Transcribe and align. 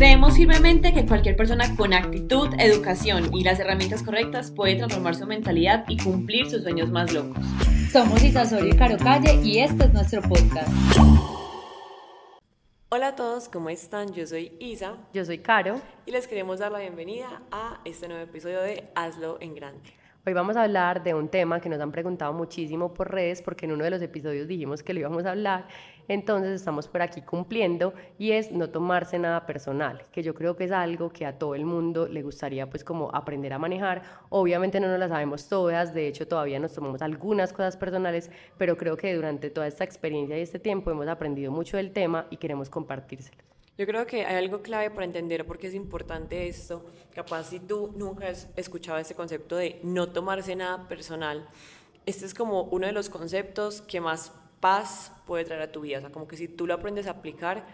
Creemos 0.00 0.34
firmemente 0.34 0.94
que 0.94 1.04
cualquier 1.04 1.36
persona 1.36 1.76
con 1.76 1.92
actitud, 1.92 2.48
educación 2.58 3.34
y 3.34 3.44
las 3.44 3.60
herramientas 3.60 4.02
correctas 4.02 4.50
puede 4.50 4.76
transformar 4.76 5.14
su 5.14 5.26
mentalidad 5.26 5.84
y 5.88 5.98
cumplir 5.98 6.48
sus 6.48 6.62
sueños 6.62 6.90
más 6.90 7.12
locos. 7.12 7.44
Somos 7.92 8.24
Isa 8.24 8.46
Soria 8.46 8.72
y 8.72 8.78
Caro 8.78 8.96
Calle 8.96 9.34
y 9.44 9.58
este 9.58 9.84
es 9.84 9.92
nuestro 9.92 10.22
podcast. 10.22 10.72
Hola 12.88 13.08
a 13.08 13.14
todos, 13.14 13.50
¿cómo 13.50 13.68
están? 13.68 14.14
Yo 14.14 14.26
soy 14.26 14.52
Isa. 14.58 14.96
Yo 15.12 15.22
soy 15.26 15.40
Caro. 15.40 15.82
Y 16.06 16.12
les 16.12 16.26
queremos 16.26 16.60
dar 16.60 16.72
la 16.72 16.78
bienvenida 16.78 17.42
a 17.52 17.82
este 17.84 18.08
nuevo 18.08 18.22
episodio 18.22 18.62
de 18.62 18.88
Hazlo 18.94 19.36
en 19.42 19.54
Grande. 19.54 20.00
Hoy 20.26 20.34
vamos 20.34 20.54
a 20.56 20.64
hablar 20.64 21.02
de 21.02 21.14
un 21.14 21.28
tema 21.28 21.60
que 21.60 21.70
nos 21.70 21.80
han 21.80 21.92
preguntado 21.92 22.34
muchísimo 22.34 22.92
por 22.92 23.10
redes 23.10 23.40
porque 23.40 23.64
en 23.64 23.72
uno 23.72 23.84
de 23.84 23.90
los 23.90 24.02
episodios 24.02 24.46
dijimos 24.46 24.82
que 24.82 24.92
lo 24.92 25.00
íbamos 25.00 25.24
a 25.24 25.30
hablar, 25.30 25.66
entonces 26.08 26.52
estamos 26.52 26.88
por 26.88 27.02
aquí 27.02 27.22
cumpliendo 27.22 27.94
y 28.18 28.32
es 28.32 28.50
no 28.52 28.70
tomarse 28.70 29.18
nada 29.18 29.46
personal, 29.46 30.02
que 30.12 30.22
yo 30.22 30.34
creo 30.34 30.56
que 30.56 30.64
es 30.64 30.72
algo 30.72 31.10
que 31.10 31.26
a 31.26 31.38
todo 31.38 31.54
el 31.54 31.64
mundo 31.64 32.08
le 32.08 32.22
gustaría 32.22 32.68
pues 32.68 32.84
como 32.84 33.14
aprender 33.14 33.52
a 33.52 33.58
manejar. 33.58 34.02
Obviamente 34.28 34.80
no 34.80 34.88
nos 34.88 34.98
las 34.98 35.10
sabemos 35.10 35.48
todas, 35.48 35.94
de 35.94 36.08
hecho 36.08 36.26
todavía 36.26 36.58
nos 36.58 36.72
tomamos 36.72 37.02
algunas 37.02 37.52
cosas 37.52 37.76
personales, 37.76 38.30
pero 38.58 38.76
creo 38.76 38.96
que 38.96 39.14
durante 39.14 39.50
toda 39.50 39.66
esta 39.66 39.84
experiencia 39.84 40.38
y 40.38 40.42
este 40.42 40.58
tiempo 40.58 40.90
hemos 40.90 41.08
aprendido 41.08 41.52
mucho 41.52 41.76
del 41.76 41.92
tema 41.92 42.26
y 42.30 42.36
queremos 42.36 42.70
compartírselo. 42.70 43.42
Yo 43.80 43.86
creo 43.86 44.06
que 44.06 44.26
hay 44.26 44.36
algo 44.36 44.60
clave 44.60 44.90
para 44.90 45.06
entender 45.06 45.46
por 45.46 45.58
qué 45.58 45.68
es 45.68 45.74
importante 45.74 46.48
esto. 46.48 46.84
Capaz 47.14 47.44
si 47.44 47.60
tú 47.60 47.94
nunca 47.96 48.28
has 48.28 48.48
escuchado 48.54 48.98
este 48.98 49.14
concepto 49.14 49.56
de 49.56 49.80
no 49.82 50.10
tomarse 50.10 50.54
nada 50.54 50.86
personal, 50.86 51.48
este 52.04 52.26
es 52.26 52.34
como 52.34 52.64
uno 52.64 52.86
de 52.86 52.92
los 52.92 53.08
conceptos 53.08 53.80
que 53.80 54.02
más 54.02 54.34
paz 54.60 55.12
puede 55.26 55.44
traer 55.44 55.62
a 55.62 55.72
tu 55.72 55.80
vida. 55.80 55.98
O 55.98 56.00
sea, 56.00 56.10
como 56.10 56.28
que 56.28 56.36
si 56.36 56.46
tú 56.46 56.66
lo 56.66 56.74
aprendes 56.74 57.06
a 57.06 57.12
aplicar, 57.12 57.64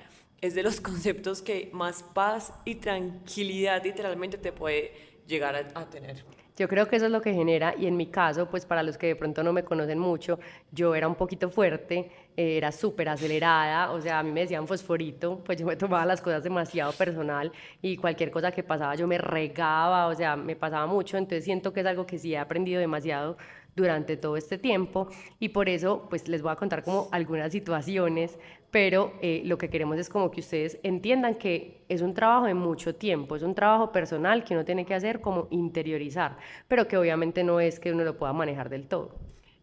es 0.40 0.54
de 0.54 0.62
los 0.62 0.80
conceptos 0.80 1.42
que 1.42 1.70
más 1.72 2.02
paz 2.02 2.52
y 2.64 2.76
tranquilidad 2.76 3.82
literalmente 3.84 4.38
te 4.38 4.52
puede 4.52 4.93
llegar 5.26 5.56
a, 5.56 5.90
tener. 5.90 6.24
Yo 6.56 6.68
creo 6.68 6.88
que 6.88 6.96
eso 6.96 7.06
es 7.06 7.12
lo 7.12 7.20
que 7.20 7.34
genera, 7.34 7.74
y 7.76 7.87
en 7.87 7.96
mi 7.96 8.06
caso, 8.06 8.48
pues 8.48 8.65
para 8.65 8.82
los 8.82 8.96
que 8.96 9.09
de 9.09 9.16
pronto 9.16 9.43
no 9.43 9.52
me 9.52 9.62
conocen 9.62 9.98
mucho, 9.98 10.38
yo 10.70 10.95
era 10.95 11.06
un 11.06 11.16
poquito 11.16 11.51
fuerte, 11.51 12.10
eh, 12.37 12.56
era 12.56 12.73
súper 12.73 13.10
acelerada, 13.10 13.90
o 13.90 14.00
sea, 14.00 14.21
a 14.21 14.23
mí 14.23 14.30
me 14.30 14.40
decían 14.40 14.66
fosforito, 14.66 15.43
pues 15.45 15.59
yo 15.59 15.66
me 15.66 15.76
tomaba 15.76 16.06
las 16.06 16.23
cosas 16.23 16.43
demasiado 16.43 16.93
personal 16.93 17.52
y 17.82 17.96
cualquier 17.98 18.30
cosa 18.30 18.52
que 18.52 18.62
pasaba 18.62 18.95
yo 18.95 19.06
me 19.06 19.18
regaba, 19.18 20.06
o 20.06 20.15
sea, 20.15 20.37
me 20.37 20.56
pasaba 20.56 20.87
mucho, 20.87 21.18
entonces 21.18 21.45
siento 21.45 21.74
que 21.74 21.80
es 21.80 21.87
algo 21.87 22.06
que 22.06 22.18
sí 22.18 22.32
he 22.32 22.38
aprendido 22.38 22.80
demasiado 22.80 23.37
durante 23.77 24.16
todo 24.16 24.37
este 24.37 24.59
tiempo 24.59 25.09
y 25.38 25.51
por 25.51 25.69
eso 25.69 26.07
pues 26.09 26.27
les 26.29 26.43
voy 26.43 26.51
a 26.52 26.57
contar 26.57 26.82
como 26.82 27.09
algunas 27.13 27.52
situaciones, 27.52 28.38
pero 28.71 29.13
eh, 29.23 29.43
lo 29.45 29.59
que 29.59 29.71
queremos 29.71 29.99
es 29.99 30.09
como 30.09 30.30
que 30.30 30.41
ustedes 30.41 30.80
entiendan 30.83 31.37
que 31.37 31.85
es 31.88 32.01
un 32.01 32.15
trabajo 32.15 32.46
de 32.46 32.55
mucho 32.55 32.95
tiempo, 32.95 33.37
es 33.37 33.43
un 33.43 33.55
trabajo 33.55 33.93
personal 33.93 34.43
que 34.43 34.55
uno 34.55 34.65
tiene 34.65 34.85
que 34.85 34.95
hacer 34.95 35.21
como 35.21 35.46
interiorizar, 35.51 36.38
pero 36.66 36.88
que 36.88 36.96
obviamente 36.96 37.45
no 37.45 37.60
es 37.60 37.79
que 37.79 37.93
uno 37.93 38.02
lo 38.02 38.16
pueda 38.16 38.33
manejar 38.33 38.71
del 38.71 38.88
todo. 38.88 39.15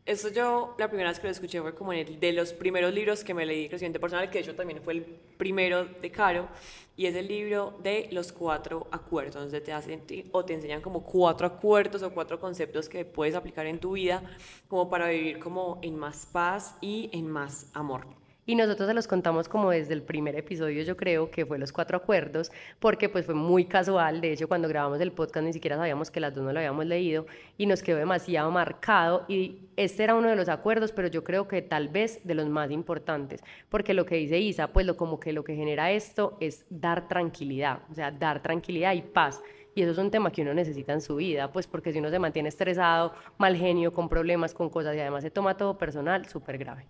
Eso 0.06 0.30
yo, 0.30 0.76
la 0.78 0.90
primera 0.90 1.10
vez 1.10 1.20
que 1.20 1.28
lo 1.28 1.32
escuché 1.32 1.62
fue 1.62 1.74
como 1.74 1.94
en 1.94 2.06
el, 2.06 2.20
de 2.20 2.34
los 2.34 2.52
primeros 2.52 2.94
libros 2.94 3.24
que 3.24 3.34
me 3.34 3.46
leí, 3.46 3.70
Crecimiento 3.70 4.02
Personal, 4.02 4.30
que 4.30 4.40
de 4.40 4.44
hecho 4.44 4.54
también 4.54 4.82
fue 4.84 4.94
el 4.94 5.04
primero 5.04 5.86
de 5.86 6.12
Caro, 6.12 6.50
y 6.98 7.06
es 7.06 7.16
el 7.16 7.30
libro 7.30 7.80
de 7.82 8.10
los 8.12 8.34
cuatro 8.34 8.88
acuerdos, 8.92 9.36
donde 9.36 9.62
te 9.62 9.72
hacen 9.72 10.04
o 10.34 10.44
te 10.44 10.56
enseñan 10.56 10.82
como 10.82 11.04
cuatro 11.06 11.48
acuerdos 11.48 12.04
o 12.04 12.14
cuatro 12.14 12.38
conceptos 12.38 12.90
que 12.90 13.06
puedes 13.06 13.34
aplicar 13.34 13.66
en 13.66 13.80
tu 13.80 13.94
vida 13.94 14.22
como 14.68 14.90
para 14.90 15.08
vivir 15.08 15.40
como 15.40 15.80
en 15.82 15.98
más 15.98 16.26
paz 16.26 16.76
y 16.82 17.10
en 17.14 17.30
más 17.30 17.72
amor. 17.74 18.23
Y 18.46 18.56
nosotros 18.56 18.90
se 18.90 18.94
los 18.94 19.08
contamos 19.08 19.48
como 19.48 19.72
desde 19.72 19.94
el 19.94 20.02
primer 20.02 20.36
episodio, 20.36 20.84
yo 20.84 20.98
creo 20.98 21.32
que 21.32 21.46
fue 21.46 21.58
los 21.58 21.72
cuatro 21.72 21.96
acuerdos, 21.96 22.52
porque 22.80 23.08
pues 23.08 23.26
fue 23.26 23.36
muy 23.36 23.64
casual, 23.64 24.20
de 24.20 24.34
hecho 24.34 24.50
cuando 24.50 24.68
grabamos 24.68 25.00
el 25.00 25.14
podcast 25.14 25.46
ni 25.46 25.54
siquiera 25.54 25.78
sabíamos 25.78 26.12
que 26.12 26.20
las 26.20 26.36
dos 26.36 26.44
no 26.44 26.52
lo 26.52 26.60
habíamos 26.60 26.86
leído 26.86 27.26
y 27.58 27.68
nos 27.68 27.82
quedó 27.82 27.98
demasiado 27.98 28.52
marcado 28.52 29.24
y 29.30 29.62
este 29.78 30.04
era 30.04 30.16
uno 30.16 30.28
de 30.28 30.36
los 30.36 30.50
acuerdos, 30.50 30.92
pero 30.92 31.08
yo 31.08 31.24
creo 31.24 31.48
que 31.48 31.62
tal 31.62 31.88
vez 31.88 32.20
de 32.26 32.36
los 32.36 32.50
más 32.50 32.70
importantes, 32.70 33.42
porque 33.70 33.94
lo 33.94 34.06
que 34.06 34.16
dice 34.16 34.38
Isa, 34.40 34.68
pues 34.68 34.86
lo 34.86 34.98
como 34.98 35.22
que 35.22 35.32
lo 35.32 35.46
que 35.46 35.56
genera 35.56 35.92
esto 35.92 36.38
es 36.42 36.66
dar 36.70 37.08
tranquilidad, 37.08 37.80
o 37.90 37.94
sea, 37.94 38.12
dar 38.12 38.42
tranquilidad 38.42 38.94
y 38.94 39.04
paz. 39.04 39.42
Y 39.74 39.82
eso 39.82 39.92
es 39.92 39.98
un 39.98 40.12
tema 40.12 40.32
que 40.32 40.42
uno 40.42 40.54
necesita 40.54 40.92
en 40.92 41.02
su 41.02 41.16
vida, 41.16 41.52
pues 41.52 41.66
porque 41.66 41.94
si 41.94 42.00
uno 42.00 42.10
se 42.10 42.20
mantiene 42.20 42.50
estresado, 42.50 43.14
mal 43.38 43.56
genio, 43.56 43.94
con 43.94 44.10
problemas, 44.10 44.54
con 44.54 44.70
cosas 44.70 44.96
y 44.96 45.00
además 45.00 45.24
se 45.24 45.32
toma 45.32 45.56
todo 45.56 45.78
personal, 45.78 46.28
súper 46.28 46.58
grave. 46.58 46.86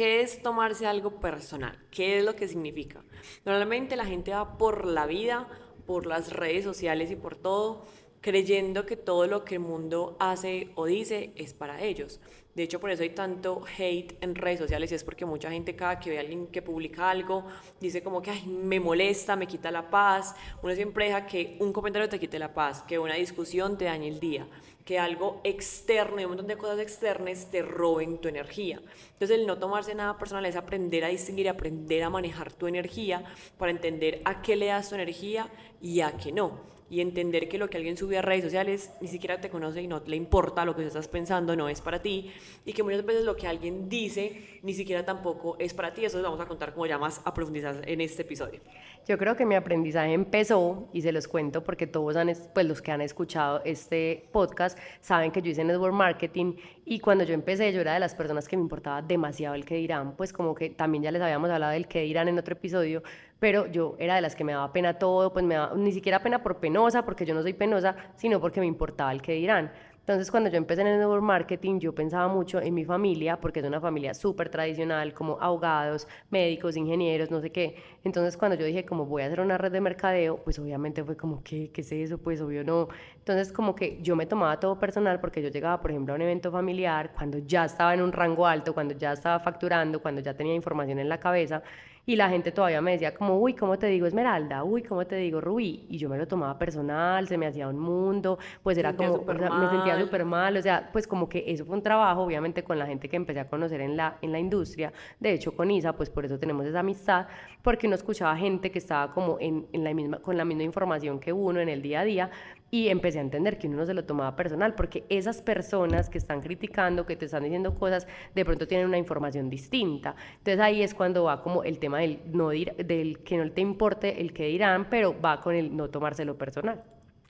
¿Qué 0.00 0.22
es 0.22 0.40
tomarse 0.40 0.86
algo 0.86 1.20
personal? 1.20 1.78
¿Qué 1.90 2.16
es 2.16 2.24
lo 2.24 2.34
que 2.34 2.48
significa? 2.48 3.04
Normalmente 3.44 3.96
la 3.96 4.06
gente 4.06 4.30
va 4.30 4.56
por 4.56 4.86
la 4.86 5.04
vida, 5.04 5.46
por 5.84 6.06
las 6.06 6.32
redes 6.32 6.64
sociales 6.64 7.10
y 7.10 7.16
por 7.16 7.36
todo, 7.36 7.84
creyendo 8.22 8.86
que 8.86 8.96
todo 8.96 9.26
lo 9.26 9.44
que 9.44 9.56
el 9.56 9.60
mundo 9.60 10.16
hace 10.18 10.70
o 10.74 10.86
dice 10.86 11.32
es 11.36 11.52
para 11.52 11.82
ellos. 11.82 12.18
De 12.54 12.62
hecho, 12.62 12.80
por 12.80 12.90
eso 12.90 13.02
hay 13.02 13.10
tanto 13.10 13.62
hate 13.76 14.16
en 14.22 14.36
redes 14.36 14.60
sociales 14.60 14.90
es 14.90 15.04
porque 15.04 15.26
mucha 15.26 15.50
gente 15.50 15.76
cada 15.76 16.00
que 16.00 16.08
ve 16.08 16.16
a 16.16 16.20
alguien 16.20 16.46
que 16.46 16.62
publica 16.62 17.10
algo 17.10 17.44
dice 17.78 18.02
como 18.02 18.22
que 18.22 18.30
Ay, 18.30 18.46
me 18.46 18.80
molesta, 18.80 19.36
me 19.36 19.46
quita 19.46 19.70
la 19.70 19.90
paz. 19.90 20.34
Uno 20.62 20.74
siempre 20.74 21.08
deja 21.08 21.26
que 21.26 21.58
un 21.60 21.74
comentario 21.74 22.08
te 22.08 22.18
quite 22.18 22.38
la 22.38 22.54
paz, 22.54 22.82
que 22.84 22.98
una 22.98 23.16
discusión 23.16 23.76
te 23.76 23.84
dañe 23.84 24.08
el 24.08 24.18
día 24.18 24.46
que 24.90 24.98
algo 24.98 25.40
externo 25.44 26.20
y 26.20 26.24
un 26.24 26.30
montón 26.30 26.48
de 26.48 26.58
cosas 26.58 26.80
externas 26.80 27.48
te 27.48 27.62
roben 27.62 28.18
tu 28.18 28.26
energía. 28.26 28.82
Entonces 29.12 29.38
el 29.38 29.46
no 29.46 29.56
tomarse 29.56 29.94
nada 29.94 30.18
personal 30.18 30.44
es 30.46 30.56
aprender 30.56 31.04
a 31.04 31.08
distinguir, 31.08 31.48
aprender 31.48 32.02
a 32.02 32.10
manejar 32.10 32.52
tu 32.52 32.66
energía 32.66 33.22
para 33.56 33.70
entender 33.70 34.20
a 34.24 34.42
qué 34.42 34.56
le 34.56 34.66
das 34.66 34.88
tu 34.88 34.96
energía 34.96 35.48
y 35.80 36.00
a 36.00 36.16
qué 36.16 36.32
no 36.32 36.79
y 36.90 37.00
entender 37.00 37.48
que 37.48 37.56
lo 37.56 37.70
que 37.70 37.76
alguien 37.76 37.96
sube 37.96 38.18
a 38.18 38.22
redes 38.22 38.44
sociales 38.44 38.90
ni 39.00 39.06
siquiera 39.06 39.40
te 39.40 39.48
conoce 39.48 39.80
y 39.80 39.86
no 39.86 40.02
le 40.04 40.16
importa 40.16 40.64
lo 40.64 40.74
que 40.74 40.84
estás 40.84 41.06
pensando, 41.06 41.54
no 41.54 41.68
es 41.68 41.80
para 41.80 42.02
ti, 42.02 42.32
y 42.64 42.72
que 42.72 42.82
muchas 42.82 43.06
veces 43.06 43.24
lo 43.24 43.36
que 43.36 43.46
alguien 43.46 43.88
dice 43.88 44.60
ni 44.62 44.74
siquiera 44.74 45.04
tampoco 45.04 45.56
es 45.60 45.72
para 45.72 45.94
ti. 45.94 46.04
Eso 46.04 46.18
les 46.18 46.24
vamos 46.24 46.40
a 46.40 46.46
contar 46.46 46.72
como 46.74 46.86
ya 46.86 46.98
más 46.98 47.20
a 47.24 47.32
profundizar 47.32 47.88
en 47.88 48.00
este 48.00 48.22
episodio. 48.22 48.60
Yo 49.06 49.16
creo 49.16 49.36
que 49.36 49.46
mi 49.46 49.54
aprendizaje 49.54 50.12
empezó, 50.12 50.88
y 50.92 51.02
se 51.02 51.12
los 51.12 51.28
cuento 51.28 51.62
porque 51.62 51.86
todos 51.86 52.16
han, 52.16 52.32
pues 52.52 52.66
los 52.66 52.82
que 52.82 52.90
han 52.90 53.00
escuchado 53.00 53.62
este 53.64 54.28
podcast 54.32 54.76
saben 55.00 55.30
que 55.30 55.40
yo 55.40 55.50
hice 55.52 55.62
network 55.62 55.94
marketing 55.94 56.54
y 56.90 56.98
cuando 56.98 57.22
yo 57.22 57.34
empecé 57.34 57.72
yo 57.72 57.80
era 57.80 57.94
de 57.94 58.00
las 58.00 58.16
personas 58.16 58.48
que 58.48 58.56
me 58.56 58.64
importaba 58.64 59.00
demasiado 59.00 59.54
el 59.54 59.64
que 59.64 59.76
dirán, 59.76 60.16
pues 60.16 60.32
como 60.32 60.56
que 60.56 60.70
también 60.70 61.04
ya 61.04 61.12
les 61.12 61.22
habíamos 61.22 61.48
hablado 61.48 61.70
del 61.70 61.86
que 61.86 62.00
dirán 62.00 62.26
en 62.26 62.36
otro 62.36 62.54
episodio, 62.54 63.04
pero 63.38 63.68
yo 63.68 63.94
era 64.00 64.16
de 64.16 64.20
las 64.20 64.34
que 64.34 64.42
me 64.42 64.54
daba 64.54 64.72
pena 64.72 64.98
todo, 64.98 65.32
pues 65.32 65.44
me 65.44 65.54
daba, 65.54 65.76
ni 65.76 65.92
siquiera 65.92 66.20
pena 66.20 66.42
por 66.42 66.58
penosa, 66.58 67.04
porque 67.04 67.24
yo 67.24 67.32
no 67.32 67.42
soy 67.42 67.52
penosa, 67.52 67.94
sino 68.16 68.40
porque 68.40 68.58
me 68.58 68.66
importaba 68.66 69.12
el 69.12 69.22
que 69.22 69.34
dirán. 69.34 69.70
Entonces, 70.00 70.30
cuando 70.30 70.50
yo 70.50 70.56
empecé 70.56 70.80
en 70.80 70.88
el 70.88 70.98
network 70.98 71.22
marketing, 71.22 71.78
yo 71.78 71.94
pensaba 71.94 72.26
mucho 72.26 72.60
en 72.60 72.74
mi 72.74 72.84
familia, 72.84 73.40
porque 73.40 73.60
es 73.60 73.66
una 73.66 73.80
familia 73.80 74.12
súper 74.14 74.48
tradicional, 74.48 75.14
como 75.14 75.38
abogados, 75.40 76.08
médicos, 76.30 76.76
ingenieros, 76.76 77.30
no 77.30 77.40
sé 77.40 77.50
qué. 77.52 77.76
Entonces, 78.02 78.36
cuando 78.36 78.56
yo 78.56 78.64
dije, 78.64 78.84
como 78.84 79.06
voy 79.06 79.22
a 79.22 79.26
hacer 79.26 79.40
una 79.40 79.56
red 79.58 79.70
de 79.70 79.80
mercadeo, 79.80 80.38
pues 80.42 80.58
obviamente 80.58 81.04
fue 81.04 81.16
como, 81.16 81.42
¿qué, 81.44 81.70
qué 81.70 81.82
es 81.82 81.92
eso? 81.92 82.18
Pues 82.18 82.40
obvio 82.40 82.64
no. 82.64 82.88
Entonces, 83.18 83.52
como 83.52 83.74
que 83.74 84.00
yo 84.02 84.16
me 84.16 84.26
tomaba 84.26 84.58
todo 84.58 84.78
personal 84.78 85.20
porque 85.20 85.42
yo 85.42 85.48
llegaba, 85.48 85.80
por 85.80 85.90
ejemplo, 85.90 86.14
a 86.14 86.16
un 86.16 86.22
evento 86.22 86.50
familiar, 86.50 87.12
cuando 87.14 87.38
ya 87.38 87.64
estaba 87.66 87.94
en 87.94 88.02
un 88.02 88.12
rango 88.12 88.46
alto, 88.46 88.74
cuando 88.74 88.94
ya 88.94 89.12
estaba 89.12 89.38
facturando, 89.38 90.00
cuando 90.02 90.20
ya 90.20 90.34
tenía 90.34 90.54
información 90.54 90.98
en 90.98 91.08
la 91.08 91.20
cabeza, 91.20 91.62
y 92.10 92.16
la 92.16 92.28
gente 92.28 92.50
todavía 92.50 92.80
me 92.80 92.90
decía 92.90 93.14
como, 93.14 93.38
uy, 93.38 93.54
¿cómo 93.54 93.78
te 93.78 93.86
digo 93.86 94.04
Esmeralda? 94.04 94.64
Uy, 94.64 94.82
¿cómo 94.82 95.06
te 95.06 95.14
digo 95.14 95.40
Rubí? 95.40 95.86
Y 95.88 95.96
yo 95.96 96.08
me 96.08 96.18
lo 96.18 96.26
tomaba 96.26 96.58
personal, 96.58 97.28
se 97.28 97.38
me 97.38 97.46
hacía 97.46 97.68
un 97.68 97.78
mundo, 97.78 98.36
pues 98.64 98.76
era 98.78 98.96
como, 98.96 99.22
me 99.24 99.68
sentía 99.68 99.96
súper 100.00 100.24
mal, 100.24 100.56
o 100.56 100.60
sea, 100.60 100.90
pues 100.92 101.06
como 101.06 101.28
que 101.28 101.44
eso 101.46 101.64
fue 101.64 101.76
un 101.76 101.84
trabajo, 101.84 102.22
obviamente 102.22 102.64
con 102.64 102.80
la 102.80 102.86
gente 102.86 103.08
que 103.08 103.14
empecé 103.14 103.38
a 103.38 103.48
conocer 103.48 103.80
en 103.80 103.96
la, 103.96 104.16
en 104.22 104.32
la 104.32 104.40
industria, 104.40 104.92
de 105.20 105.34
hecho 105.34 105.54
con 105.54 105.70
Isa, 105.70 105.92
pues 105.92 106.10
por 106.10 106.24
eso 106.24 106.36
tenemos 106.36 106.66
esa 106.66 106.80
amistad, 106.80 107.28
porque 107.62 107.86
uno 107.86 107.94
escuchaba 107.94 108.36
gente 108.36 108.72
que 108.72 108.80
estaba 108.80 109.14
como 109.14 109.36
en, 109.38 109.68
en 109.72 109.84
la 109.84 109.94
misma, 109.94 110.18
con 110.18 110.36
la 110.36 110.44
misma 110.44 110.64
información 110.64 111.20
que 111.20 111.32
uno 111.32 111.60
en 111.60 111.68
el 111.68 111.80
día 111.80 112.00
a 112.00 112.04
día, 112.04 112.30
y 112.70 112.88
empecé 112.88 113.18
a 113.18 113.22
entender 113.22 113.58
que 113.58 113.66
uno 113.66 113.78
no 113.78 113.86
se 113.86 113.94
lo 113.94 114.04
tomaba 114.04 114.36
personal, 114.36 114.74
porque 114.74 115.04
esas 115.08 115.42
personas 115.42 116.08
que 116.08 116.18
están 116.18 116.40
criticando, 116.40 117.04
que 117.04 117.16
te 117.16 117.24
están 117.24 117.42
diciendo 117.42 117.74
cosas, 117.74 118.06
de 118.34 118.44
pronto 118.44 118.68
tienen 118.68 118.86
una 118.86 118.98
información 118.98 119.50
distinta. 119.50 120.14
Entonces 120.38 120.60
ahí 120.60 120.82
es 120.82 120.94
cuando 120.94 121.24
va 121.24 121.42
como 121.42 121.64
el 121.64 121.78
tema 121.78 121.98
del, 121.98 122.20
no 122.32 122.50
del 122.50 123.18
que 123.24 123.36
no 123.36 123.50
te 123.50 123.60
importe 123.60 124.20
el 124.20 124.32
que 124.32 124.46
dirán, 124.46 124.88
pero 124.88 125.20
va 125.20 125.40
con 125.40 125.54
el 125.54 125.76
no 125.76 125.90
tomárselo 125.90 126.38
personal. 126.38 126.82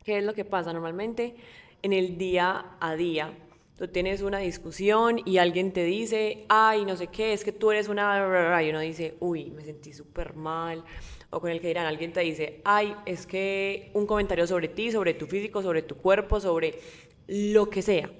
¿Qué 0.05 0.19
es 0.19 0.25
lo 0.25 0.35
que 0.35 0.45
pasa 0.45 0.73
normalmente 0.73 1.35
en 1.83 1.93
el 1.93 2.19
día 2.19 2.77
a 2.81 2.95
día? 2.95 3.33
Tú 3.77 3.89
tienes 3.89 4.21
una 4.21 4.39
discusión 4.39 5.21
y 5.25 5.39
alguien 5.39 5.73
te 5.73 5.85
dice, 5.85 6.45
ay, 6.51 6.85
no 6.85 6.97
sé 6.97 7.07
qué, 7.07 7.33
es 7.33 7.45
que 7.45 7.53
tú 7.53 7.71
eres 7.71 7.89
una... 7.89 8.63
Y 8.63 8.69
uno 8.69 8.81
dice, 8.81 9.17
uy, 9.21 9.51
me 9.53 9.65
sentí 9.65 9.95
súper 9.95 10.35
mal 10.35 10.85
o 11.31 11.41
con 11.41 11.51
el 11.51 11.61
que 11.61 11.69
dirán, 11.69 11.87
alguien 11.87 12.13
te 12.13 12.21
dice, 12.21 12.61
ay, 12.65 12.97
es 13.07 13.27
que 13.27 13.91
un 13.95 14.07
comentario 14.07 14.47
sobre 14.47 14.69
ti, 14.69 14.91
sobre 14.91 15.15
tu 15.15 15.27
físico, 15.27 15.63
sobre 15.63 15.83
tu 15.83 15.97
cuerpo, 15.97 16.41
sobre 16.41 16.81
lo 17.29 17.71
que 17.71 17.83
sea. 17.83 18.11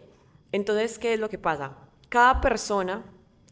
Entonces, 0.53 0.99
¿qué 0.99 1.15
es 1.15 1.21
lo 1.21 1.29
que 1.29 1.39
pasa? 1.39 1.77
Cada 2.09 2.41
persona, 2.41 3.05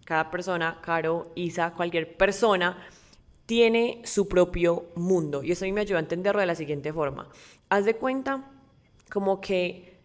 cada 0.04 0.30
persona, 0.30 0.80
Caro, 0.80 1.32
Isa, 1.34 1.74
cualquier 1.74 2.16
persona, 2.16 2.88
tiene 3.46 4.02
su 4.04 4.28
propio 4.28 4.86
mundo. 4.94 5.42
Y 5.42 5.52
eso 5.52 5.64
a 5.64 5.66
mí 5.66 5.72
me 5.72 5.80
ayudó 5.80 5.96
a 5.96 6.00
entenderlo 6.00 6.40
de 6.40 6.46
la 6.46 6.54
siguiente 6.54 6.92
forma. 6.92 7.28
Haz 7.68 7.84
de 7.84 7.96
cuenta 7.96 8.50
como 9.10 9.40
que 9.40 9.98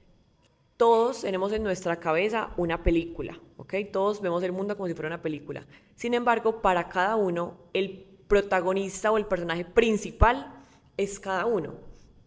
todos 0.78 1.22
tenemos 1.22 1.52
en 1.52 1.62
nuestra 1.62 2.00
cabeza 2.00 2.52
una 2.58 2.82
película, 2.84 3.40
¿ok? 3.58 3.76
Todos 3.92 4.22
vemos 4.22 4.42
el 4.44 4.52
mundo 4.52 4.76
como 4.76 4.88
si 4.88 4.94
fuera 4.94 5.08
una 5.08 5.22
película. 5.22 5.66
Sin 5.96 6.14
embargo, 6.14 6.62
para 6.62 6.90
cada 6.90 7.16
uno, 7.16 7.58
el 7.74 8.13
protagonista 8.34 9.12
o 9.12 9.20
el 9.20 9.28
personaje 9.28 9.64
principal 9.64 10.52
es 10.98 11.20
cada 11.20 11.46
uno. 11.46 11.76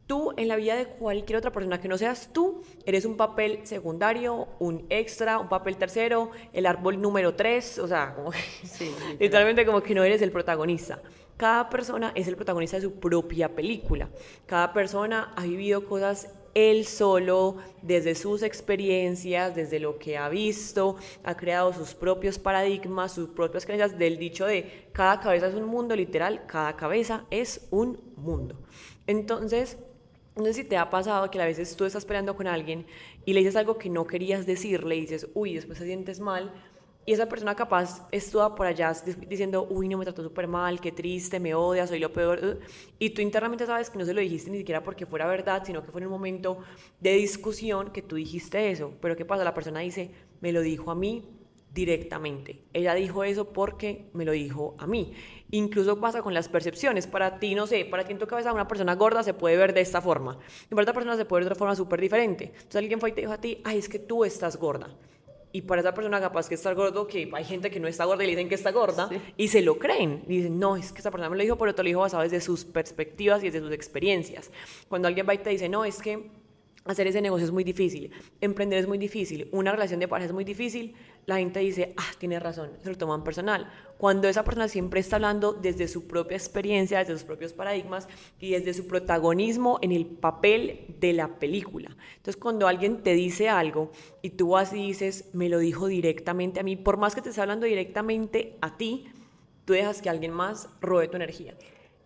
Tú 0.07 0.33
en 0.37 0.47
la 0.47 0.55
vida 0.55 0.77
de 0.77 0.87
cualquier 0.87 1.39
otra 1.39 1.51
persona 1.51 1.81
que 1.81 1.89
no 1.89 1.99
seas 1.99 2.31
tú, 2.33 2.63
eres 2.85 3.05
un 3.05 3.17
papel 3.17 3.67
secundario, 3.67 4.47
un 4.61 4.87
extra, 4.89 5.39
un 5.39 5.49
papel 5.49 5.77
tercero, 5.77 6.31
el 6.53 6.67
árbol 6.67 7.01
número 7.03 7.35
tres, 7.35 7.81
o 7.81 7.89
sea, 7.89 8.15
como 8.15 8.31
literalmente 9.19 9.67
como 9.67 9.83
que 9.83 9.97
no 9.97 10.05
eres 10.05 10.23
el 10.23 10.31
protagonista. 10.31 11.03
Cada 11.37 11.69
persona 11.69 12.13
es 12.15 12.29
el 12.29 12.37
protagonista 12.37 12.77
de 12.77 12.83
su 12.83 13.01
propia 13.01 13.49
película. 13.57 14.09
Cada 14.47 14.73
persona 14.73 15.33
ha 15.35 15.43
vivido 15.43 15.87
cosas 15.87 16.29
él 16.57 16.87
solo, 16.87 17.59
desde 17.83 18.15
sus 18.15 18.43
experiencias, 18.43 19.55
desde 19.55 19.79
lo 19.79 19.99
que 19.99 20.17
ha 20.17 20.31
visto, 20.31 20.97
ha 21.23 21.37
creado 21.37 21.75
sus 21.75 21.93
propios 21.93 22.39
paradigmas, 22.39 23.13
sus 23.13 23.29
propias 23.29 23.67
creencias 23.67 23.99
del 23.99 24.17
dicho 24.17 24.47
de 24.47 24.89
cada 24.93 25.21
cabeza 25.21 25.49
es 25.49 25.55
un 25.55 25.67
mundo, 25.67 25.95
literal, 25.95 26.47
cada 26.47 26.75
cabeza 26.75 27.27
es 27.31 27.69
un 27.71 28.01
mundo. 28.17 28.57
Entonces, 29.07 29.77
no 30.35 30.47
sé 30.47 30.55
si 30.55 30.65
te 30.65 30.79
ha 30.79 30.89
pasado 30.89 31.31
que 31.31 31.39
a 31.43 31.45
veces 31.45 31.77
tú 31.77 31.85
estás 31.85 32.07
peleando 32.07 32.35
con 32.35 32.47
alguien 32.47 32.87
y 33.27 33.35
le 33.35 33.41
dices 33.41 33.57
algo 33.57 33.77
que 33.77 33.91
no 33.91 34.07
querías 34.07 34.47
decirle 34.47 34.97
y 34.97 35.03
dices, 35.03 35.29
uy, 35.35 35.57
después 35.57 35.79
te 35.79 35.85
sientes 35.85 36.21
mal 36.21 36.55
y 37.07 37.13
esa 37.13 37.29
persona 37.29 37.55
capaz 37.55 38.05
estuvo 38.11 38.53
por 38.57 38.67
allá 38.67 38.93
diciendo, 39.29 39.65
uy, 39.71 39.87
no 39.87 39.97
me 39.97 40.05
trató 40.05 40.25
súper 40.25 40.49
mal, 40.49 40.81
qué 40.81 40.91
triste, 40.91 41.39
me 41.39 41.55
odia, 41.55 41.87
soy 41.87 42.01
lo 42.01 42.13
peor. 42.13 42.41
Uh, 42.45 42.59
y 42.99 43.11
tú 43.11 43.23
internamente 43.23 43.65
sabes 43.65 43.91
que 43.91 43.97
no 43.97 44.05
se 44.05 44.13
lo 44.13 44.21
dijiste 44.21 44.51
ni 44.51 44.59
siquiera 44.59 44.83
porque 44.83 45.07
fuera 45.07 45.25
verdad, 45.29 45.63
sino 45.65 45.85
que 45.85 45.93
fue 45.93 46.01
en 46.01 46.09
un 46.09 46.13
momento 46.13 46.59
de 46.99 47.13
discusión 47.13 47.93
que 47.93 48.03
tú 48.03 48.17
dijiste 48.17 48.73
eso. 48.73 48.93
Pero 49.01 49.15
¿qué 49.15 49.25
pasa? 49.25 49.45
La 49.45 49.55
persona 49.55 49.81
dice, 49.81 50.11
me 50.41 50.51
lo 50.51 50.63
dijo 50.63 50.91
a 50.91 50.97
mí 50.97 51.31
directamente. 51.73 52.65
Ella 52.73 52.93
dijo 52.95 53.23
eso 53.23 53.53
porque 53.53 54.11
me 54.13 54.25
lo 54.25 54.33
dijo 54.33 54.75
a 54.81 54.89
mí. 54.89 55.13
Incluso 55.53 56.01
pasa 56.01 56.23
con 56.23 56.35
las 56.35 56.49
percepciones. 56.49 57.07
Para 57.07 57.39
ti, 57.39 57.55
no 57.55 57.69
sé, 57.69 57.85
para 57.85 58.03
ti 58.03 58.15
en 58.15 58.19
tu 58.19 58.27
cabeza 58.27 58.53
una 58.53 58.67
persona 58.67 58.97
gorda 58.97 59.23
se 59.23 59.33
puede 59.33 59.57
ver 59.57 59.75
de 59.75 59.83
esta 59.83 60.01
forma. 60.01 60.41
Para 60.71 60.83
otra 60.83 60.95
persona 60.95 61.17
se 61.17 61.25
puede 61.25 61.43
ver 61.43 61.45
de 61.45 61.53
otra 61.53 61.59
forma 61.59 61.77
súper 61.77 62.01
diferente. 62.01 62.47
Entonces 62.47 62.77
alguien 62.77 62.99
fue 62.99 63.11
y 63.11 63.13
te 63.13 63.21
dijo 63.21 63.33
a 63.33 63.41
ti, 63.41 63.61
ay, 63.63 63.79
es 63.79 63.89
que 63.89 64.01
tú 64.01 64.25
estás 64.25 64.57
gorda 64.57 64.89
y 65.57 65.63
para 65.63 65.81
esa 65.81 65.95
persona 65.95 66.21
capaz 66.21 66.51
que 66.51 66.55
está 66.55 66.75
gordo, 66.75 67.07
que 67.07 67.31
hay 67.33 67.45
gente 67.45 67.71
que 67.71 67.81
no 67.81 67.89
está 67.89 68.05
gorda 68.05 68.23
y 68.25 68.27
le 68.27 68.33
dicen 68.33 68.51
que 68.51 68.57
está 68.57 68.73
gorda, 68.73 69.09
y 69.39 69.49
se 69.49 69.63
lo 69.63 69.79
creen. 69.79 70.23
Y 70.29 70.37
dicen, 70.37 70.59
no, 70.59 70.77
es 70.77 70.93
que 70.93 70.99
esa 70.99 71.11
persona 71.11 71.31
me 71.31 71.37
lo 71.39 71.43
dijo, 71.43 71.57
pero 71.57 71.75
te 71.75 71.83
lo 71.83 71.87
dijo 71.87 72.01
basado 72.01 72.25
desde 72.25 72.43
sus 72.43 72.67
perspectivas 72.67 73.43
y 73.43 73.47
desde 73.47 73.61
sus 73.61 73.73
experiencias. 73.73 74.51
Cuando 74.87 75.09
alguien 75.09 75.27
va 75.27 75.33
y 75.33 75.39
te 75.39 75.49
dice, 75.49 75.71
no, 75.71 75.87
es 75.87 76.03
que 76.03 76.29
hacer 76.87 77.07
ese 77.07 77.21
negocio 77.21 77.45
es 77.45 77.53
muy 77.53 77.65
difícil, 77.65 78.11
emprender 78.41 78.79
es 78.79 78.89
muy 78.89 78.99
difícil, 78.99 79.49
una 79.53 79.73
relación 79.73 80.01
de 80.01 80.09
pareja 80.09 80.27
es 80.27 80.33
muy 80.33 80.45
difícil, 80.45 80.95
la 81.27 81.39
gente 81.39 81.61
dice, 81.61 81.93
ah, 81.97 82.13
tiene 82.19 82.39
razón, 82.39 82.71
se 82.83 82.89
lo 82.89 82.97
toman 82.97 83.25
personal. 83.25 83.69
Cuando 83.99 84.29
esa 84.29 84.45
persona 84.45 84.69
siempre 84.69 85.01
está 85.01 85.17
hablando 85.17 85.53
desde 85.53 85.89
su 85.89 86.07
propia 86.07 86.37
experiencia, 86.37 86.99
desde 86.99 87.15
sus 87.15 87.25
propios 87.25 87.53
paradigmas 87.53 88.09
y 88.39 88.53
desde 88.53 88.75
su 88.75 88.87
protagonismo 88.87 89.79
en 89.83 89.91
el 89.91 90.07
papel 90.07 90.95
de 91.01 91.13
la 91.13 91.39
película. 91.39 91.97
Entonces, 92.17 92.37
cuando 92.37 92.69
alguien 92.69 93.03
te 93.03 93.15
dice 93.15 93.49
algo 93.49 93.91
y 94.23 94.31
tú 94.31 94.51
vas 94.51 94.73
y 94.73 94.77
dices, 94.77 95.31
me 95.33 95.49
lo 95.49 95.59
dijo 95.59 95.89
directamente 95.89 96.61
a 96.61 96.63
mí, 96.63 96.77
por 96.77 96.97
más 96.97 97.15
que 97.15 97.23
te 97.23 97.31
esté 97.31 97.41
hablando 97.41 97.67
directamente 97.67 98.57
a 98.61 98.77
ti, 98.77 99.07
tú 99.65 99.73
dejas 99.73 100.01
que 100.01 100.09
alguien 100.09 100.33
más 100.33 100.69
robe 100.81 101.09
tu 101.09 101.17
energía. 101.17 101.57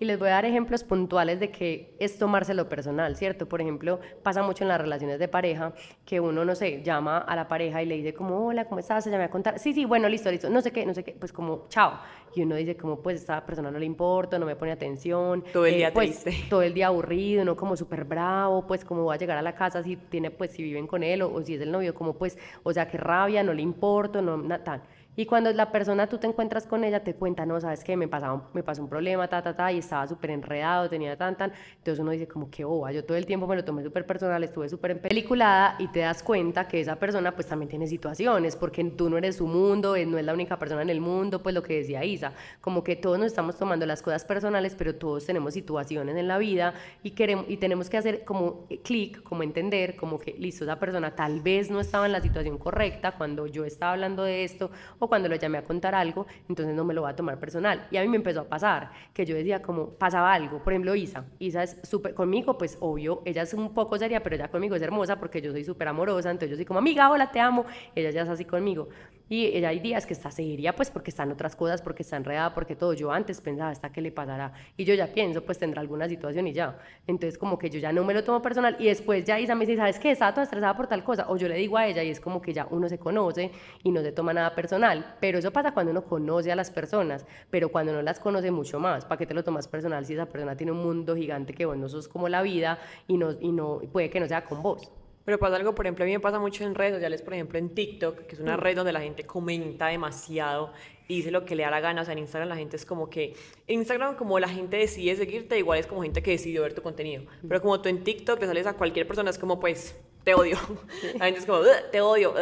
Y 0.01 0.07
les 0.07 0.19
voy 0.19 0.29
a 0.29 0.33
dar 0.33 0.47
ejemplos 0.47 0.83
puntuales 0.83 1.41
de 1.41 1.51
que 1.51 1.95
es 1.99 2.19
tomárselo 2.19 2.71
personal, 2.71 3.17
¿cierto? 3.17 3.47
Por 3.47 3.61
ejemplo, 3.61 4.01
pasa 4.23 4.43
mucho 4.43 4.65
en 4.65 4.69
las 4.69 4.81
relaciones 4.81 5.19
de 5.19 5.29
pareja 5.29 5.75
que 6.07 6.21
uno, 6.21 6.43
no 6.43 6.55
sé, 6.55 6.83
llama 6.83 7.19
a 7.19 7.37
la 7.37 7.49
pareja 7.49 7.83
y 7.83 7.87
le 7.87 7.97
dice 7.97 8.15
como, 8.15 8.47
hola, 8.47 8.65
¿cómo 8.65 8.79
estás? 8.79 9.05
Se 9.05 9.11
llama 9.11 9.25
a 9.25 9.31
contar. 9.31 9.59
Sí, 9.59 9.75
sí, 9.75 9.85
bueno, 9.85 10.09
listo, 10.09 10.31
listo. 10.31 10.49
No 10.49 10.63
sé 10.63 10.73
qué, 10.73 10.87
no 10.87 10.95
sé 10.95 11.05
qué. 11.05 11.13
Pues 11.13 11.35
como, 11.35 11.67
chao. 11.69 12.01
Y 12.35 12.41
uno 12.41 12.55
dice 12.55 12.79
como, 12.79 13.03
pues 13.03 13.21
esta 13.21 13.45
persona 13.45 13.71
no 13.71 13.79
le 13.79 13.85
importa, 13.85 14.39
no 14.39 14.47
me 14.47 14.57
pone 14.57 14.73
atención. 14.73 15.45
Todo 15.53 15.67
el 15.67 15.75
eh, 15.75 15.77
día 15.77 15.93
pues, 15.93 16.25
triste. 16.25 16.47
Todo 16.49 16.63
el 16.63 16.73
día 16.73 16.87
aburrido, 16.87 17.45
¿no? 17.45 17.55
Como 17.55 17.77
súper 17.77 18.05
bravo, 18.05 18.67
pues 18.67 18.87
como 18.87 19.05
va 19.05 19.15
a 19.15 19.19
llegar 19.19 19.37
a 19.37 19.43
la 19.43 19.55
casa 19.55 19.83
si 19.83 19.97
tiene, 19.97 20.31
pues 20.31 20.53
si 20.53 20.63
viven 20.63 20.87
con 20.87 21.03
él 21.03 21.21
o, 21.21 21.31
o 21.31 21.43
si 21.43 21.57
es 21.57 21.61
el 21.61 21.71
novio, 21.71 21.93
como 21.93 22.15
pues, 22.15 22.39
o 22.63 22.73
sea, 22.73 22.89
qué 22.89 22.97
rabia, 22.97 23.43
no 23.43 23.53
le 23.53 23.61
importa, 23.61 24.23
no, 24.23 24.39
nada, 24.39 24.65
tal. 24.65 24.83
Y 25.21 25.27
cuando 25.27 25.53
la 25.53 25.71
persona 25.71 26.07
tú 26.07 26.17
te 26.17 26.27
encuentras 26.27 26.67
con 26.67 26.83
ella, 26.83 27.05
te 27.05 27.15
cuenta, 27.15 27.45
no, 27.45 27.61
sabes 27.61 27.85
qué, 27.85 27.95
me, 27.95 28.07
me 28.07 28.63
pasó 28.63 28.83
un 28.83 28.89
problema, 28.89 29.29
ta, 29.29 29.43
ta, 29.43 29.55
ta, 29.55 29.71
y 29.71 29.77
estaba 29.77 30.09
súper 30.09 30.31
enredado, 30.31 30.89
tenía 30.89 31.15
tan, 31.15 31.37
tan. 31.37 31.53
Entonces 31.77 32.01
uno 32.01 32.13
dice, 32.13 32.27
como 32.27 32.51
que 32.51 32.65
boba, 32.65 32.91
yo 32.91 33.05
todo 33.05 33.19
el 33.19 33.27
tiempo 33.27 33.47
me 33.47 33.55
lo 33.55 33.63
tomé 33.63 33.83
súper 33.83 34.07
personal, 34.07 34.43
estuve 34.43 34.71
súper 34.71 34.93
empeliculada 34.93 35.77
y 35.79 35.89
te 35.89 36.01
das 36.01 36.23
cuenta 36.23 36.67
que 36.67 36.81
esa 36.81 36.97
persona 36.97 37.35
pues 37.35 37.49
también 37.49 37.69
tiene 37.69 37.87
situaciones, 37.87 38.57
porque 38.57 38.83
tú 38.83 39.11
no 39.11 39.19
eres 39.19 39.37
su 39.37 39.47
mundo, 39.47 39.95
no 40.07 40.17
es 40.17 40.25
la 40.25 40.33
única 40.33 40.59
persona 40.59 40.81
en 40.81 40.89
el 40.89 41.03
mundo, 41.03 41.43
pues 41.43 41.55
lo 41.55 41.63
que 41.63 41.77
decía 41.77 42.03
Isa, 42.03 42.33
como 42.63 42.83
que 42.83 42.97
todos 42.97 43.19
nos 43.19 43.27
estamos 43.27 43.59
tomando 43.59 43.85
las 43.85 44.01
cosas 44.01 44.25
personales, 44.25 44.75
pero 44.75 44.95
todos 44.95 45.27
tenemos 45.27 45.53
situaciones 45.53 46.17
en 46.17 46.29
la 46.29 46.39
vida 46.39 46.73
y, 47.03 47.11
queremos, 47.11 47.45
y 47.47 47.59
tenemos 47.59 47.91
que 47.91 47.99
hacer 47.99 48.25
como 48.25 48.67
clic, 48.83 49.23
como 49.23 49.43
entender, 49.43 49.97
como 49.97 50.19
que 50.19 50.33
listo, 50.39 50.65
esa 50.65 50.79
persona 50.79 51.15
tal 51.15 51.43
vez 51.43 51.71
no 51.71 51.79
estaba 51.79 52.07
en 52.07 52.13
la 52.13 52.23
situación 52.23 52.57
correcta 52.57 53.13
cuando 53.13 53.47
yo 53.47 53.67
estaba 53.67 53.93
hablando 53.93 54.23
de 54.23 54.45
esto 54.45 54.71
o 54.99 55.10
cuando 55.11 55.29
lo 55.29 55.37
llamé 55.37 55.59
a 55.59 55.65
contar 55.65 55.95
algo, 55.95 56.27
entonces 56.49 56.75
no 56.75 56.85
me 56.85 56.95
lo 56.95 57.03
va 57.03 57.11
a 57.11 57.17
tomar 57.17 57.39
personal. 57.39 57.87
Y 57.91 57.99
a 57.99 58.01
mí 58.01 58.09
me 58.09 58.17
empezó 58.17 58.41
a 58.41 58.49
pasar, 58.49 58.91
que 59.13 59.27
yo 59.27 59.35
decía 59.35 59.61
como, 59.61 59.91
pasaba 59.91 60.33
algo, 60.33 60.63
por 60.65 60.73
ejemplo, 60.73 60.95
Isa, 60.95 61.27
Isa 61.39 61.63
es 61.63 61.77
súper, 61.83 62.15
conmigo, 62.15 62.57
pues 62.57 62.79
obvio, 62.81 63.21
ella 63.27 63.43
es 63.43 63.53
un 63.53 63.75
poco 63.75 63.99
seria, 63.99 64.23
pero 64.23 64.37
ya 64.37 64.49
conmigo 64.49 64.75
es 64.75 64.83
hermosa 64.83 65.21
porque 65.21 65.43
yo 65.43 65.53
soy 65.53 65.65
súper 65.65 65.89
amorosa, 65.89 66.31
entonces 66.31 66.51
yo 66.51 66.57
soy 66.57 66.65
como, 66.65 66.79
amiga, 66.79 67.11
hola, 67.11 67.31
te 67.31 67.41
amo, 67.41 67.67
ella 67.95 68.11
ya 68.11 68.23
es 68.23 68.29
así 68.31 68.47
conmigo. 68.47 68.89
Y 69.31 69.47
ella 69.57 69.69
hay 69.69 69.79
días 69.79 70.07
que 70.07 70.13
está 70.13 70.33
seria, 70.33 70.75
pues 70.75 70.91
porque 70.91 71.11
están 71.11 71.31
otras 71.31 71.55
cosas, 71.55 71.81
porque 71.83 72.03
está 72.03 72.17
enredada, 72.17 72.53
porque 72.53 72.75
todo. 72.75 72.95
Yo 72.95 73.13
antes 73.13 73.41
pensaba, 73.41 73.71
¿hasta 73.71 73.93
qué 73.93 74.01
le 74.01 74.11
pasará? 74.11 74.53
Y 74.77 74.85
yo 74.85 74.93
ya 74.95 75.07
pienso, 75.07 75.45
pues 75.45 75.57
tendrá 75.57 75.81
alguna 75.81 76.09
situación 76.09 76.49
y 76.49 76.53
ya. 76.53 76.77
Entonces, 77.07 77.39
como 77.39 77.57
que 77.57 77.71
yo 77.71 77.79
ya 77.79 77.93
no 77.93 78.03
me 78.03 78.13
lo 78.13 78.25
tomo 78.25 78.43
personal. 78.43 78.75
Y 78.81 78.87
después 78.87 79.25
ya 79.25 79.39
Isa 79.39 79.55
me 79.55 79.67
dice, 79.67 79.77
¿sabes 79.77 80.01
qué? 80.01 80.11
Estaba 80.11 80.33
toda 80.33 80.43
estresada 80.43 80.77
por 80.77 80.89
tal 80.89 81.05
cosa. 81.05 81.27
O 81.29 81.37
yo 81.37 81.47
le 81.47 81.55
digo 81.55 81.79
a 81.79 81.87
ella 81.87 82.03
y 82.03 82.11
es 82.11 82.19
como 82.19 82.43
que 82.43 82.53
ya 82.53 82.67
uno 82.73 82.89
se 82.89 82.99
conoce 82.99 83.53
y 83.85 83.93
no 83.93 84.03
se 84.03 84.11
toma 84.11 84.33
nada 84.35 84.53
personal. 84.53 85.15
Pero 85.21 85.39
eso 85.39 85.53
pasa 85.53 85.71
cuando 85.71 85.93
uno 85.93 86.03
conoce 86.03 86.51
a 86.51 86.57
las 86.57 86.73
personas, 86.73 87.25
pero 87.51 87.69
cuando 87.71 87.93
no 87.93 88.03
las 88.03 88.19
conoce 88.19 88.51
mucho 88.51 88.81
más. 88.81 89.05
¿Para 89.05 89.17
qué 89.21 89.27
te 89.27 89.35
lo 89.35 89.45
tomas 89.45 89.69
personal 89.69 90.05
si 90.05 90.15
esa 90.15 90.27
persona 90.27 90.57
tiene 90.57 90.73
un 90.73 90.83
mundo 90.83 91.15
gigante 91.15 91.55
que 91.55 91.67
vos 91.67 91.77
no 91.77 91.89
sos 91.89 92.09
como 92.09 92.29
la 92.29 92.43
vida 92.43 92.81
y, 93.07 93.17
no, 93.17 93.31
y 93.41 93.53
no, 93.53 93.79
puede 93.93 94.11
que 94.11 94.19
no 94.19 94.27
sea 94.27 94.45
con 94.45 94.61
vos? 94.61 94.91
Pero 95.25 95.39
pasa 95.39 95.57
algo, 95.57 95.75
por 95.75 95.87
ejemplo, 95.87 96.05
a 96.05 96.07
mí 96.07 96.13
me 96.13 96.21
pasa 96.21 96.39
mucho 96.39 96.65
en 96.65 96.75
redes 96.75 96.95
sociales, 96.95 97.23
por 97.23 97.35
ejemplo 97.35 97.59
en 97.59 97.75
TikTok, 97.75 98.27
que 98.27 98.35
es 98.35 98.41
una 98.41 98.57
mm. 98.57 98.61
red 98.61 98.77
donde 98.77 98.93
la 98.93 99.01
gente 99.01 99.25
comenta 99.25 99.89
demasiado 99.89 100.73
y 101.09 101.17
dice 101.17 101.31
lo 101.31 101.45
que 101.45 101.55
le 101.57 101.65
da 101.65 101.71
la 101.71 101.81
gana. 101.81 102.03
O 102.03 102.05
sea, 102.05 102.13
en 102.13 102.19
Instagram 102.21 102.49
la 102.49 102.57
gente 102.57 102.77
es 102.77 102.87
como 102.87 103.11
que. 103.11 103.35
En 103.67 103.81
Instagram, 103.81 104.17
como 104.17 104.39
la 104.39 104.49
gente 104.49 104.77
decide 104.77 105.17
seguirte, 105.17 105.59
igual 105.59 105.79
es 105.79 105.87
como 105.87 106.03
gente 106.03 106.23
que 106.23 106.31
decidió 106.31 106.63
ver 106.63 106.73
tu 106.73 106.83
contenido. 106.83 107.25
Mm. 107.43 107.49
Pero 107.49 107.61
como 107.61 107.81
tú 107.81 107.89
en 107.89 108.05
TikTok 108.05 108.41
le 108.41 108.47
sales 108.47 108.67
a 108.67 108.75
cualquier 108.75 109.07
persona, 109.07 109.31
es 109.31 109.39
como, 109.39 109.61
pues, 109.61 109.97
te 110.25 110.35
odio. 110.35 110.57
La 111.19 111.27
gente 111.27 111.41
es 111.41 111.47
como, 111.47 111.61
te 111.91 112.01
odio. 112.01 112.35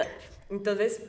Entonces, 0.51 1.03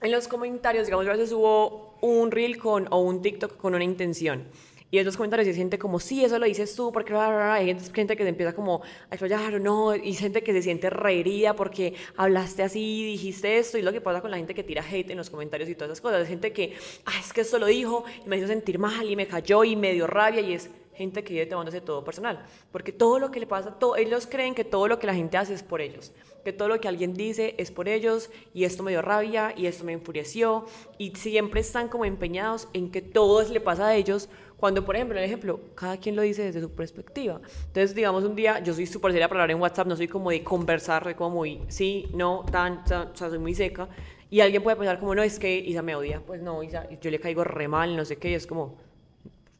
en 0.00 0.12
los 0.12 0.28
comentarios, 0.28 0.86
digamos, 0.86 1.06
a 1.06 1.12
veces 1.12 1.32
hubo 1.32 1.98
un 2.00 2.30
reel 2.30 2.58
con, 2.58 2.86
o 2.90 3.00
un 3.00 3.22
TikTok 3.22 3.56
con 3.56 3.74
una 3.74 3.84
intención. 3.84 4.44
Y 4.90 4.98
en 4.98 5.04
los 5.04 5.16
comentarios 5.16 5.46
hay 5.46 5.54
gente 5.54 5.78
como, 5.78 6.00
sí, 6.00 6.24
eso 6.24 6.38
lo 6.38 6.46
dices 6.46 6.74
tú, 6.74 6.90
porque 6.92 7.14
hay 7.14 7.78
gente 7.92 8.16
que 8.16 8.22
se 8.22 8.28
empieza 8.28 8.54
como 8.54 8.82
a 9.10 9.14
explayar, 9.14 9.60
no, 9.60 9.94
y 9.94 10.14
gente 10.14 10.42
que 10.42 10.52
se 10.52 10.62
siente 10.62 10.88
reherida 10.88 11.54
porque 11.54 11.94
hablaste 12.16 12.62
así, 12.62 13.04
dijiste 13.04 13.58
esto, 13.58 13.76
y 13.76 13.82
lo 13.82 13.92
que 13.92 14.00
pasa 14.00 14.22
con 14.22 14.30
la 14.30 14.38
gente 14.38 14.54
que 14.54 14.64
tira 14.64 14.82
hate 14.82 15.10
en 15.10 15.18
los 15.18 15.28
comentarios 15.28 15.68
y 15.68 15.74
todas 15.74 15.90
esas 15.90 16.00
cosas. 16.00 16.22
Hay 16.22 16.26
gente 16.26 16.52
que, 16.52 16.74
ah, 17.04 17.12
es 17.20 17.34
que 17.34 17.42
esto 17.42 17.58
lo 17.58 17.66
dijo, 17.66 18.04
y 18.24 18.28
me 18.28 18.38
hizo 18.38 18.46
sentir 18.46 18.78
mal, 18.78 19.08
y 19.10 19.14
me 19.14 19.26
cayó, 19.26 19.62
y 19.62 19.76
me 19.76 19.92
dio 19.92 20.06
rabia, 20.06 20.40
y 20.40 20.54
es 20.54 20.70
gente 20.94 21.22
que 21.22 21.34
vive 21.34 21.46
tomándose 21.46 21.82
todo 21.82 22.02
personal. 22.02 22.44
Porque 22.72 22.90
todo 22.90 23.18
lo 23.18 23.30
que 23.30 23.40
le 23.40 23.46
pasa, 23.46 23.78
todo, 23.78 23.94
ellos 23.96 24.26
creen 24.26 24.54
que 24.54 24.64
todo 24.64 24.88
lo 24.88 24.98
que 24.98 25.06
la 25.06 25.14
gente 25.14 25.36
hace 25.36 25.52
es 25.52 25.62
por 25.62 25.80
ellos. 25.80 26.12
Que 26.44 26.52
todo 26.52 26.68
lo 26.68 26.80
que 26.80 26.88
alguien 26.88 27.12
dice 27.12 27.54
es 27.58 27.70
por 27.70 27.88
ellos, 27.88 28.30
y 28.54 28.64
esto 28.64 28.82
me 28.82 28.90
dio 28.90 29.02
rabia, 29.02 29.52
y 29.54 29.66
esto 29.66 29.84
me 29.84 29.92
enfureció, 29.92 30.64
y 30.96 31.14
siempre 31.14 31.60
están 31.60 31.88
como 31.88 32.06
empeñados 32.06 32.68
en 32.72 32.90
que 32.90 33.02
todo 33.02 33.42
le 33.42 33.60
pasa 33.60 33.88
a 33.88 33.94
ellos 33.94 34.28
cuando, 34.58 34.84
por 34.84 34.96
ejemplo, 34.96 35.16
en 35.16 35.22
el 35.22 35.28
ejemplo, 35.28 35.60
cada 35.76 35.96
quien 35.98 36.16
lo 36.16 36.22
dice 36.22 36.42
desde 36.42 36.60
su 36.60 36.70
perspectiva. 36.72 37.40
Entonces, 37.66 37.94
digamos, 37.94 38.24
un 38.24 38.34
día 38.34 38.58
yo 38.58 38.74
soy 38.74 38.86
súper 38.86 39.12
seria 39.12 39.28
para 39.28 39.42
hablar 39.42 39.56
en 39.56 39.62
WhatsApp, 39.62 39.86
no 39.86 39.96
soy 39.96 40.08
como 40.08 40.30
de 40.30 40.42
conversar, 40.42 41.04
soy 41.04 41.14
como 41.14 41.36
muy, 41.36 41.62
sí, 41.68 42.08
no, 42.12 42.44
tan, 42.50 42.78
o 42.78 42.86
sea, 42.86 43.12
soy 43.14 43.38
muy 43.38 43.54
seca. 43.54 43.88
Y 44.30 44.40
alguien 44.40 44.62
puede 44.62 44.76
pensar 44.76 44.98
como, 44.98 45.14
no, 45.14 45.22
es 45.22 45.38
que 45.38 45.56
Isa 45.56 45.80
me 45.80 45.94
odia. 45.94 46.20
Pues 46.26 46.42
no, 46.42 46.62
Isa, 46.62 46.88
yo 47.00 47.10
le 47.10 47.20
caigo 47.20 47.44
re 47.44 47.68
mal, 47.68 47.96
no 47.96 48.04
sé 48.04 48.16
qué, 48.16 48.30
y 48.30 48.34
es 48.34 48.46
como, 48.48 48.76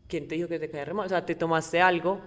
¿quién 0.08 0.26
te 0.26 0.34
dijo 0.34 0.48
que 0.48 0.58
te 0.58 0.68
cae 0.68 0.84
re 0.84 0.94
mal? 0.94 1.06
O 1.06 1.08
sea, 1.08 1.24
te 1.24 1.36
tomaste 1.36 1.80
algo 1.80 2.20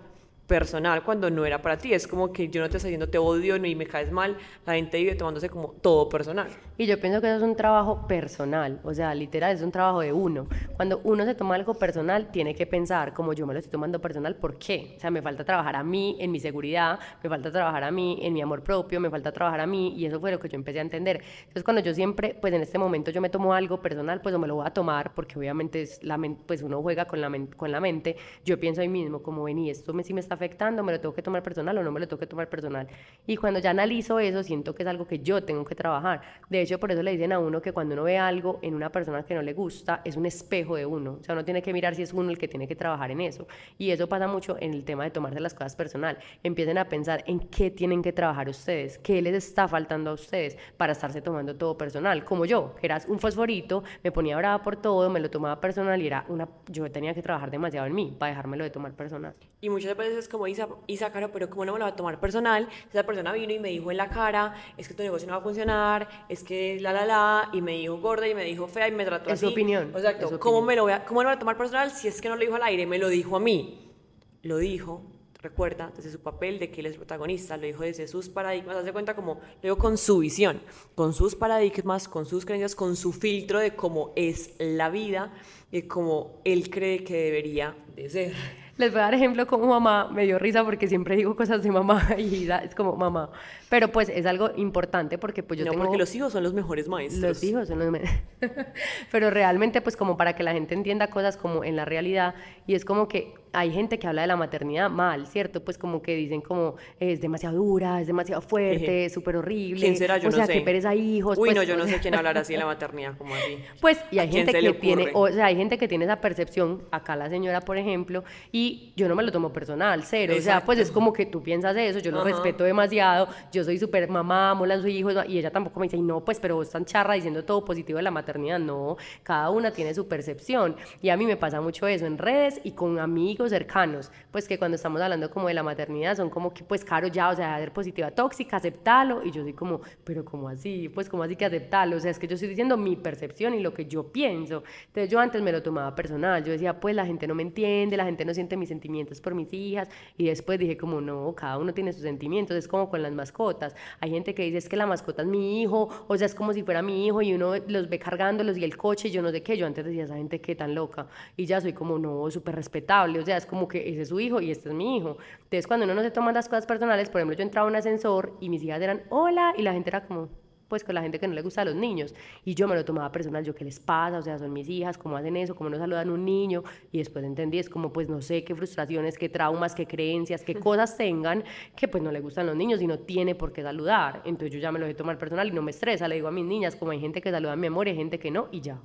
personal 0.52 1.02
cuando 1.02 1.30
no 1.30 1.46
era 1.46 1.62
para 1.62 1.78
ti. 1.78 1.94
Es 1.94 2.06
como 2.06 2.34
que 2.34 2.50
yo 2.50 2.60
no 2.60 2.70
te 2.70 2.76
estoy 2.76 2.90
diciendo 2.90 3.08
te 3.08 3.18
odio 3.18 3.58
ni 3.58 3.74
me 3.74 3.88
caes 3.88 4.12
mal. 4.12 4.36
La 4.66 4.74
gente 4.74 4.98
vive 4.98 5.16
tomándose 5.16 5.48
como 5.48 5.70
todo 5.82 6.10
personal. 6.10 6.50
Y 6.78 6.88
yo 6.88 7.00
pienso 7.00 7.22
que 7.22 7.28
eso 7.28 7.38
es 7.38 7.44
un 7.44 7.56
trabajo 7.56 8.08
personal, 8.08 8.80
o 8.84 8.94
sea, 8.94 9.14
literal, 9.14 9.54
es 9.56 9.62
un 9.62 9.72
trabajo 9.72 10.00
de 10.00 10.12
uno. 10.12 10.48
Cuando 10.76 11.00
uno 11.04 11.26
se 11.26 11.36
toma 11.36 11.56
algo 11.56 11.76
personal, 11.76 12.32
tiene 12.32 12.56
que 12.56 12.66
pensar, 12.66 13.14
como 13.14 13.34
yo 13.34 13.46
me 13.46 13.54
lo 13.54 13.60
estoy 13.60 13.72
tomando 13.72 14.02
personal, 14.02 14.36
¿por 14.36 14.58
qué? 14.58 14.96
O 14.98 15.00
sea, 15.00 15.12
me 15.12 15.22
falta 15.22 15.46
trabajar 15.46 15.76
a 15.76 15.84
mí 15.84 16.18
en 16.20 16.32
mi 16.32 16.40
seguridad, 16.40 17.00
me 17.22 17.30
falta 17.30 17.52
trabajar 17.52 17.84
a 17.84 17.92
mí 17.92 18.18
en 18.24 18.34
mi 18.34 18.42
amor 18.42 18.64
propio, 18.64 19.00
me 19.00 19.12
falta 19.12 19.32
trabajar 19.32 19.62
a 19.62 19.68
mí, 19.68 19.94
y 19.96 20.08
eso 20.08 20.20
fue 20.20 20.32
lo 20.32 20.40
que 20.40 20.50
yo 20.50 20.56
empecé 20.56 20.80
a 20.80 20.82
entender. 20.82 21.22
Entonces, 21.42 21.64
cuando 21.64 21.84
yo 21.84 21.94
siempre, 21.94 22.36
pues 22.42 22.52
en 22.52 22.62
este 22.62 22.80
momento 22.80 23.12
yo 23.12 23.22
me 23.22 23.30
tomo 23.30 23.54
algo 23.54 23.80
personal, 23.80 24.20
pues 24.20 24.34
no 24.34 24.40
me 24.40 24.48
lo 24.48 24.56
voy 24.56 24.66
a 24.66 24.72
tomar, 24.72 25.14
porque 25.14 25.38
obviamente 25.38 25.84
es 25.84 26.04
la 26.04 26.20
pues 26.46 26.64
uno 26.64 26.82
juega 26.82 27.06
con 27.06 27.22
la, 27.22 27.32
con 27.56 27.72
la 27.72 27.80
mente, 27.80 28.16
yo 28.44 28.60
pienso 28.60 28.82
ahí 28.82 28.90
mismo, 28.90 29.22
como 29.22 29.44
vení, 29.44 29.70
esto 29.70 29.94
me, 29.94 30.04
sí 30.04 30.16
me 30.16 30.20
está 30.20 30.36
afectando, 30.42 30.82
me 30.84 30.92
lo 30.92 31.00
tengo 31.00 31.14
que 31.14 31.22
tomar 31.22 31.44
personal 31.44 31.78
o 31.78 31.84
no 31.84 31.92
me 31.92 32.00
lo 32.00 32.08
tengo 32.08 32.20
que 32.20 32.26
tomar 32.26 32.50
personal. 32.50 32.88
Y 33.28 33.38
cuando 33.38 33.60
ya 33.60 33.70
analizo 33.70 34.20
eso, 34.20 34.42
siento 34.42 34.74
que 34.74 34.82
es 34.84 34.90
algo 34.90 35.06
que 35.06 35.20
yo 35.20 35.44
tengo 35.44 35.64
que 35.64 35.76
trabajar. 35.76 36.22
De 36.50 36.62
hecho, 36.62 36.80
por 36.80 36.92
eso 36.92 37.04
le 37.04 37.12
dicen 37.12 37.32
a 37.32 37.40
uno 37.40 37.62
que 37.62 37.72
cuando 37.72 37.94
uno 37.94 38.04
ve 38.04 38.18
algo 38.18 38.60
en 38.64 38.74
una 38.74 38.92
persona 38.92 39.24
que 39.24 39.36
no 39.36 39.44
le 39.44 39.54
gusta, 39.54 40.02
es 40.04 40.18
un 40.18 40.26
espejo 40.26 40.76
de 40.76 40.86
uno. 40.86 41.18
O 41.22 41.24
sea, 41.24 41.34
uno 41.34 41.46
tiene 41.46 41.62
que 41.62 41.72
mirar 41.74 41.94
si 41.94 42.02
es 42.02 42.12
uno 42.12 42.32
el 42.32 42.40
que 42.40 42.48
tiene 42.48 42.68
que 42.68 42.76
trabajar 42.76 43.12
en 43.12 43.22
eso. 43.22 43.48
Y 43.78 43.92
eso 43.92 44.10
pasa 44.10 44.28
mucho 44.28 44.58
en 44.60 44.74
el 44.74 44.84
tema 44.84 45.04
de 45.04 45.12
tomarse 45.12 45.40
las 45.40 45.54
cosas 45.54 45.76
personal. 45.76 46.18
Empiecen 46.44 46.78
a 46.80 46.90
pensar 46.90 47.24
en 47.28 47.40
qué 47.40 47.70
tienen 47.70 48.02
que 48.02 48.14
trabajar 48.14 48.50
ustedes, 48.50 48.98
qué 48.98 49.22
les 49.22 49.36
está 49.36 49.68
faltando 49.68 50.10
a 50.10 50.14
ustedes 50.14 50.58
para 50.78 50.94
estarse 50.94 51.22
tomando 51.22 51.56
todo 51.56 51.78
personal. 51.78 52.26
Como 52.26 52.46
yo, 52.46 52.74
que 52.76 52.88
eras 52.88 53.06
un 53.08 53.20
fosforito, 53.20 53.84
me 54.04 54.12
ponía 54.12 54.38
brava 54.38 54.64
por 54.64 54.76
todo, 54.78 55.08
me 55.10 55.20
lo 55.20 55.30
tomaba 55.30 55.62
personal 55.62 56.02
y 56.02 56.08
era 56.08 56.26
una, 56.30 56.48
yo 56.68 56.90
tenía 56.92 57.14
que 57.14 57.22
trabajar 57.22 57.52
demasiado 57.52 57.86
en 57.86 57.94
mí 57.94 58.16
para 58.18 58.32
dejármelo 58.32 58.64
de 58.64 58.70
tomar 58.72 58.94
personal. 58.94 59.34
Y 59.64 59.70
muchas 59.70 59.96
veces 59.96 60.18
es 60.18 60.28
como, 60.28 60.48
Isa, 60.48 60.68
Isa, 60.88 61.12
Caro, 61.12 61.32
pero 61.32 61.48
¿cómo 61.50 61.66
no 61.66 61.74
me 61.74 61.80
lo 61.80 61.86
va 61.86 61.92
a 61.92 61.96
tomar 61.96 62.20
personal? 62.20 62.68
Esa 62.90 63.04
persona 63.04 63.32
vino 63.32 63.54
y 63.54 63.60
me 63.60 63.70
dijo 63.70 63.92
en 63.92 63.98
la 63.98 64.10
cara, 64.10 64.56
es 64.76 64.88
que 64.88 64.96
tu 64.96 65.04
negocio 65.04 65.28
no 65.28 65.34
va 65.34 65.40
a 65.40 65.44
funcionar, 65.44 66.26
es 66.30 66.44
que 66.44 66.80
la, 66.82 66.92
la, 66.92 67.06
la, 67.06 67.50
y 67.54 67.62
me 67.62 67.74
dijo 67.74 68.00
gorda 68.00 68.28
y 68.28 68.34
me 68.34 68.44
dijo 68.44 68.68
fea 68.68 68.88
y 68.88 68.92
me 68.92 69.06
trató 69.06 69.30
es 69.30 69.34
así. 69.34 69.46
su 69.46 69.52
opinión. 69.52 69.92
Exacto. 69.96 70.40
¿Cómo, 70.40 70.64
Me 70.64 70.76
lo 70.76 70.84
voy 70.84 70.94
a, 70.94 71.06
¿Cómo 71.06 71.22
no 71.22 71.30
me 71.30 71.36
lo 71.36 71.36
voy 71.36 71.36
a 71.36 71.40
tomar 71.40 71.58
personal 71.58 71.92
si 71.92 72.08
es 72.08 72.20
que 72.20 72.28
no 72.28 72.36
lo 72.36 72.42
dijo 72.42 72.56
al 72.56 72.64
aire? 72.64 72.88
Me 72.88 72.98
lo 72.98 73.08
dijo 73.08 73.36
a 73.36 73.40
mí. 73.40 73.94
Lo 74.42 74.58
dijo, 74.58 75.04
recuerda, 75.42 75.92
desde 75.96 76.12
su 76.12 76.22
papel 76.22 76.58
de 76.58 76.72
que 76.72 76.82
él 76.82 76.88
es 76.88 76.98
protagonista, 76.98 77.56
lo 77.56 77.68
dijo 77.68 77.84
desde 77.84 78.08
sus 78.08 78.30
paradigmas, 78.30 78.76
hace 78.78 78.92
cuenta 78.92 79.16
como, 79.16 79.36
lo 79.36 79.62
digo 79.62 79.78
con 79.78 79.98
su 80.00 80.18
visión, 80.20 80.60
con 80.96 81.14
sus 81.14 81.36
paradigmas, 81.36 82.08
con 82.08 82.26
sus 82.26 82.46
creencias, 82.46 82.74
con 82.74 82.96
su 82.96 83.14
filtro 83.14 83.60
de 83.60 83.76
cómo 83.76 84.14
es 84.16 84.56
la 84.58 84.90
vida 84.90 85.32
y 85.72 85.84
cómo 85.84 86.42
él 86.46 86.72
cree 86.72 87.04
que 87.04 87.16
debería 87.16 87.76
de 87.96 88.10
ser. 88.10 88.34
Les 88.82 88.92
voy 88.92 89.00
a 89.00 89.04
dar 89.04 89.14
ejemplo 89.14 89.46
como 89.46 89.68
mamá, 89.68 90.10
me 90.12 90.26
dio 90.26 90.40
risa 90.40 90.64
porque 90.64 90.88
siempre 90.88 91.16
digo 91.16 91.36
cosas 91.36 91.62
de 91.62 91.70
mamá 91.70 92.02
y 92.18 92.50
es 92.50 92.74
como 92.74 92.96
mamá. 92.96 93.30
Pero 93.70 93.92
pues 93.92 94.10
es 94.10 94.26
algo 94.26 94.50
importante 94.56 95.20
porque 95.20 95.44
pues 95.44 95.60
yo 95.60 95.66
no, 95.68 95.72
tengo... 95.74 95.84
porque 95.84 96.00
los 96.00 96.16
hijos 96.16 96.34
son 96.34 96.42
los 96.42 96.56
mejores 96.56 96.88
maestros. 96.88 97.22
Los 97.22 97.44
hijos 97.44 97.68
son 97.68 97.78
los 97.78 97.92
mejores. 97.92 98.24
Pero 99.12 99.30
realmente 99.30 99.82
pues 99.82 99.96
como 99.96 100.18
para 100.18 100.36
que 100.36 100.42
la 100.42 100.54
gente 100.54 100.74
entienda 100.74 101.12
cosas 101.12 101.38
como 101.38 101.64
en 101.64 101.76
la 101.76 101.86
realidad 101.86 102.34
y 102.66 102.74
es 102.74 102.84
como 102.84 103.08
que 103.08 103.36
hay 103.54 103.72
gente 103.72 104.00
que 104.00 104.08
habla 104.08 104.22
de 104.22 104.28
la 104.28 104.36
maternidad 104.36 104.90
mal, 104.90 105.28
¿cierto? 105.28 105.64
Pues 105.64 105.78
como 105.78 106.02
que 106.02 106.16
dicen 106.16 106.42
como 106.42 106.76
es 107.00 107.22
demasiado 107.22 107.58
dura, 107.58 108.00
es 108.02 108.08
demasiado 108.08 108.42
fuerte, 108.42 109.06
es 109.06 109.14
súper 109.14 109.36
horrible. 109.38 109.82
¿Quién 109.82 109.98
será? 109.98 110.18
Yo 110.18 110.30
o 110.30 110.32
sea, 110.32 110.46
sé. 110.46 110.54
que 110.54 110.62
pereza 110.62 110.96
hijos. 110.96 111.38
Uy, 111.38 111.50
pues, 111.50 111.56
no, 111.56 111.64
yo 111.64 111.76
no 111.78 111.86
sé 111.86 112.00
quién 112.00 112.16
hablar 112.16 112.38
así 112.38 112.54
de 112.54 112.60
la 112.60 112.66
maternidad, 112.68 113.18
como 113.18 113.36
así. 113.36 113.58
Pues, 113.80 114.00
y 114.12 114.20
hay 114.20 114.28
¿A 114.28 114.32
quién 114.32 114.46
gente 114.46 114.60
que 114.62 114.74
tiene, 114.74 115.10
o 115.14 115.28
sea, 115.28 115.46
hay 115.48 115.56
gente 115.56 115.78
que 115.78 115.88
tiene 115.88 116.06
esa 116.06 116.22
percepción, 116.22 116.84
acá 116.92 117.16
la 117.16 117.30
señora, 117.30 117.62
por 117.62 117.78
ejemplo, 117.78 118.24
y 118.52 118.94
yo 118.96 119.08
no 119.08 119.16
me 119.16 119.24
lo 119.24 119.32
tomo 119.32 119.52
personal, 119.52 120.04
cero. 120.04 120.34
O 120.38 120.42
sea, 120.42 120.64
pues 120.64 120.80
es 120.80 120.92
como 120.92 121.12
que 121.12 121.26
tú 121.26 121.44
piensas 121.44 121.76
eso, 121.76 122.00
yo 122.00 122.12
lo 122.12 122.22
Ajá. 122.22 122.30
respeto 122.30 122.64
demasiado, 122.64 123.28
yo 123.52 123.64
soy 123.64 123.78
súper 123.78 124.10
mamá, 124.10 124.54
mola 124.54 124.76
a 124.76 124.82
su 124.82 124.88
hijo, 124.88 125.10
y 125.28 125.38
ella 125.38 125.52
tampoco 125.52 125.80
me 125.80 125.88
dice, 125.88 125.98
"Ay, 125.98 126.04
no, 126.04 126.24
pues, 126.24 126.40
pero 126.40 126.56
vos 126.56 126.70
tan 126.70 126.86
charra 126.86 127.16
diciendo 127.16 127.44
todo 127.44 127.66
positivo 127.66 127.98
de 127.98 128.04
la 128.04 128.12
maternidad. 128.12 128.60
No, 128.60 128.98
cada 129.24 129.50
una 129.50 129.72
tiene 129.72 129.94
su 129.94 130.08
percepción. 130.08 130.76
Y 131.02 131.10
a 131.10 131.18
mí 131.18 131.26
me 131.26 131.38
pasa 131.38 131.60
mucho 131.62 131.88
eso 131.88 132.06
en 132.06 132.18
redes 132.18 132.62
y 132.64 132.72
con 132.72 133.00
amigos 133.00 133.41
cercanos, 133.50 134.12
pues 134.32 134.48
que 134.48 134.58
cuando 134.58 134.76
estamos 134.76 135.02
hablando 135.02 135.30
como 135.30 135.48
de 135.48 135.54
la 135.54 135.64
maternidad 135.64 136.16
son 136.16 136.30
como 136.30 136.54
que, 136.54 136.64
pues, 136.64 136.86
caro 136.86 137.08
ya, 137.08 137.30
o 137.30 137.36
sea, 137.36 137.58
ser 137.60 137.72
positiva 137.74 138.12
tóxica, 138.12 138.58
aceptarlo. 138.58 139.24
Y 139.24 139.32
yo 139.32 139.44
soy 139.44 139.54
como, 139.54 139.82
pero 140.04 140.24
¿cómo 140.26 140.50
así? 140.50 140.90
Pues, 140.90 141.10
¿cómo 141.10 141.24
así 141.24 141.36
que 141.36 141.46
aceptarlo? 141.46 141.98
O 141.98 142.00
sea, 142.00 142.12
es 142.12 142.20
que 142.20 142.28
yo 142.28 142.36
estoy 142.36 142.50
diciendo 142.50 142.78
mi 142.78 142.96
percepción 142.96 143.54
y 143.54 143.60
lo 143.60 143.74
que 143.74 143.86
yo 143.86 144.12
pienso. 144.12 144.64
Entonces, 144.88 145.10
yo 145.10 145.20
antes 145.20 145.42
me 145.42 145.52
lo 145.52 145.62
tomaba 145.64 145.96
personal. 145.96 146.44
Yo 146.44 146.52
decía, 146.52 146.80
pues, 146.80 146.96
la 146.96 147.06
gente 147.06 147.28
no 147.28 147.36
me 147.36 147.44
entiende, 147.44 147.98
la 147.98 148.06
gente 148.06 148.26
no 148.26 148.34
siente 148.34 148.58
mis 148.58 148.70
sentimientos 148.70 149.22
por 149.22 149.36
mis 149.36 149.52
hijas. 149.54 149.90
Y 150.18 150.26
después 150.26 150.60
dije, 150.60 150.78
como, 150.78 151.02
no, 151.02 151.34
cada 151.36 151.58
uno 151.58 151.74
tiene 151.74 151.94
sus 151.94 152.04
sentimientos. 152.04 152.58
Es 152.58 152.68
como 152.68 152.90
con 152.90 153.02
las 153.02 153.14
mascotas. 153.14 153.76
Hay 154.00 154.12
gente 154.12 154.34
que 154.34 154.44
dice, 154.44 154.58
es 154.58 154.70
que 154.70 154.76
la 154.76 154.86
mascota 154.86 155.22
es 155.22 155.28
mi 155.28 155.62
hijo, 155.62 155.90
o 156.08 156.18
sea, 156.18 156.26
es 156.26 156.36
como 156.36 156.54
si 156.54 156.64
fuera 156.64 156.82
mi 156.82 157.06
hijo 157.08 157.22
y 157.22 157.34
uno 157.34 157.54
los 157.68 157.90
ve 157.90 158.00
cargándolos 158.00 158.58
y 158.58 158.64
el 158.64 158.78
coche 158.78 159.10
yo 159.12 159.22
no 159.22 159.32
sé 159.32 159.44
qué. 159.44 159.58
Yo 159.58 159.66
antes 159.66 159.86
decía, 159.86 160.04
esa 160.04 160.16
gente 160.16 160.42
qué 160.42 160.56
tan 160.56 160.76
loca. 160.76 161.08
Y 161.38 161.46
ya 161.46 161.62
soy 161.62 161.74
como, 161.74 161.98
no, 162.00 162.30
súper 162.32 162.56
respetable. 162.56 163.20
O 163.20 163.26
sea, 163.26 163.31
es 163.38 163.46
como 163.46 163.68
que 163.68 163.90
ese 163.90 164.02
es 164.02 164.10
su 164.10 164.20
hijo 164.20 164.42
y 164.42 164.52
este 164.52 164.70
es 164.70 164.76
mi 164.76 164.98
hijo. 164.98 165.18
Entonces, 165.44 165.68
cuando 165.68 165.86
uno 165.86 165.96
no 165.96 166.02
se 166.02 166.12
toma 166.12 166.32
las 166.32 166.48
cosas 166.48 166.66
personales, 166.66 167.10
por 167.10 167.22
ejemplo, 167.22 167.38
yo 167.38 167.44
entraba 167.44 167.68
a 167.68 167.70
un 167.70 167.76
ascensor 167.76 168.38
y 168.40 168.50
mis 168.50 168.64
hijas 168.64 168.82
eran, 168.82 169.04
hola, 169.10 169.54
y 169.58 169.62
la 169.62 169.74
gente 169.74 169.90
era 169.90 170.06
como, 170.06 170.30
pues 170.72 170.86
con 170.86 170.96
la 170.96 171.02
gente 171.02 171.20
que 171.20 171.28
no 171.28 171.34
le 171.34 171.42
gusta 171.42 171.64
a 171.64 171.66
los 171.66 171.76
niños. 171.76 172.16
Y 172.46 172.56
yo 172.56 172.66
me 172.66 172.76
lo 172.76 172.86
tomaba 172.86 173.12
personal, 173.12 173.44
yo 173.44 173.54
qué 173.54 173.66
les 173.66 173.78
pasa, 173.78 174.20
o 174.20 174.22
sea, 174.22 174.40
son 174.40 174.54
mis 174.54 174.70
hijas, 174.70 174.98
cómo 174.98 175.18
hacen 175.18 175.36
eso, 175.36 175.54
cómo 175.54 175.70
no 175.70 175.78
saludan 175.78 176.08
a 176.08 176.14
un 176.14 176.24
niño. 176.24 176.64
Y 176.94 177.00
después 177.00 177.26
entendí, 177.26 177.60
es 177.60 177.70
como, 177.70 177.92
pues 177.92 178.08
no 178.08 178.22
sé 178.22 178.46
qué 178.46 178.56
frustraciones, 178.56 179.18
qué 179.18 179.28
traumas, 179.28 179.76
qué 179.76 179.86
creencias, 179.86 180.44
qué 180.46 180.56
cosas 180.56 180.96
tengan 180.96 181.44
que 181.76 181.90
pues 181.90 182.02
no 182.02 182.10
le 182.10 182.22
gustan 182.22 182.46
a 182.46 182.52
los 182.52 182.56
niños 182.56 182.82
y 182.82 182.88
no 182.88 183.00
tiene 183.00 183.36
por 183.36 183.52
qué 183.52 183.64
saludar. 183.64 184.22
Entonces 184.24 184.54
yo 184.54 184.60
ya 184.60 184.72
me 184.72 184.80
lo 184.80 184.86
he 184.88 184.94
tomar 184.94 185.18
personal 185.18 185.50
y 185.50 185.52
no 185.52 185.62
me 185.62 185.72
estresa, 185.72 186.08
le 186.08 186.16
digo 186.16 186.30
a 186.30 186.32
mis 186.32 186.46
niñas, 186.46 186.78
como 186.78 186.92
hay 186.92 187.02
gente 187.02 187.20
que 187.20 187.32
saluda 187.32 187.52
a 187.52 187.58
mi 187.58 187.68
amor 187.68 187.90
y 187.90 187.92
hay 187.92 187.98
gente 187.98 188.18
que 188.18 188.32
no, 188.32 188.48
y 188.50 188.62
ya. 188.62 188.80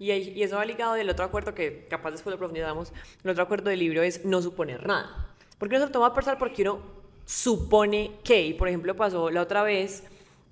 Y, 0.00 0.10
y 0.10 0.42
eso 0.42 0.56
va 0.56 0.64
ligado 0.64 0.94
del 0.94 1.08
otro 1.08 1.24
acuerdo 1.24 1.54
que 1.54 1.86
capaz 1.88 2.10
después 2.10 2.32
lo 2.32 2.38
profundizamos. 2.38 2.92
El 3.22 3.30
otro 3.30 3.44
acuerdo 3.44 3.70
del 3.70 3.78
libro 3.78 4.02
es 4.02 4.24
no 4.24 4.42
suponer 4.42 4.84
nada. 4.84 5.28
¿Por 5.58 5.68
qué 5.68 5.78
no 5.78 5.86
se 5.86 5.92
toma 5.92 6.12
personal? 6.12 6.38
Porque 6.38 6.62
uno 6.62 6.80
supone 7.26 8.12
que, 8.24 8.46
y 8.46 8.54
por 8.54 8.66
ejemplo 8.66 8.96
pasó 8.96 9.30
la 9.30 9.42
otra 9.42 9.62
vez, 9.62 10.02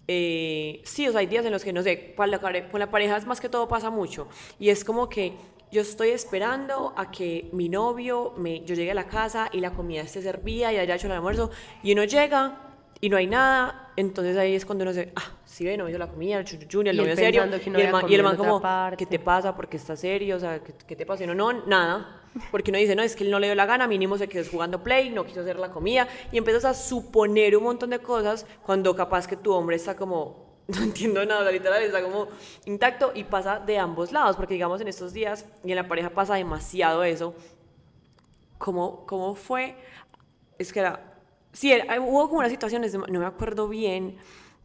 eh, 0.07 0.81
sí, 0.85 1.09
o 1.09 1.11
sea, 1.11 1.21
hay 1.21 1.27
días 1.27 1.45
en 1.45 1.53
los 1.53 1.65
que 1.65 1.73
no 1.73 1.83
sé, 1.83 2.15
con 2.15 2.31
la, 2.31 2.41
con 2.41 2.89
pareja 2.91 3.17
es 3.17 3.27
más 3.27 3.41
que 3.41 3.49
todo 3.49 3.69
pasa 3.69 3.91
mucho. 3.91 4.29
Y 4.59 4.69
es 4.71 4.85
como 4.85 5.09
que 5.09 5.35
yo 5.71 5.83
estoy 5.83 6.11
esperando 6.11 6.95
a 6.97 7.11
que 7.11 7.51
mi 7.53 7.69
novio, 7.69 8.33
me, 8.37 8.65
yo 8.65 8.75
llegue 8.75 8.91
a 8.93 8.95
la 8.95 9.09
casa 9.09 9.51
y 9.53 9.61
la 9.61 9.73
comida 9.73 10.03
esté 10.03 10.23
servida 10.23 10.73
y 10.73 10.77
haya 10.77 10.95
hecho 10.95 11.09
el 11.09 11.13
almuerzo, 11.15 11.51
y 11.83 11.93
uno 11.93 12.05
llega 12.05 12.59
y 13.01 13.09
no 13.11 13.17
hay 13.17 13.27
nada, 13.27 13.93
entonces 13.97 14.37
ahí 14.37 14.55
es 14.55 14.65
cuando 14.65 14.85
uno 14.85 14.93
se, 14.93 15.13
sí 15.49 15.65
ve, 15.65 15.77
no 15.79 15.89
hizo 15.89 15.99
la 15.99 16.09
comida, 16.09 16.39
el 16.39 16.45
chuchuchun, 16.45 16.87
el 16.89 16.97
novio 16.97 17.17
serio, 17.17 17.43
uno 17.45 17.57
y 17.79 17.81
el 17.81 17.91
man, 17.91 18.05
y 18.11 18.15
el 18.15 18.37
como, 18.37 18.61
parte. 18.61 18.99
¿qué 18.99 19.07
te 19.07 19.19
pasa? 19.19 19.57
¿Por 19.57 19.67
qué 19.67 19.79
estás 19.79 19.99
serio? 19.99 20.37
O 20.37 20.39
sea, 20.39 20.63
¿qué, 20.63 20.75
qué 20.87 20.95
te 20.95 21.07
pasa? 21.07 21.25
Y 21.25 21.29
uno, 21.29 21.35
no, 21.35 21.67
nada. 21.67 22.21
Porque 22.51 22.71
uno 22.71 22.79
dice, 22.79 22.95
no, 22.95 23.03
es 23.03 23.17
que 23.17 23.25
él 23.25 23.31
no 23.31 23.39
le 23.41 23.47
dio 23.47 23.55
la 23.55 23.65
gana, 23.65 23.89
mínimo 23.89 24.19
se 24.19 24.29
quedó 24.29 24.45
jugando 24.49 24.83
play, 24.83 25.09
no 25.09 25.25
quiso 25.25 25.41
hacer 25.41 25.59
la 25.59 25.71
comida. 25.71 26.07
Y 26.31 26.37
empiezas 26.37 26.67
a 26.67 26.75
suponer 26.75 27.57
un 27.57 27.65
montón 27.65 27.89
de 27.91 27.99
cosas 27.99 28.45
cuando 28.63 28.95
capaz 28.95 29.27
que 29.27 29.37
tu 29.37 29.53
hombre 29.55 29.77
está 29.77 29.97
como, 29.97 30.59
no 30.69 30.83
entiendo 30.83 31.25
nada, 31.25 31.41
o 31.41 31.43
sea, 31.45 31.53
literal, 31.53 31.83
está 31.83 32.03
como 32.03 32.29
intacto 32.67 33.13
y 33.15 33.25
pasa 33.25 33.59
de 33.59 33.79
ambos 33.79 34.13
lados. 34.13 34.37
Porque 34.37 34.53
digamos 34.53 34.83
en 34.83 34.89
estos 34.89 35.15
días, 35.15 35.47
y 35.65 35.71
en 35.71 35.77
la 35.77 35.89
pareja 35.89 36.11
pasa 36.11 36.35
demasiado 36.35 37.03
eso, 37.05 37.35
¿cómo, 38.59 39.07
cómo 39.07 39.35
fue? 39.35 39.77
Es 40.59 40.75
que 40.75 40.81
era, 40.81 41.15
sí, 41.55 41.73
era- 41.73 41.99
hubo 42.01 42.27
como 42.29 42.41
unas 42.41 42.51
situaciones, 42.51 42.95
no 42.95 43.19
me 43.19 43.27
acuerdo 43.27 43.67
bien, 43.67 44.19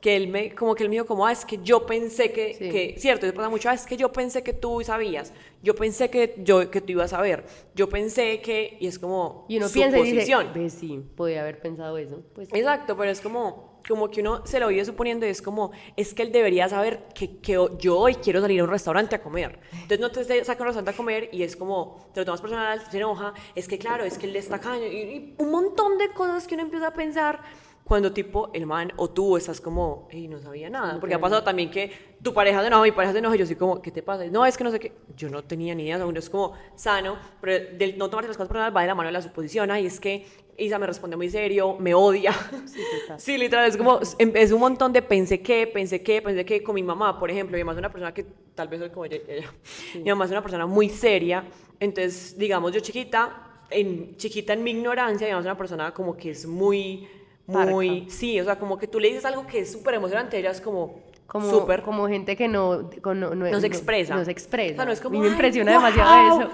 que 0.03 0.17
él 0.17 0.27
me, 0.27 0.53
como 0.53 0.75
que 0.75 0.83
él 0.83 0.89
me 0.89 0.95
dijo 0.95 1.05
como, 1.05 1.25
ah, 1.25 1.31
es 1.31 1.45
que 1.45 1.60
yo 1.63 1.86
pensé 1.86 2.33
que, 2.33 2.53
Sí. 2.55 2.69
que 2.69 2.95
cierto, 2.98 3.25
eso 3.25 3.33
pasa 3.33 3.48
mucho, 3.48 3.69
ah, 3.69 3.74
es 3.74 3.86
que 3.86 3.95
yo 3.95 4.12
pensé 4.12 4.43
que 4.43 4.51
tú 4.51 4.81
sabías, 4.83 5.31
yo 5.63 5.74
pensé 5.75 6.10
que 6.10 6.36
yo 6.39 6.69
que 6.69 6.81
tú 6.81 6.91
ibas 6.91 7.13
a 7.13 7.22
ver, 7.22 7.45
yo 7.74 7.88
pensé 7.88 8.41
que, 8.41 8.75
y 8.81 8.88
es 8.88 9.00
como 9.00 9.45
Y 9.48 9.55
uno 9.57 9.69
piensa 9.69 9.98
y 9.98 10.12
dice, 10.12 10.36
ves, 10.53 10.74
sí, 10.74 11.00
podía 11.15 11.39
haber 11.41 11.62
pensado 11.62 11.98
eso. 11.98 12.22
Pues, 12.36 12.50
Exacto, 12.51 12.98
pero 12.98 13.12
es 13.12 13.22
como, 13.22 13.79
como 13.88 14.12
que 14.12 14.19
uno 14.19 14.45
se 14.45 14.60
lo 14.60 14.67
vive 14.67 14.83
suponiendo 14.83 15.25
y 15.25 15.29
es 15.29 15.41
como, 15.41 15.72
es 15.95 16.13
que 16.13 16.24
él 16.24 16.33
debería 16.33 16.67
saber 16.67 17.05
que, 17.15 17.38
que 17.38 17.53
yo 17.79 17.98
hoy 17.98 18.15
quiero 18.15 18.41
salir 18.41 18.60
a 18.60 18.65
un 18.65 18.69
restaurante 18.69 19.15
a 19.15 19.22
comer. 19.22 19.57
Entonces 19.72 20.00
no 20.01 20.12
te 20.12 20.25
saca 20.43 20.63
un 20.63 20.67
restaurante 20.67 20.91
a 20.91 20.98
comer 20.98 21.29
y 21.31 21.43
es 21.43 21.55
como, 21.55 22.10
te 22.13 22.19
lo 22.19 22.25
tomas 22.25 22.41
personal, 22.41 22.81
se 22.91 22.98
enoja, 22.98 23.33
es 23.55 23.69
que 23.69 23.77
claro, 23.77 24.03
es 24.03 24.17
que 24.17 24.25
él 24.25 24.36
está 24.36 24.60
caño 24.60 24.86
y, 24.86 24.98
y 24.98 25.36
un 25.38 25.50
montón 25.50 25.98
de 25.98 26.10
cosas 26.10 26.45
que 26.45 26.55
uno 26.55 26.63
empieza 26.63 26.88
a 26.88 26.93
pensar 26.93 27.39
cuando 27.83 28.13
tipo 28.13 28.49
el 28.53 28.65
man 28.65 28.93
o 28.95 29.09
tú 29.09 29.35
estás 29.37 29.59
como, 29.59 30.07
hey, 30.09 30.27
no 30.27 30.39
sabía 30.39 30.69
nada. 30.69 30.99
Porque 30.99 31.15
ha 31.15 31.19
pasado 31.19 31.43
también 31.43 31.69
que 31.69 31.91
tu 32.21 32.33
pareja 32.33 32.61
se 32.61 32.67
enoja, 32.67 32.83
mi 32.83 32.91
pareja 32.91 33.13
se 33.13 33.19
enoja 33.19 33.35
y 33.35 33.39
yo 33.39 33.45
soy 33.45 33.55
como, 33.55 33.81
¿qué 33.81 33.91
te 33.91 34.01
pasa? 34.01 34.25
No, 34.25 34.45
es 34.45 34.57
que 34.57 34.63
no 34.63 34.71
sé 34.71 34.79
qué. 34.79 34.93
Yo 35.15 35.29
no 35.29 35.43
tenía 35.43 35.75
ni 35.75 35.83
idea, 35.83 35.95
o 35.95 35.99
sea, 35.99 36.05
uno 36.07 36.19
es 36.19 36.29
como 36.29 36.53
sano, 36.75 37.17
pero 37.41 37.77
del 37.77 37.97
no 37.97 38.09
tomarse 38.09 38.29
las 38.29 38.37
cosas 38.37 38.47
personales 38.47 38.75
va 38.75 38.81
de 38.81 38.87
la 38.87 38.95
mano 38.95 39.07
de 39.07 39.13
la 39.13 39.21
suposición. 39.21 39.69
Ay, 39.69 39.85
es 39.85 39.99
que 39.99 40.25
Isa 40.57 40.77
me 40.77 40.85
responde 40.85 41.17
muy 41.17 41.29
serio, 41.29 41.75
me 41.79 41.93
odia. 41.93 42.31
total. 42.31 43.17
Sí, 43.19 43.37
literal, 43.37 43.67
es 43.67 43.75
como, 43.77 43.99
es 43.99 44.51
un 44.51 44.59
montón 44.59 44.93
de 44.93 45.01
pensé 45.01 45.41
que, 45.41 45.67
pensé 45.67 46.01
que, 46.01 46.21
pensé 46.21 46.45
que 46.45 46.61
con 46.61 46.75
mi 46.75 46.83
mamá, 46.83 47.19
por 47.19 47.29
ejemplo, 47.31 47.57
mamá 47.57 47.73
es 47.73 47.77
una 47.79 47.91
persona 47.91 48.13
que 48.13 48.25
tal 48.55 48.67
vez 48.67 48.79
soy 48.79 48.89
como 48.89 49.05
ella, 49.05 49.17
ella. 49.27 49.53
mi 49.95 50.09
mamá 50.09 50.25
es 50.25 50.31
una 50.31 50.41
persona 50.41 50.65
muy 50.65 50.89
seria, 50.89 51.43
entonces, 51.79 52.37
digamos, 52.37 52.71
yo 52.71 52.79
chiquita, 52.79 53.65
en 53.69 54.15
chiquita 54.17 54.53
en 54.53 54.63
mi 54.63 54.71
ignorancia, 54.71 55.25
digamos, 55.25 55.45
una 55.45 55.57
persona 55.57 55.93
como 55.93 56.15
que 56.15 56.31
es 56.31 56.45
muy, 56.45 57.07
muy, 57.47 58.09
sí, 58.09 58.39
o 58.39 58.43
sea, 58.45 58.57
como 58.57 58.77
que 58.77 58.88
tú 58.88 59.00
le 59.00 59.09
dices 59.09 59.25
algo 59.25 59.45
que 59.45 59.59
es 59.59 59.71
súper 59.71 59.95
emocionante, 59.95 60.38
ella 60.38 60.51
es 60.51 60.62
como, 60.62 61.01
como, 61.27 61.50
súper. 61.50 61.81
como 61.81 62.07
gente 62.07 62.35
que 62.38 62.47
no, 62.47 62.89
no, 63.03 63.13
no- 63.15 63.35
No 63.35 63.59
se 63.59 63.67
expresa. 63.67 64.15
No, 64.15 64.23
se 64.23 64.31
expresa. 64.31 64.73
O 64.73 64.75
sea, 64.77 64.85
no 64.85 64.91
es 64.91 65.01
como, 65.01 65.19
me 65.19 65.25
"Ay, 65.25 65.31
impresiona 65.33 65.71
guau". 65.77 65.91
demasiado 65.91 66.43
eso. 66.43 66.51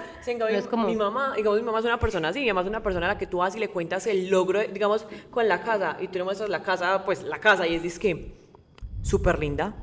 Es 0.48 0.66
como, 0.66 0.86
Mi 0.88 0.96
mamá, 0.96 1.34
digamos, 1.36 1.58
mi 1.60 1.64
mamá 1.66 1.78
es 1.78 1.84
una 1.84 1.98
persona 2.00 2.28
así, 2.28 2.40
además 2.40 2.64
es 2.64 2.70
una 2.70 2.82
persona 2.82 3.06
a 3.06 3.08
la 3.10 3.18
que 3.18 3.26
tú 3.26 3.38
vas 3.38 3.54
y 3.56 3.60
le 3.60 3.68
cuentas 3.68 4.06
el 4.06 4.28
logro, 4.30 4.60
digamos, 4.60 5.06
con 5.30 5.46
la 5.48 5.62
casa, 5.62 5.96
y 6.00 6.08
tú 6.08 6.18
le 6.18 6.24
muestras 6.24 6.48
la 6.48 6.62
casa, 6.62 7.04
pues 7.04 7.22
la 7.22 7.38
casa, 7.38 7.66
y 7.66 7.74
es 7.76 7.98
que 7.98 8.34
súper 9.02 9.38
linda. 9.38 9.74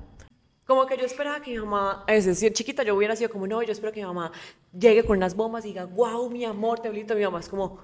Como 0.66 0.86
que 0.86 0.98
yo 0.98 1.06
esperaba 1.06 1.42
que 1.42 1.52
mi 1.52 1.60
mamá, 1.60 2.04
es 2.08 2.26
decir, 2.26 2.52
chiquita, 2.52 2.84
yo 2.84 2.96
hubiera 2.96 3.16
sido 3.16 3.30
como, 3.30 3.48
no, 3.48 3.62
yo 3.64 3.72
espero 3.72 3.94
que 3.94 4.02
mi 4.02 4.06
mamá 4.06 4.32
llegue 4.78 5.04
con 5.06 5.18
las 5.20 5.34
bombas 5.36 5.64
y 5.64 5.70
diga, 5.70 5.86
wow, 5.86 6.30
mi 6.30 6.44
amor, 6.44 6.80
te 6.82 6.90
felicito, 6.90 7.16
mi 7.16 7.24
mamá 7.24 7.40
es 7.40 7.48
como, 7.48 7.80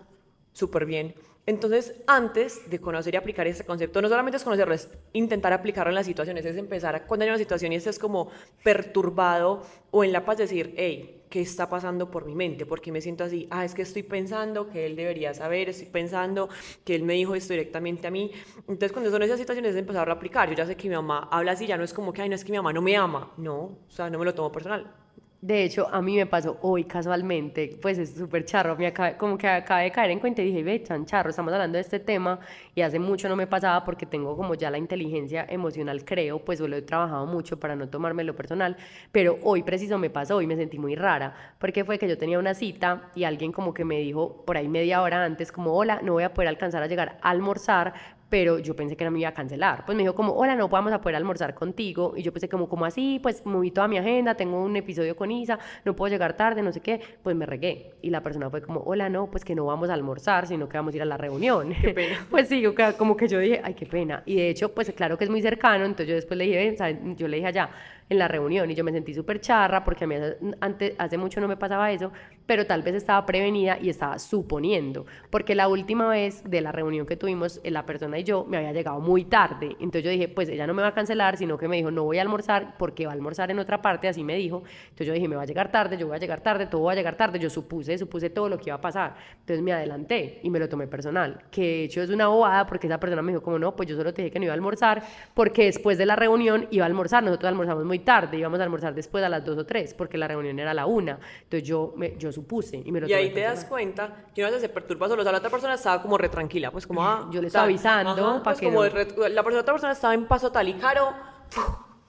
súper 0.51 0.85
bien. 0.85 1.15
Entonces, 1.45 2.01
antes 2.07 2.69
de 2.69 2.79
conocer 2.79 3.13
y 3.13 3.17
aplicar 3.17 3.45
este 3.47 3.65
concepto, 3.65 4.01
no 4.01 4.07
solamente 4.07 4.37
es 4.37 4.43
conocerlo, 4.43 4.73
es 4.73 4.89
intentar 5.11 5.51
aplicarlo 5.51 5.89
en 5.89 5.95
las 5.95 6.05
situaciones, 6.05 6.45
es 6.45 6.55
empezar 6.55 6.95
a, 6.95 7.05
cuando 7.05 7.25
hay 7.25 7.29
una 7.29 7.37
situación 7.37 7.73
y 7.73 7.75
estés 7.75 7.99
como 7.99 8.29
perturbado 8.63 9.61
o 9.91 10.05
en 10.05 10.13
la 10.13 10.23
paz, 10.23 10.37
decir, 10.37 10.73
hey, 10.77 11.23
¿qué 11.29 11.41
está 11.41 11.67
pasando 11.67 12.09
por 12.09 12.25
mi 12.25 12.33
mente? 12.33 12.65
¿Por 12.65 12.79
qué 12.79 12.93
me 12.93 13.01
siento 13.01 13.25
así? 13.25 13.45
Ah, 13.49 13.65
es 13.65 13.73
que 13.73 13.81
estoy 13.81 14.03
pensando 14.03 14.69
que 14.69 14.85
él 14.85 14.95
debería 14.95 15.33
saber, 15.33 15.67
estoy 15.67 15.87
pensando 15.87 16.47
que 16.85 16.95
él 16.95 17.03
me 17.03 17.15
dijo 17.15 17.35
esto 17.35 17.51
directamente 17.51 18.07
a 18.07 18.11
mí. 18.11 18.31
Entonces, 18.59 18.93
cuando 18.93 19.11
son 19.11 19.21
esas 19.23 19.37
situaciones, 19.37 19.71
es 19.71 19.77
empezar 19.77 20.09
a 20.09 20.13
aplicar. 20.13 20.49
Yo 20.49 20.55
ya 20.55 20.65
sé 20.65 20.77
que 20.77 20.87
mi 20.87 20.95
mamá 20.95 21.27
habla 21.29 21.51
así, 21.51 21.67
ya 21.67 21.75
no 21.75 21.83
es 21.83 21.93
como 21.93 22.13
que, 22.13 22.21
ay, 22.21 22.29
no 22.29 22.35
es 22.35 22.45
que 22.45 22.51
mi 22.51 22.57
mamá 22.57 22.71
no 22.71 22.81
me 22.81 22.95
ama. 22.95 23.33
No, 23.35 23.55
o 23.55 23.89
sea, 23.89 24.09
no 24.09 24.17
me 24.17 24.23
lo 24.23 24.33
tomo 24.33 24.49
personal. 24.49 25.02
De 25.45 25.61
hecho, 25.65 25.89
a 25.91 26.01
mí 26.01 26.15
me 26.15 26.25
pasó 26.25 26.57
hoy 26.61 26.85
casualmente, 26.85 27.77
pues 27.81 27.97
es 27.97 28.15
súper 28.15 28.45
charro, 28.45 28.77
me 28.77 28.87
acabé- 28.87 29.17
como 29.17 29.37
que 29.37 29.45
acabé 29.49 29.83
de 29.83 29.91
caer 29.91 30.11
en 30.11 30.19
cuenta 30.21 30.41
y 30.41 30.45
dije, 30.45 30.63
ve, 30.63 30.79
tan 30.79 31.05
charro, 31.05 31.31
estamos 31.31 31.51
hablando 31.51 31.75
de 31.75 31.81
este 31.81 31.99
tema 31.99 32.39
y 32.73 32.79
hace 32.79 32.97
mucho 32.97 33.27
no 33.27 33.35
me 33.35 33.45
pasaba 33.45 33.83
porque 33.83 34.05
tengo 34.05 34.37
como 34.37 34.55
ya 34.55 34.71
la 34.71 34.77
inteligencia 34.77 35.45
emocional, 35.49 36.05
creo, 36.05 36.39
pues 36.45 36.61
lo 36.61 36.73
he 36.77 36.81
trabajado 36.81 37.25
mucho 37.25 37.59
para 37.59 37.75
no 37.75 37.89
tomármelo 37.89 38.33
personal, 38.37 38.77
pero 39.11 39.37
hoy 39.43 39.63
preciso 39.63 39.97
me 39.99 40.09
pasó 40.09 40.41
y 40.41 40.47
me 40.47 40.55
sentí 40.55 40.79
muy 40.79 40.95
rara, 40.95 41.35
porque 41.59 41.83
fue 41.83 41.99
que 41.99 42.07
yo 42.07 42.17
tenía 42.17 42.39
una 42.39 42.53
cita 42.53 43.11
y 43.13 43.25
alguien 43.25 43.51
como 43.51 43.73
que 43.73 43.83
me 43.83 43.99
dijo 43.99 44.45
por 44.45 44.55
ahí 44.55 44.69
media 44.69 45.01
hora 45.01 45.25
antes, 45.25 45.51
como, 45.51 45.73
hola, 45.73 45.99
no 46.01 46.13
voy 46.13 46.23
a 46.23 46.33
poder 46.33 46.47
alcanzar 46.47 46.81
a 46.83 46.87
llegar 46.87 47.17
a 47.21 47.29
almorzar, 47.31 47.93
pero 48.33 48.57
yo 48.57 48.75
pensé 48.75 48.97
que 48.97 49.05
no 49.05 49.11
me 49.11 49.19
iba 49.19 49.29
a 49.29 49.33
cancelar. 49.35 49.85
Pues 49.85 49.95
me 49.95 50.01
dijo 50.01 50.15
como, 50.15 50.33
hola, 50.33 50.55
no 50.55 50.67
vamos 50.67 50.91
a 50.91 50.99
poder 50.99 51.17
almorzar 51.17 51.53
contigo. 51.53 52.15
Y 52.17 52.23
yo 52.23 52.33
pensé 52.33 52.49
como, 52.49 52.67
como 52.67 52.83
así? 52.83 53.19
Pues 53.21 53.45
moví 53.45 53.69
toda 53.69 53.87
mi 53.87 53.99
agenda, 53.99 54.33
tengo 54.33 54.59
un 54.59 54.75
episodio 54.75 55.15
con 55.15 55.29
Isa, 55.29 55.59
no 55.85 55.95
puedo 55.95 56.11
llegar 56.11 56.35
tarde, 56.35 56.63
no 56.63 56.71
sé 56.71 56.79
qué. 56.79 56.99
Pues 57.21 57.35
me 57.35 57.45
regué. 57.45 57.91
Y 58.01 58.09
la 58.09 58.23
persona 58.23 58.49
fue 58.49 58.63
como, 58.63 58.79
hola, 58.79 59.07
no, 59.07 59.29
pues 59.29 59.45
que 59.45 59.53
no 59.53 59.65
vamos 59.65 59.91
a 59.91 59.93
almorzar, 59.93 60.47
sino 60.47 60.67
que 60.67 60.77
vamos 60.77 60.95
a 60.95 60.97
ir 60.97 61.03
a 61.03 61.05
la 61.05 61.15
reunión. 61.15 61.75
Qué 61.79 61.93
pena. 61.93 62.25
pues 62.31 62.49
sí, 62.49 62.63
como 62.97 63.15
que 63.15 63.27
yo 63.27 63.37
dije, 63.37 63.61
ay, 63.63 63.75
qué 63.75 63.85
pena. 63.85 64.23
Y 64.25 64.37
de 64.37 64.49
hecho, 64.49 64.73
pues 64.73 64.91
claro 64.93 65.15
que 65.15 65.25
es 65.25 65.29
muy 65.29 65.43
cercano, 65.43 65.85
entonces 65.85 66.07
yo 66.07 66.15
después 66.15 66.35
le 66.35 66.45
dije, 66.45 66.57
ven, 66.57 66.75
¿sabes? 66.75 66.97
yo 67.15 67.27
le 67.27 67.37
dije 67.37 67.49
allá 67.49 67.69
en 68.13 68.19
la 68.19 68.27
reunión 68.27 68.71
y 68.71 68.75
yo 68.75 68.83
me 68.83 68.91
sentí 68.91 69.13
súper 69.13 69.41
charra 69.41 69.83
porque 69.83 70.05
a 70.05 70.07
mí 70.07 70.15
antes, 70.61 70.93
hace 70.97 71.17
mucho 71.17 71.41
no 71.41 71.47
me 71.47 71.57
pasaba 71.57 71.91
eso, 71.91 72.11
pero 72.45 72.65
tal 72.65 72.81
vez 72.81 72.95
estaba 72.95 73.25
prevenida 73.25 73.77
y 73.81 73.89
estaba 73.89 74.19
suponiendo, 74.19 75.05
porque 75.29 75.55
la 75.55 75.67
última 75.67 76.07
vez 76.09 76.43
de 76.43 76.61
la 76.61 76.71
reunión 76.71 77.05
que 77.05 77.15
tuvimos, 77.15 77.59
eh, 77.63 77.71
la 77.71 77.85
persona 77.85 78.19
y 78.19 78.23
yo 78.23 78.45
me 78.45 78.57
había 78.57 78.71
llegado 78.73 78.99
muy 78.99 79.25
tarde, 79.25 79.75
entonces 79.79 80.03
yo 80.03 80.09
dije, 80.09 80.27
pues 80.27 80.49
ella 80.49 80.67
no 80.67 80.73
me 80.73 80.81
va 80.81 80.89
a 80.89 80.93
cancelar, 80.93 81.37
sino 81.37 81.57
que 81.57 81.67
me 81.67 81.77
dijo, 81.77 81.91
no 81.91 82.03
voy 82.03 82.19
a 82.19 82.21
almorzar 82.21 82.75
porque 82.77 83.05
va 83.05 83.11
a 83.11 83.15
almorzar 83.15 83.51
en 83.51 83.59
otra 83.59 83.81
parte, 83.81 84.07
así 84.07 84.23
me 84.23 84.35
dijo, 84.35 84.63
entonces 84.83 85.07
yo 85.07 85.13
dije, 85.13 85.27
me 85.27 85.35
va 85.35 85.43
a 85.43 85.45
llegar 85.45 85.71
tarde, 85.71 85.97
yo 85.97 86.07
voy 86.07 86.15
a 86.15 86.19
llegar 86.19 86.41
tarde, 86.41 86.67
todo 86.67 86.83
va 86.83 86.91
a 86.91 86.95
llegar 86.95 87.15
tarde, 87.15 87.39
yo 87.39 87.49
supuse, 87.49 87.97
supuse 87.97 88.29
todo 88.29 88.49
lo 88.49 88.57
que 88.57 88.69
iba 88.69 88.75
a 88.75 88.81
pasar, 88.81 89.15
entonces 89.39 89.63
me 89.63 89.73
adelanté 89.73 90.39
y 90.43 90.49
me 90.49 90.59
lo 90.59 90.69
tomé 90.69 90.87
personal, 90.87 91.43
que 91.49 91.61
de 91.61 91.83
hecho 91.85 92.01
es 92.01 92.09
una 92.09 92.27
bobada 92.27 92.65
porque 92.65 92.87
esa 92.87 92.99
persona 92.99 93.21
me 93.21 93.31
dijo 93.31 93.43
como, 93.43 93.57
no, 93.59 93.75
pues 93.75 93.89
yo 93.89 93.95
solo 93.95 94.13
te 94.13 94.21
dije 94.21 94.31
que 94.31 94.39
no 94.39 94.45
iba 94.45 94.53
a 94.53 94.55
almorzar, 94.55 95.03
porque 95.33 95.65
después 95.65 95.97
de 95.97 96.05
la 96.05 96.15
reunión 96.15 96.67
iba 96.71 96.85
a 96.85 96.87
almorzar, 96.87 97.23
nosotros 97.23 97.47
almorzamos 97.47 97.85
muy 97.85 97.99
tarde, 98.03 98.37
íbamos 98.37 98.59
a 98.59 98.63
almorzar 98.63 98.93
después 98.93 99.23
a 99.23 99.29
las 99.29 99.43
2 99.43 99.57
o 99.57 99.65
3, 99.65 99.93
porque 99.95 100.17
la 100.17 100.27
reunión 100.27 100.59
era 100.59 100.71
a 100.71 100.73
la 100.73 100.85
1, 100.85 101.17
entonces 101.43 101.67
yo, 101.67 101.93
me, 101.97 102.15
yo 102.17 102.31
supuse 102.31 102.77
y 102.83 102.91
me 102.91 103.01
lo 103.01 103.07
Y 103.07 103.13
ahí 103.13 103.31
te 103.31 103.41
das 103.41 103.65
cuenta 103.65 104.25
que 104.35 104.41
una 104.41 104.51
vez 104.51 104.61
se 104.61 104.69
perturba 104.69 105.07
solo, 105.07 105.21
o 105.21 105.23
sea, 105.23 105.31
la 105.31 105.39
otra 105.39 105.49
persona 105.49 105.73
estaba 105.73 106.01
como 106.01 106.17
re 106.17 106.29
tranquila, 106.29 106.71
pues 106.71 106.85
como, 106.87 107.03
ah, 107.03 107.27
Yo 107.31 107.41
le 107.41 107.47
estaba 107.47 107.65
avisando 107.65 108.11
Ajá, 108.11 108.43
pues 108.43 108.59
que 108.59 108.65
como 108.67 108.83
no- 108.83 108.89
re- 108.89 109.29
la 109.29 109.43
persona, 109.43 109.61
otra 109.61 109.73
persona 109.73 109.93
estaba 109.93 110.13
en 110.13 110.25
paso 110.27 110.51
tal 110.51 110.67
y 110.69 110.73
caro, 110.73 111.11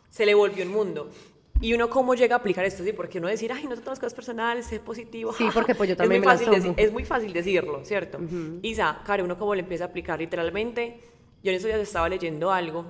se 0.09 0.27
le 0.27 0.35
volvió 0.35 0.63
el 0.63 0.69
mundo. 0.69 1.11
Y 1.61 1.73
uno 1.73 1.89
cómo 1.89 2.15
llega 2.15 2.35
a 2.37 2.39
aplicar 2.41 2.65
esto, 2.65 2.83
sí, 2.85 2.93
porque 2.93 3.19
uno 3.19 3.29
decir, 3.29 3.51
ay, 3.53 3.65
no 3.65 3.75
te 3.77 3.81
tomas 3.81 3.99
cosas 3.99 4.13
personales, 4.13 4.67
sé 4.67 4.81
positivo. 4.81 5.33
Sí, 5.33 5.49
porque, 5.55 5.75
pues, 5.75 5.89
yo 5.89 5.93
Es 5.95 5.99
también 5.99 6.21
muy 6.21 6.27
me 6.27 6.33
las 6.33 6.43
fácil 6.43 6.63
tomo. 6.63 6.75
deci- 6.75 6.83
Es 6.85 6.93
muy 6.93 7.05
fácil 7.05 7.33
decirlo, 7.33 7.85
¿cierto? 7.85 8.19
Isa, 8.63 9.01
Karen, 9.07 9.25
uno 9.25 9.39
cómo 9.39 9.55
le 9.55 9.61
empieza 9.63 9.85
a 9.85 9.87
aplicar 9.87 10.19
literalmente. 10.19 11.01
Yo 11.43 11.51
en 11.51 11.57
estos 11.57 11.69
días 11.69 11.81
estaba 11.81 12.09
leyendo 12.09 12.51
algo 12.53 12.85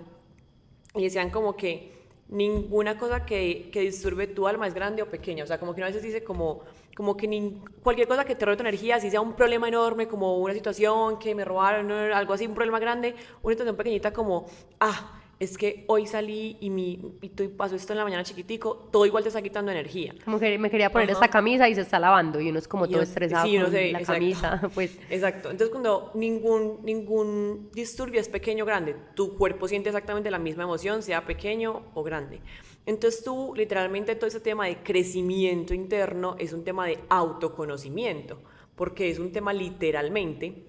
y 0.94 1.02
decían 1.04 1.30
como 1.30 1.56
que 1.56 1.92
ninguna 2.34 2.98
cosa 2.98 3.24
que, 3.24 3.70
que 3.72 3.80
disturbe 3.80 4.26
tu 4.26 4.46
alma 4.46 4.66
es 4.66 4.74
grande 4.74 5.02
o 5.02 5.06
pequeña. 5.10 5.44
O 5.44 5.46
sea, 5.46 5.58
como 5.58 5.74
que 5.74 5.82
a 5.82 5.86
veces 5.86 6.02
dice 6.02 6.22
como, 6.24 6.62
como 6.96 7.16
que 7.16 7.26
nin- 7.28 7.62
cualquier 7.82 8.08
cosa 8.08 8.24
que 8.24 8.34
te 8.34 8.44
robe 8.44 8.56
tu 8.56 8.62
energía, 8.62 9.00
si 9.00 9.10
sea 9.10 9.20
un 9.20 9.34
problema 9.34 9.68
enorme, 9.68 10.08
como 10.08 10.38
una 10.38 10.52
situación 10.54 11.18
que 11.18 11.34
me 11.34 11.44
robaron, 11.44 11.90
algo 12.12 12.32
así, 12.34 12.46
un 12.46 12.54
problema 12.54 12.78
grande, 12.80 13.14
una 13.42 13.52
situación 13.54 13.76
pequeñita 13.76 14.12
como, 14.12 14.46
ah, 14.80 15.20
es 15.40 15.58
que 15.58 15.84
hoy 15.88 16.06
salí 16.06 16.56
y, 16.60 16.70
mi, 16.70 17.00
y 17.20 17.28
tu- 17.30 17.50
pasó 17.56 17.74
esto 17.76 17.92
en 17.92 17.98
la 17.98 18.04
mañana 18.04 18.22
chiquitico, 18.22 18.88
todo 18.92 19.04
igual 19.04 19.22
te 19.24 19.28
está 19.28 19.42
quitando 19.42 19.72
energía. 19.72 20.14
Como 20.24 20.38
que 20.38 20.56
me 20.58 20.70
quería 20.70 20.90
poner 20.92 21.10
Ajá. 21.10 21.18
esta 21.24 21.28
camisa 21.28 21.68
y 21.68 21.74
se 21.74 21.80
está 21.80 21.98
lavando 21.98 22.40
y 22.40 22.48
uno 22.50 22.58
es 22.58 22.68
como 22.68 22.84
Y 22.86 22.88
todo 22.88 22.98
uno- 22.98 23.02
estresado 23.02 23.46
sí, 23.46 23.58
con 23.58 23.70
se- 23.70 23.92
la 23.92 23.98
exacto. 24.00 24.12
camisa, 24.12 24.60
pues 24.74 24.98
Exacto. 25.10 25.50
Entonces, 25.50 25.70
cuando 25.70 26.10
ningún, 26.14 26.80
ningún 26.84 27.70
disturbio 27.72 28.20
es 28.20 28.28
pequeño 28.28 28.64
o 28.64 28.66
grande, 28.66 28.94
tu 29.14 29.36
cuerpo 29.36 29.66
siente 29.68 29.88
exactamente 29.88 30.30
la 30.30 30.38
misma 30.38 30.62
emoción, 30.62 31.02
sea 31.02 31.26
pequeño 31.26 31.82
o 31.94 32.02
grande. 32.02 32.40
Entonces, 32.86 33.24
tú, 33.24 33.54
literalmente, 33.56 34.14
todo 34.14 34.26
ese 34.28 34.40
tema 34.40 34.66
de 34.66 34.76
crecimiento 34.82 35.74
interno 35.74 36.36
es 36.38 36.52
un 36.52 36.64
tema 36.64 36.86
de 36.86 36.98
autoconocimiento, 37.08 38.38
porque 38.76 39.10
es 39.10 39.18
un 39.18 39.32
tema 39.32 39.52
literalmente 39.52 40.64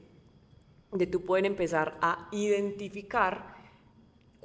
de 0.92 1.08
tú 1.08 1.22
poder 1.26 1.46
empezar 1.46 1.98
a 2.02 2.30
identificar 2.32 3.55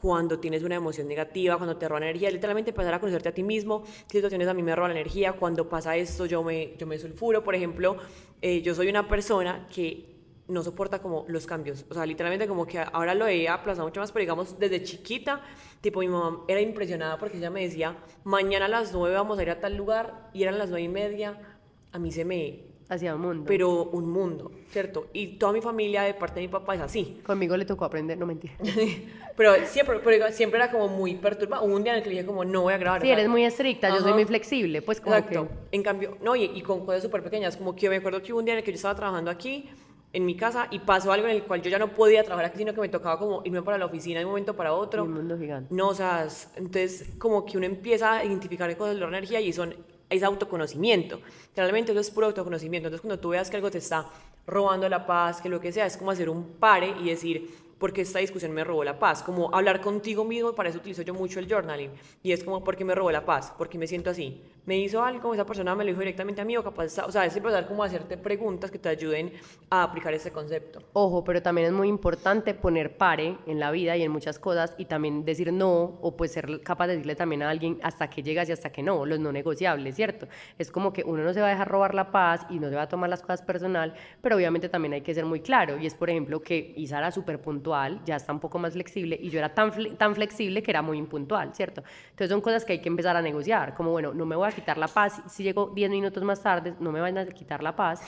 cuando 0.00 0.38
tienes 0.38 0.62
una 0.62 0.76
emoción 0.76 1.06
negativa, 1.06 1.56
cuando 1.56 1.76
te 1.76 1.86
roban 1.86 2.04
energía, 2.04 2.30
literalmente 2.30 2.70
empezar 2.70 2.94
a 2.94 3.00
conocerte 3.00 3.28
a 3.28 3.34
ti 3.34 3.42
mismo, 3.42 3.82
qué 3.82 4.18
situaciones 4.18 4.48
a 4.48 4.54
mí 4.54 4.62
me 4.62 4.74
roban 4.74 4.92
energía, 4.92 5.34
cuando 5.34 5.68
pasa 5.68 5.94
esto 5.96 6.24
yo 6.24 6.42
me, 6.42 6.74
yo 6.78 6.86
me 6.86 6.98
sulfuro, 6.98 7.44
por 7.44 7.54
ejemplo, 7.54 7.98
eh, 8.40 8.62
yo 8.62 8.74
soy 8.74 8.88
una 8.88 9.06
persona 9.06 9.66
que 9.72 10.06
no 10.48 10.62
soporta 10.62 11.00
como 11.00 11.26
los 11.28 11.46
cambios, 11.46 11.84
o 11.90 11.94
sea, 11.94 12.06
literalmente 12.06 12.48
como 12.48 12.66
que 12.66 12.78
ahora 12.78 13.14
lo 13.14 13.26
he 13.26 13.48
aplazado 13.48 13.86
mucho 13.86 14.00
más, 14.00 14.10
pero 14.10 14.22
digamos 14.22 14.58
desde 14.58 14.82
chiquita, 14.82 15.42
tipo 15.82 16.00
mi 16.00 16.08
mamá 16.08 16.44
era 16.48 16.60
impresionada 16.62 17.18
porque 17.18 17.36
ella 17.36 17.50
me 17.50 17.62
decía, 17.62 17.98
mañana 18.24 18.64
a 18.64 18.68
las 18.68 18.92
nueve 18.92 19.14
vamos 19.14 19.38
a 19.38 19.42
ir 19.42 19.50
a 19.50 19.60
tal 19.60 19.76
lugar, 19.76 20.30
y 20.32 20.44
eran 20.44 20.56
las 20.58 20.70
nueve 20.70 20.84
y 20.84 20.88
media, 20.88 21.58
a 21.92 21.98
mí 21.98 22.10
se 22.10 22.24
me, 22.24 22.69
hacia 22.90 23.14
un 23.14 23.20
mundo. 23.22 23.44
pero 23.46 23.84
un 23.84 24.10
mundo, 24.10 24.50
¿cierto? 24.70 25.06
Y 25.12 25.38
toda 25.38 25.52
mi 25.52 25.60
familia 25.62 26.02
de 26.02 26.12
parte 26.12 26.36
de 26.40 26.46
mi 26.46 26.52
papá 26.52 26.74
es 26.74 26.80
así, 26.82 27.20
Conmigo 27.24 27.56
le 27.56 27.64
tocó 27.64 27.84
aprender, 27.86 28.18
no 28.18 28.26
mentira. 28.26 28.52
pero 29.36 29.54
siempre, 29.66 30.00
pero 30.04 30.30
siempre 30.32 30.58
era 30.60 30.70
como 30.70 30.88
muy 30.88 31.14
perturbada. 31.14 31.62
Hubo 31.62 31.74
un 31.74 31.82
día 31.82 31.92
en 31.92 31.98
el 31.98 32.02
que 32.02 32.10
le 32.10 32.16
dije 32.16 32.26
como, 32.26 32.44
no 32.44 32.62
voy 32.62 32.74
a 32.74 32.78
grabar. 32.78 33.00
Sí, 33.00 33.10
eres 33.10 33.28
muy 33.28 33.44
estricta, 33.44 33.88
yo 33.88 33.96
soy 34.00 34.06
Ajá. 34.08 34.14
muy 34.14 34.24
flexible, 34.26 34.82
pues 34.82 35.00
como 35.00 35.16
Exacto. 35.16 35.48
que... 35.48 35.76
En 35.76 35.82
cambio, 35.82 36.18
no, 36.22 36.36
y, 36.36 36.44
y 36.44 36.60
con 36.62 36.84
cosas 36.84 37.02
súper 37.02 37.22
pequeñas, 37.22 37.56
como 37.56 37.74
que 37.74 37.82
yo 37.82 37.90
me 37.90 37.96
acuerdo 37.96 38.20
que 38.22 38.32
hubo 38.32 38.40
un 38.40 38.44
día 38.44 38.54
en 38.54 38.58
el 38.58 38.64
que 38.64 38.72
yo 38.72 38.76
estaba 38.76 38.94
trabajando 38.94 39.30
aquí, 39.30 39.70
en 40.12 40.26
mi 40.26 40.34
casa, 40.36 40.66
y 40.72 40.80
pasó 40.80 41.12
algo 41.12 41.28
en 41.28 41.36
el 41.36 41.44
cual 41.44 41.62
yo 41.62 41.70
ya 41.70 41.78
no 41.78 41.94
podía 41.94 42.24
trabajar 42.24 42.46
aquí, 42.50 42.58
sino 42.58 42.74
que 42.74 42.80
me 42.80 42.88
tocaba 42.88 43.16
como 43.16 43.42
irme 43.44 43.62
para 43.62 43.78
la 43.78 43.86
oficina 43.86 44.18
de 44.18 44.24
un 44.24 44.32
momento 44.32 44.56
para 44.56 44.72
otro. 44.72 45.04
Un 45.04 45.14
mundo 45.14 45.38
gigante. 45.38 45.72
No, 45.72 45.88
o 45.90 45.94
sea, 45.94 46.24
es- 46.24 46.50
entonces 46.56 47.10
como 47.18 47.46
que 47.46 47.56
uno 47.56 47.66
empieza 47.66 48.14
a 48.18 48.24
identificar 48.24 48.76
cosas 48.76 48.96
le 48.96 49.00
dan 49.02 49.10
energía 49.14 49.40
y 49.40 49.52
son, 49.52 49.72
es 50.10 50.22
autoconocimiento. 50.22 51.20
Realmente 51.56 51.92
eso 51.92 52.00
es 52.00 52.10
puro 52.10 52.26
autoconocimiento. 52.26 52.88
Entonces 52.88 53.00
cuando 53.00 53.20
tú 53.20 53.30
veas 53.30 53.48
que 53.48 53.56
algo 53.56 53.70
te 53.70 53.78
está 53.78 54.06
robando 54.46 54.88
la 54.88 55.06
paz, 55.06 55.40
que 55.40 55.48
lo 55.48 55.60
que 55.60 55.72
sea, 55.72 55.86
es 55.86 55.96
como 55.96 56.10
hacer 56.10 56.28
un 56.28 56.44
pare 56.54 56.94
y 57.00 57.08
decir, 57.08 57.48
¿por 57.80 57.94
qué 57.94 58.02
esta 58.02 58.18
discusión 58.18 58.52
me 58.52 58.62
robó 58.62 58.84
la 58.84 58.98
paz? 58.98 59.22
Como 59.22 59.52
hablar 59.54 59.80
contigo 59.80 60.22
mismo, 60.24 60.52
para 60.54 60.68
eso 60.68 60.78
utilizo 60.78 61.02
yo 61.02 61.14
mucho 61.14 61.40
el 61.40 61.50
journaling. 61.50 61.90
Y 62.22 62.32
es 62.32 62.44
como, 62.44 62.62
¿por 62.62 62.76
qué 62.76 62.84
me 62.84 62.94
robó 62.94 63.10
la 63.10 63.24
paz? 63.24 63.52
¿Por 63.56 63.70
qué 63.70 63.78
me 63.78 63.86
siento 63.86 64.10
así? 64.10 64.42
¿Me 64.66 64.78
hizo 64.78 65.02
algo? 65.02 65.32
¿Esa 65.32 65.46
persona 65.46 65.74
me 65.74 65.84
lo 65.84 65.88
dijo 65.88 66.00
directamente 66.00 66.42
a 66.42 66.44
mí? 66.44 66.56
O 66.56 66.62
capaz, 66.62 66.98
o 66.98 67.10
sea, 67.10 67.24
es 67.24 67.34
empezar 67.34 67.66
como 67.66 67.82
a 67.82 67.86
hacerte 67.86 68.18
preguntas 68.18 68.70
que 68.70 68.78
te 68.78 68.90
ayuden 68.90 69.32
a 69.70 69.82
aplicar 69.82 70.12
este 70.12 70.30
concepto. 70.30 70.80
Ojo, 70.92 71.24
pero 71.24 71.40
también 71.40 71.68
es 71.68 71.72
muy 71.72 71.88
importante 71.88 72.52
poner 72.52 72.98
pare 72.98 73.38
en 73.46 73.58
la 73.58 73.70
vida 73.70 73.96
y 73.96 74.02
en 74.02 74.12
muchas 74.12 74.38
cosas 74.38 74.74
y 74.76 74.84
también 74.84 75.24
decir 75.24 75.50
no 75.50 75.98
o 76.02 76.16
pues 76.16 76.32
ser 76.32 76.60
capaz 76.62 76.88
de 76.88 76.94
decirle 76.94 77.16
también 77.16 77.42
a 77.42 77.48
alguien 77.48 77.80
hasta 77.82 78.10
que 78.10 78.22
llegas 78.22 78.48
y 78.50 78.52
hasta 78.52 78.70
que 78.70 78.82
no, 78.82 79.06
los 79.06 79.18
no 79.18 79.32
negociables, 79.32 79.96
¿cierto? 79.96 80.28
Es 80.58 80.70
como 80.70 80.92
que 80.92 81.02
uno 81.02 81.24
no 81.24 81.32
se 81.32 81.40
va 81.40 81.46
a 81.46 81.50
dejar 81.50 81.68
robar 81.68 81.94
la 81.94 82.12
paz 82.12 82.46
y 82.50 82.58
no 82.58 82.68
se 82.68 82.76
va 82.76 82.82
a 82.82 82.88
tomar 82.88 83.08
las 83.08 83.22
cosas 83.22 83.40
personal, 83.40 83.94
pero 84.20 84.36
obviamente 84.36 84.68
también 84.68 84.92
hay 84.92 85.00
que 85.00 85.14
ser 85.14 85.24
muy 85.24 85.40
claro 85.40 85.78
y 85.78 85.86
es 85.86 85.94
por 85.94 86.10
ejemplo 86.10 86.42
que 86.42 86.74
Isa 86.76 86.98
era 86.98 87.10
súper 87.10 87.40
puntual, 87.40 87.69
ya 88.04 88.16
está 88.16 88.32
un 88.32 88.40
poco 88.40 88.58
más 88.58 88.72
flexible 88.74 89.18
y 89.20 89.30
yo 89.30 89.38
era 89.38 89.54
tan, 89.54 89.72
fle- 89.72 89.96
tan 89.96 90.14
flexible 90.14 90.62
que 90.62 90.70
era 90.70 90.82
muy 90.82 90.98
impuntual, 90.98 91.54
¿cierto? 91.54 91.82
Entonces 92.10 92.30
son 92.30 92.40
cosas 92.40 92.64
que 92.64 92.72
hay 92.74 92.80
que 92.80 92.88
empezar 92.88 93.16
a 93.16 93.22
negociar, 93.22 93.74
como 93.74 93.90
bueno, 93.90 94.12
no 94.14 94.26
me 94.26 94.36
voy 94.36 94.48
a 94.48 94.52
quitar 94.52 94.78
la 94.78 94.88
paz, 94.88 95.22
si 95.28 95.42
llego 95.42 95.72
10 95.74 95.90
minutos 95.90 96.22
más 96.22 96.42
tarde, 96.42 96.74
no 96.80 96.92
me 96.92 97.00
van 97.00 97.16
a 97.18 97.26
quitar 97.26 97.62
la 97.62 97.74
paz, 97.74 98.02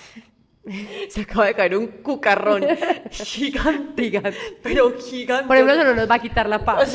Se 1.08 1.22
acaba 1.22 1.46
de 1.46 1.54
caer 1.54 1.76
un 1.76 1.88
cucarrón 1.88 2.62
gigante, 3.10 4.12
pero 4.62 4.92
gigante. 4.98 5.46
Por 5.48 5.56
ejemplo, 5.56 5.74
eso 5.74 5.84
no 5.84 5.94
nos 5.94 6.08
va 6.08 6.14
a 6.14 6.18
quitar 6.20 6.48
la 6.48 6.64
paz. 6.64 6.94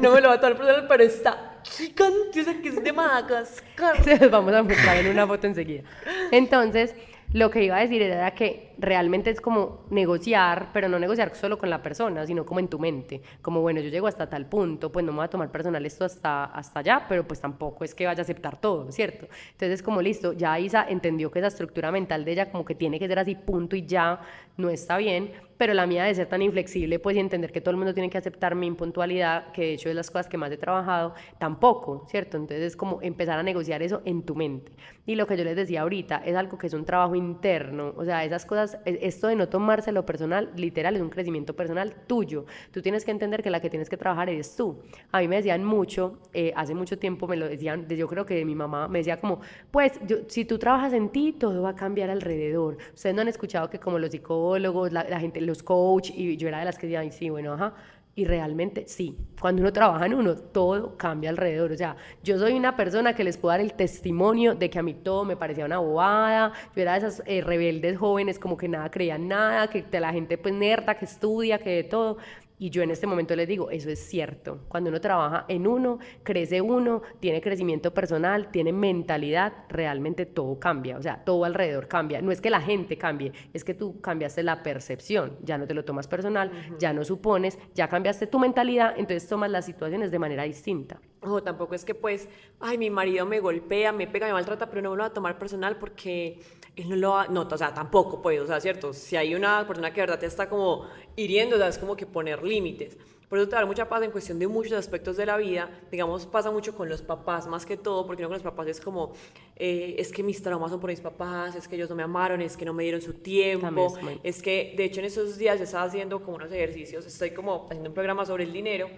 no 0.00 0.12
me 0.12 0.20
lo 0.20 0.28
va 0.28 0.34
a 0.34 0.40
tomar 0.40 0.56
personal, 0.56 0.86
pero 0.88 1.02
está 1.02 1.58
gigante, 1.64 2.40
o 2.40 2.44
sea, 2.44 2.54
que 2.62 2.68
es 2.68 2.82
de 2.82 2.92
Madagascar. 2.92 4.00
Se 4.04 4.16
los 4.16 4.30
vamos 4.30 4.54
a 4.54 4.62
mostrar 4.62 4.96
en 4.98 5.08
una 5.08 5.26
foto 5.26 5.46
enseguida. 5.48 5.82
Entonces, 6.30 6.94
lo 7.32 7.50
que 7.50 7.64
iba 7.64 7.76
a 7.76 7.80
decir 7.80 8.00
era 8.02 8.30
que 8.32 8.69
realmente 8.80 9.30
es 9.30 9.40
como 9.40 9.84
negociar, 9.90 10.70
pero 10.72 10.88
no 10.88 10.98
negociar 10.98 11.34
solo 11.34 11.58
con 11.58 11.70
la 11.70 11.82
persona, 11.82 12.26
sino 12.26 12.44
como 12.44 12.60
en 12.60 12.68
tu 12.68 12.78
mente. 12.78 13.20
Como, 13.42 13.60
bueno, 13.60 13.80
yo 13.80 13.90
llego 13.90 14.06
hasta 14.06 14.28
tal 14.28 14.46
punto, 14.46 14.90
pues 14.90 15.04
no 15.04 15.12
me 15.12 15.16
voy 15.16 15.24
a 15.26 15.30
tomar 15.30 15.50
personal 15.50 15.84
esto 15.84 16.04
hasta, 16.04 16.44
hasta 16.44 16.80
allá, 16.80 17.06
pero 17.08 17.26
pues 17.26 17.40
tampoco 17.40 17.84
es 17.84 17.94
que 17.94 18.06
vaya 18.06 18.20
a 18.20 18.22
aceptar 18.22 18.60
todo, 18.60 18.90
¿cierto? 18.90 19.26
Entonces, 19.52 19.82
como 19.82 20.02
listo, 20.02 20.32
ya 20.32 20.58
Isa 20.58 20.86
entendió 20.88 21.30
que 21.30 21.40
esa 21.40 21.48
estructura 21.48 21.92
mental 21.92 22.24
de 22.24 22.32
ella 22.32 22.50
como 22.50 22.64
que 22.64 22.74
tiene 22.74 22.98
que 22.98 23.06
ser 23.06 23.18
así, 23.18 23.34
punto 23.34 23.76
y 23.76 23.86
ya, 23.86 24.20
no 24.56 24.70
está 24.70 24.96
bien, 24.96 25.32
pero 25.60 25.74
la 25.74 25.86
mía 25.86 26.04
de 26.04 26.14
ser 26.14 26.26
tan 26.26 26.40
inflexible, 26.40 26.98
pues 26.98 27.16
y 27.16 27.20
entender 27.20 27.52
que 27.52 27.60
todo 27.60 27.72
el 27.72 27.76
mundo 27.76 27.92
tiene 27.92 28.08
que 28.08 28.16
aceptar 28.16 28.54
mi 28.54 28.66
impuntualidad, 28.66 29.52
que 29.52 29.62
de 29.62 29.72
hecho 29.74 29.90
es 29.90 29.94
las 29.94 30.10
cosas 30.10 30.26
que 30.26 30.38
más 30.38 30.50
he 30.50 30.56
trabajado, 30.56 31.14
tampoco, 31.38 32.06
¿cierto? 32.08 32.38
Entonces 32.38 32.68
es 32.68 32.76
como 32.76 33.02
empezar 33.02 33.38
a 33.38 33.42
negociar 33.42 33.82
eso 33.82 34.00
en 34.06 34.22
tu 34.22 34.34
mente. 34.34 34.72
Y 35.04 35.16
lo 35.16 35.26
que 35.26 35.36
yo 35.36 35.44
les 35.44 35.56
decía 35.56 35.82
ahorita 35.82 36.22
es 36.24 36.34
algo 36.34 36.56
que 36.56 36.66
es 36.66 36.72
un 36.72 36.86
trabajo 36.86 37.14
interno, 37.14 37.92
o 37.96 38.04
sea, 38.06 38.24
esas 38.24 38.46
cosas, 38.46 38.69
e, 38.84 38.98
esto 39.02 39.28
de 39.28 39.36
no 39.36 39.48
tomárselo 39.48 40.04
personal, 40.04 40.50
literal, 40.56 40.96
es 40.96 41.02
un 41.02 41.10
crecimiento 41.10 41.54
personal 41.54 41.94
tuyo. 42.06 42.46
Tú 42.70 42.82
tienes 42.82 43.04
que 43.04 43.10
entender 43.10 43.42
que 43.42 43.50
la 43.50 43.60
que 43.60 43.70
tienes 43.70 43.88
que 43.88 43.96
trabajar 43.96 44.28
eres 44.28 44.56
tú. 44.56 44.80
A 45.12 45.20
mí 45.20 45.28
me 45.28 45.36
decían 45.36 45.64
mucho, 45.64 46.18
eh, 46.32 46.52
hace 46.56 46.74
mucho 46.74 46.98
tiempo 46.98 47.26
me 47.26 47.36
lo 47.36 47.48
decían, 47.48 47.88
yo 47.88 48.08
creo 48.08 48.26
que 48.26 48.44
mi 48.44 48.54
mamá, 48.54 48.88
me 48.88 48.98
decía 48.98 49.20
como, 49.20 49.40
pues 49.70 50.00
si 50.28 50.44
tú 50.44 50.58
trabajas 50.58 50.92
en 50.92 51.10
ti, 51.10 51.32
todo 51.32 51.62
va 51.62 51.70
a 51.70 51.74
cambiar 51.74 52.10
alrededor. 52.10 52.76
Ustedes 52.94 53.14
no 53.14 53.22
han 53.22 53.28
escuchado 53.28 53.70
que 53.70 53.78
como 53.78 53.98
los 53.98 54.10
psicólogos, 54.10 54.92
la, 54.92 55.04
la 55.04 55.20
gente, 55.20 55.40
los 55.40 55.62
coach, 55.62 56.10
y 56.14 56.36
yo 56.36 56.48
era 56.48 56.58
de 56.58 56.64
las 56.64 56.78
que 56.78 56.86
decían, 56.86 57.12
sí, 57.12 57.30
bueno, 57.30 57.54
ajá. 57.54 57.74
Y 58.16 58.24
realmente 58.24 58.84
sí, 58.88 59.16
cuando 59.40 59.62
uno 59.62 59.72
trabaja 59.72 60.04
en 60.04 60.14
uno, 60.14 60.34
todo 60.34 60.96
cambia 60.96 61.30
alrededor. 61.30 61.70
O 61.72 61.76
sea, 61.76 61.96
yo 62.22 62.38
soy 62.38 62.54
una 62.54 62.76
persona 62.76 63.14
que 63.14 63.22
les 63.22 63.38
puedo 63.38 63.52
dar 63.52 63.60
el 63.60 63.74
testimonio 63.74 64.54
de 64.54 64.68
que 64.68 64.78
a 64.80 64.82
mí 64.82 64.94
todo 64.94 65.24
me 65.24 65.36
parecía 65.36 65.64
una 65.64 65.78
bobada. 65.78 66.52
Yo 66.74 66.82
era 66.82 66.92
de 66.92 66.98
esas 66.98 67.22
eh, 67.24 67.40
rebeldes 67.40 67.96
jóvenes, 67.96 68.38
como 68.38 68.56
que 68.56 68.68
nada 68.68 68.90
creía 68.90 69.16
nada, 69.16 69.68
que 69.68 69.84
la 70.00 70.12
gente 70.12 70.36
pues 70.38 70.52
nerda, 70.52 70.96
que 70.96 71.04
estudia, 71.04 71.58
que 71.58 71.70
de 71.70 71.84
todo. 71.84 72.18
Y 72.60 72.68
yo 72.68 72.82
en 72.82 72.90
este 72.90 73.06
momento 73.06 73.34
les 73.34 73.48
digo, 73.48 73.70
eso 73.70 73.88
es 73.88 73.98
cierto. 73.98 74.66
Cuando 74.68 74.90
uno 74.90 75.00
trabaja 75.00 75.46
en 75.48 75.66
uno, 75.66 75.98
crece 76.22 76.60
uno, 76.60 77.00
tiene 77.18 77.40
crecimiento 77.40 77.94
personal, 77.94 78.50
tiene 78.50 78.70
mentalidad, 78.70 79.64
realmente 79.70 80.26
todo 80.26 80.60
cambia. 80.60 80.98
O 80.98 81.02
sea, 81.02 81.24
todo 81.24 81.46
alrededor 81.46 81.88
cambia. 81.88 82.20
No 82.20 82.30
es 82.30 82.42
que 82.42 82.50
la 82.50 82.60
gente 82.60 82.98
cambie, 82.98 83.32
es 83.54 83.64
que 83.64 83.72
tú 83.72 84.02
cambiaste 84.02 84.42
la 84.42 84.62
percepción. 84.62 85.38
Ya 85.42 85.56
no 85.56 85.66
te 85.66 85.72
lo 85.72 85.86
tomas 85.86 86.06
personal, 86.06 86.52
ya 86.78 86.92
no 86.92 87.02
supones, 87.02 87.58
ya 87.74 87.88
cambiaste 87.88 88.26
tu 88.26 88.38
mentalidad, 88.38 88.92
entonces 88.98 89.26
tomas 89.26 89.50
las 89.50 89.64
situaciones 89.64 90.10
de 90.10 90.18
manera 90.18 90.42
distinta. 90.42 91.00
Ojo, 91.22 91.42
tampoco 91.42 91.74
es 91.74 91.86
que 91.86 91.94
pues, 91.94 92.28
ay, 92.60 92.76
mi 92.76 92.90
marido 92.90 93.24
me 93.24 93.40
golpea, 93.40 93.90
me 93.90 94.06
pega, 94.06 94.26
me 94.26 94.34
maltrata, 94.34 94.68
pero 94.68 94.82
no 94.82 94.90
me 94.90 94.96
lo 94.96 95.02
va 95.02 95.06
a 95.08 95.14
tomar 95.14 95.38
personal 95.38 95.78
porque 95.78 96.40
él 96.76 96.88
no 96.88 96.96
lo 96.96 97.10
va, 97.10 97.26
no, 97.28 97.42
o 97.42 97.58
sea, 97.58 97.74
tampoco 97.74 98.22
pues, 98.22 98.40
o 98.40 98.46
sea, 98.46 98.60
cierto, 98.60 98.92
si 98.92 99.16
hay 99.16 99.34
una 99.34 99.66
persona 99.66 99.90
que 99.90 100.00
de 100.00 100.06
verdad 100.06 100.18
te 100.20 100.26
está 100.26 100.48
como 100.48 100.86
hiriendo, 101.16 101.56
o 101.56 101.58
sea, 101.58 101.68
es 101.68 101.78
como 101.78 101.96
que 101.96 102.06
poner 102.06 102.42
límites. 102.42 102.96
Por 103.28 103.38
eso 103.38 103.48
te 103.48 103.54
da 103.54 103.64
mucha 103.64 103.88
paz 103.88 104.02
en 104.02 104.10
cuestión 104.10 104.40
de 104.40 104.48
muchos 104.48 104.72
aspectos 104.72 105.16
de 105.16 105.24
la 105.24 105.36
vida. 105.36 105.70
Digamos, 105.88 106.26
pasa 106.26 106.50
mucho 106.50 106.74
con 106.74 106.88
los 106.88 107.00
papás 107.00 107.46
más 107.46 107.64
que 107.64 107.76
todo, 107.76 108.04
porque 108.04 108.22
no 108.22 108.28
con 108.28 108.34
los 108.34 108.42
papás 108.42 108.66
es 108.66 108.80
como, 108.80 109.12
eh, 109.54 109.94
es 109.98 110.10
que 110.10 110.24
mis 110.24 110.42
traumas 110.42 110.72
son 110.72 110.80
por 110.80 110.90
mis 110.90 111.00
papás, 111.00 111.54
es 111.54 111.68
que 111.68 111.76
ellos 111.76 111.88
no 111.88 111.94
me 111.94 112.02
amaron, 112.02 112.40
es 112.42 112.56
que 112.56 112.64
no 112.64 112.74
me 112.74 112.82
dieron 112.82 113.00
su 113.00 113.14
tiempo. 113.14 113.96
Es 114.24 114.42
que, 114.42 114.74
de 114.76 114.84
hecho, 114.84 114.98
en 114.98 115.06
esos 115.06 115.38
días 115.38 115.58
yo 115.58 115.64
estaba 115.64 115.84
haciendo 115.84 116.20
como 116.24 116.38
unos 116.38 116.50
ejercicios, 116.50 117.06
estoy 117.06 117.30
como 117.30 117.66
haciendo 117.66 117.90
un 117.90 117.94
programa 117.94 118.26
sobre 118.26 118.42
el 118.42 118.52
dinero 118.52 118.90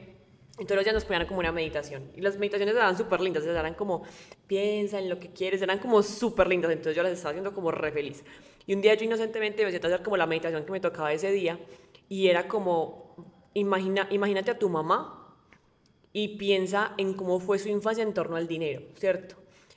y 0.63 0.65
todos 0.65 0.77
los 0.77 0.85
días 0.85 0.95
nos 0.95 1.05
ponían 1.05 1.27
como 1.27 1.41
una 1.41 1.51
meditación. 1.51 2.13
Y 2.15 2.21
las 2.21 2.39
meditaciones 2.39 2.77
eran 2.77 2.97
súper 2.97 3.21
lindas, 3.21 3.45
eran 3.45 3.75
como, 3.75 4.05
piensa 4.47 5.01
en 5.01 5.09
lo 5.09 5.19
que 5.19 5.33
quieres, 5.33 5.61
eran 5.61 5.81
como 5.81 6.05
súper 6.05 6.47
lindas. 6.47 6.71
Entonces 6.71 6.95
yo 6.95 7.03
las 7.03 7.11
estaba 7.11 7.31
haciendo 7.31 7.53
como 7.53 7.73
re 7.73 7.91
feliz. 7.91 8.23
Y 8.65 8.73
un 8.73 8.81
día 8.81 8.95
yo 8.95 9.05
inocentemente 9.05 9.65
me 9.65 9.73
senté 9.73 9.89
a 9.89 9.91
hacer 9.91 10.05
como 10.05 10.17
la 10.17 10.27
meditación 10.27 10.65
que 10.65 10.71
me 10.71 10.79
tocaba 10.79 11.13
ese 11.13 11.33
día. 11.33 11.59
Y 12.09 12.29
era 12.29 12.47
como, 12.47 13.17
imagina, 13.55 14.07
imagínate 14.13 14.53
a 14.53 14.59
tu 14.59 14.69
mamá 14.69 15.35
y 16.13 16.37
piensa 16.37 16.95
en 16.97 17.15
cómo 17.15 17.41
fue 17.41 17.59
su 17.59 17.69
infancia 17.69 18.05
en 18.05 18.15
torno 18.15 18.37
al 18.37 18.47
dinero, 18.47 18.83
¿cierto? 18.95 19.35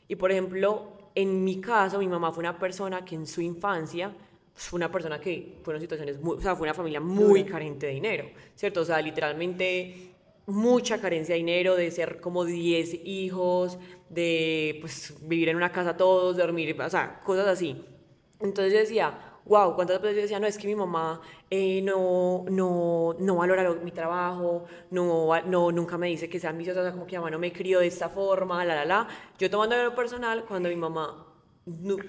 Y 0.07 0.17
por 0.17 0.31
ejemplo, 0.31 0.91
en 1.15 1.43
mi 1.43 1.61
caso, 1.61 1.97
mi 1.97 2.07
mamá 2.07 2.31
fue 2.31 2.41
una 2.41 2.59
persona 2.59 3.03
que 3.03 3.15
en 3.15 3.25
su 3.25 3.41
infancia 3.41 4.13
fue 4.53 4.77
una 4.77 4.91
persona 4.91 5.19
que 5.19 5.57
fueron 5.63 5.81
situaciones, 5.81 6.21
muy, 6.21 6.37
o 6.37 6.41
sea, 6.41 6.55
fue 6.55 6.65
una 6.65 6.75
familia 6.75 7.01
muy 7.01 7.43
carente 7.43 7.87
de 7.87 7.93
dinero, 7.93 8.29
¿cierto? 8.53 8.81
O 8.81 8.85
sea, 8.85 9.01
literalmente 9.01 10.14
mucha 10.47 10.99
carencia 11.01 11.33
de 11.33 11.39
dinero, 11.39 11.75
de 11.75 11.91
ser 11.91 12.19
como 12.21 12.45
10 12.45 13.05
hijos, 13.05 13.79
de 14.09 14.77
pues, 14.81 15.15
vivir 15.21 15.49
en 15.49 15.57
una 15.57 15.71
casa 15.71 15.97
todos, 15.97 16.37
dormir, 16.37 16.79
o 16.79 16.89
sea, 16.89 17.21
cosas 17.21 17.47
así. 17.47 17.83
Entonces 18.39 18.73
yo 18.73 18.79
decía, 18.79 19.39
wow, 19.45 19.75
¿cuántas 19.75 20.01
veces 20.01 20.15
yo 20.15 20.21
decía, 20.23 20.39
no, 20.39 20.47
es 20.47 20.57
que 20.57 20.67
mi 20.67 20.75
mamá 20.75 21.21
eh, 21.49 21.81
no, 21.81 22.45
no, 22.49 23.15
no 23.19 23.35
valora 23.35 23.71
mi 23.73 23.91
trabajo, 23.91 24.65
no, 24.91 25.29
no, 25.45 25.71
nunca 25.71 25.97
me 25.97 26.07
dice 26.07 26.29
que 26.29 26.39
sea 26.39 26.49
ambiciosa, 26.51 26.81
o 26.81 26.83
sea, 26.83 26.91
como 26.91 27.05
que 27.05 27.17
mamá 27.17 27.31
no 27.31 27.39
me 27.39 27.51
crió 27.51 27.79
de 27.79 27.87
esta 27.87 28.09
forma, 28.09 28.63
la, 28.65 28.75
la, 28.75 28.85
la. 28.85 29.07
Yo 29.37 29.49
tomando 29.49 29.75
lo 29.81 29.95
personal, 29.95 30.45
cuando 30.45 30.69
mi 30.69 30.75
mamá 30.75 31.24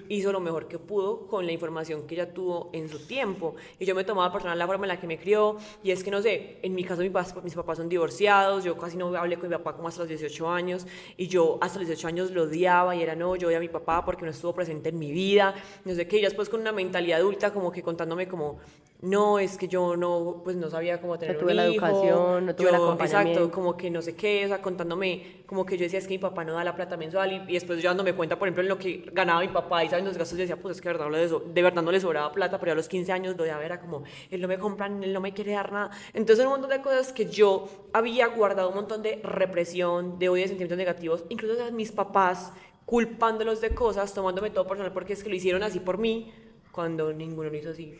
hizo 0.09 0.31
lo 0.31 0.39
mejor 0.39 0.67
que 0.67 0.77
pudo 0.77 1.25
con 1.27 1.45
la 1.45 1.51
información 1.51 2.05
que 2.05 2.13
ella 2.13 2.31
tuvo 2.31 2.69
en 2.73 2.89
su 2.89 2.99
tiempo. 3.07 3.55
Y 3.79 3.85
yo 3.85 3.95
me 3.95 4.03
tomaba 4.03 4.31
personal 4.31 4.57
la 4.57 4.67
forma 4.67 4.85
en 4.85 4.89
la 4.89 4.99
que 4.99 5.07
me 5.07 5.17
crió. 5.17 5.57
Y 5.83 5.91
es 5.91 6.03
que, 6.03 6.11
no 6.11 6.21
sé, 6.21 6.59
en 6.61 6.75
mi 6.75 6.83
caso 6.83 7.01
mis 7.01 7.11
papás, 7.11 7.43
mis 7.43 7.55
papás 7.55 7.77
son 7.77 7.89
divorciados, 7.89 8.63
yo 8.63 8.77
casi 8.77 8.97
no 8.97 9.15
hablé 9.15 9.37
con 9.37 9.49
mi 9.49 9.55
papá 9.55 9.75
como 9.75 9.87
hasta 9.87 10.01
los 10.01 10.09
18 10.09 10.49
años. 10.49 10.85
Y 11.17 11.27
yo 11.27 11.57
hasta 11.61 11.79
los 11.79 11.87
18 11.87 12.07
años 12.07 12.31
lo 12.31 12.43
odiaba 12.43 12.95
y 12.95 13.01
era, 13.01 13.15
no, 13.15 13.35
yo 13.35 13.47
odio 13.47 13.57
a 13.57 13.61
mi 13.61 13.69
papá 13.69 14.05
porque 14.05 14.25
no 14.25 14.31
estuvo 14.31 14.53
presente 14.53 14.89
en 14.89 14.99
mi 14.99 15.11
vida. 15.11 15.55
No 15.85 15.95
sé 15.95 16.07
qué. 16.07 16.19
Y 16.19 16.21
después 16.21 16.49
con 16.49 16.61
una 16.61 16.71
mentalidad 16.71 17.19
adulta 17.19 17.51
como 17.51 17.71
que 17.71 17.81
contándome 17.81 18.27
como, 18.27 18.59
no, 19.01 19.37
es 19.37 19.57
que 19.57 19.67
yo 19.67 19.95
no, 19.95 20.41
pues 20.43 20.55
no 20.55 20.69
sabía 20.69 20.99
cómo 20.99 21.19
tener 21.19 21.35
no 21.35 21.41
tuve 21.41 21.53
la 21.53 21.65
educación, 21.65 22.47
no 22.47 22.55
tuve 22.55 22.71
la 22.71 22.77
Exacto, 22.99 23.51
como 23.51 23.77
que 23.77 23.91
no 23.91 24.01
sé 24.01 24.15
qué, 24.15 24.45
o 24.45 24.47
sea, 24.47 24.61
contándome, 24.61 25.43
como 25.45 25.65
que 25.65 25.77
yo 25.77 25.83
decía, 25.83 25.99
es 25.99 26.07
que 26.07 26.15
mi 26.15 26.17
papá 26.17 26.43
no 26.43 26.53
da 26.53 26.63
la 26.63 26.75
plata 26.75 26.97
mensual 26.97 27.45
y, 27.47 27.53
después 27.53 27.81
yo 27.81 27.89
dándome 27.89 28.13
cuenta, 28.13 28.39
por 28.39 28.47
ejemplo, 28.47 28.63
en 28.63 28.69
lo 28.69 28.79
que 28.79 29.05
ganaba 29.13 29.43
mi 29.47 29.53
papá 29.53 29.83
y 29.83 29.89
saben 29.89 30.05
los 30.05 30.17
gastos, 30.17 30.37
yo 30.37 30.41
decía, 30.43 30.57
pues 30.57 30.77
es 30.77 30.81
que 30.81 30.89
de 30.89 30.97
verdad, 30.97 31.11
de, 31.11 31.53
de 31.53 31.61
verdad 31.61 31.81
no 31.81 31.91
le 31.91 31.99
sobraba 31.99 32.31
plata, 32.31 32.59
pero 32.59 32.73
a 32.73 32.75
los 32.75 32.87
15 32.87 33.11
años 33.11 33.37
lo 33.37 33.43
de 33.43 33.53
ver 33.53 33.65
era 33.65 33.79
como, 33.79 34.03
él 34.29 34.41
no 34.41 34.47
me 34.47 34.57
compra, 34.57 34.87
él 34.87 35.13
no 35.13 35.21
me 35.21 35.33
quiere 35.33 35.53
dar 35.53 35.71
nada. 35.71 35.91
Entonces, 36.13 36.45
un 36.45 36.51
montón 36.51 36.69
de 36.69 36.81
cosas 36.81 37.11
que 37.11 37.25
yo 37.25 37.67
había 37.93 38.27
guardado, 38.27 38.69
un 38.69 38.75
montón 38.75 39.01
de 39.01 39.21
represión, 39.23 40.19
de 40.19 40.29
odio, 40.29 40.43
de 40.43 40.49
sentimientos 40.49 40.77
negativos, 40.77 41.23
incluso 41.29 41.63
a 41.63 41.71
mis 41.71 41.91
papás 41.91 42.51
culpándolos 42.85 43.59
de 43.59 43.75
cosas, 43.75 44.13
tomándome 44.13 44.49
todo 44.49 44.65
personal 44.65 44.93
porque 44.93 45.13
es 45.13 45.23
que 45.23 45.29
lo 45.29 45.35
hicieron 45.35 45.63
así 45.63 45.79
por 45.79 45.97
mí, 45.97 46.31
cuando 46.71 47.11
ninguno 47.11 47.49
lo 47.49 47.57
hizo 47.57 47.71
así. 47.71 47.97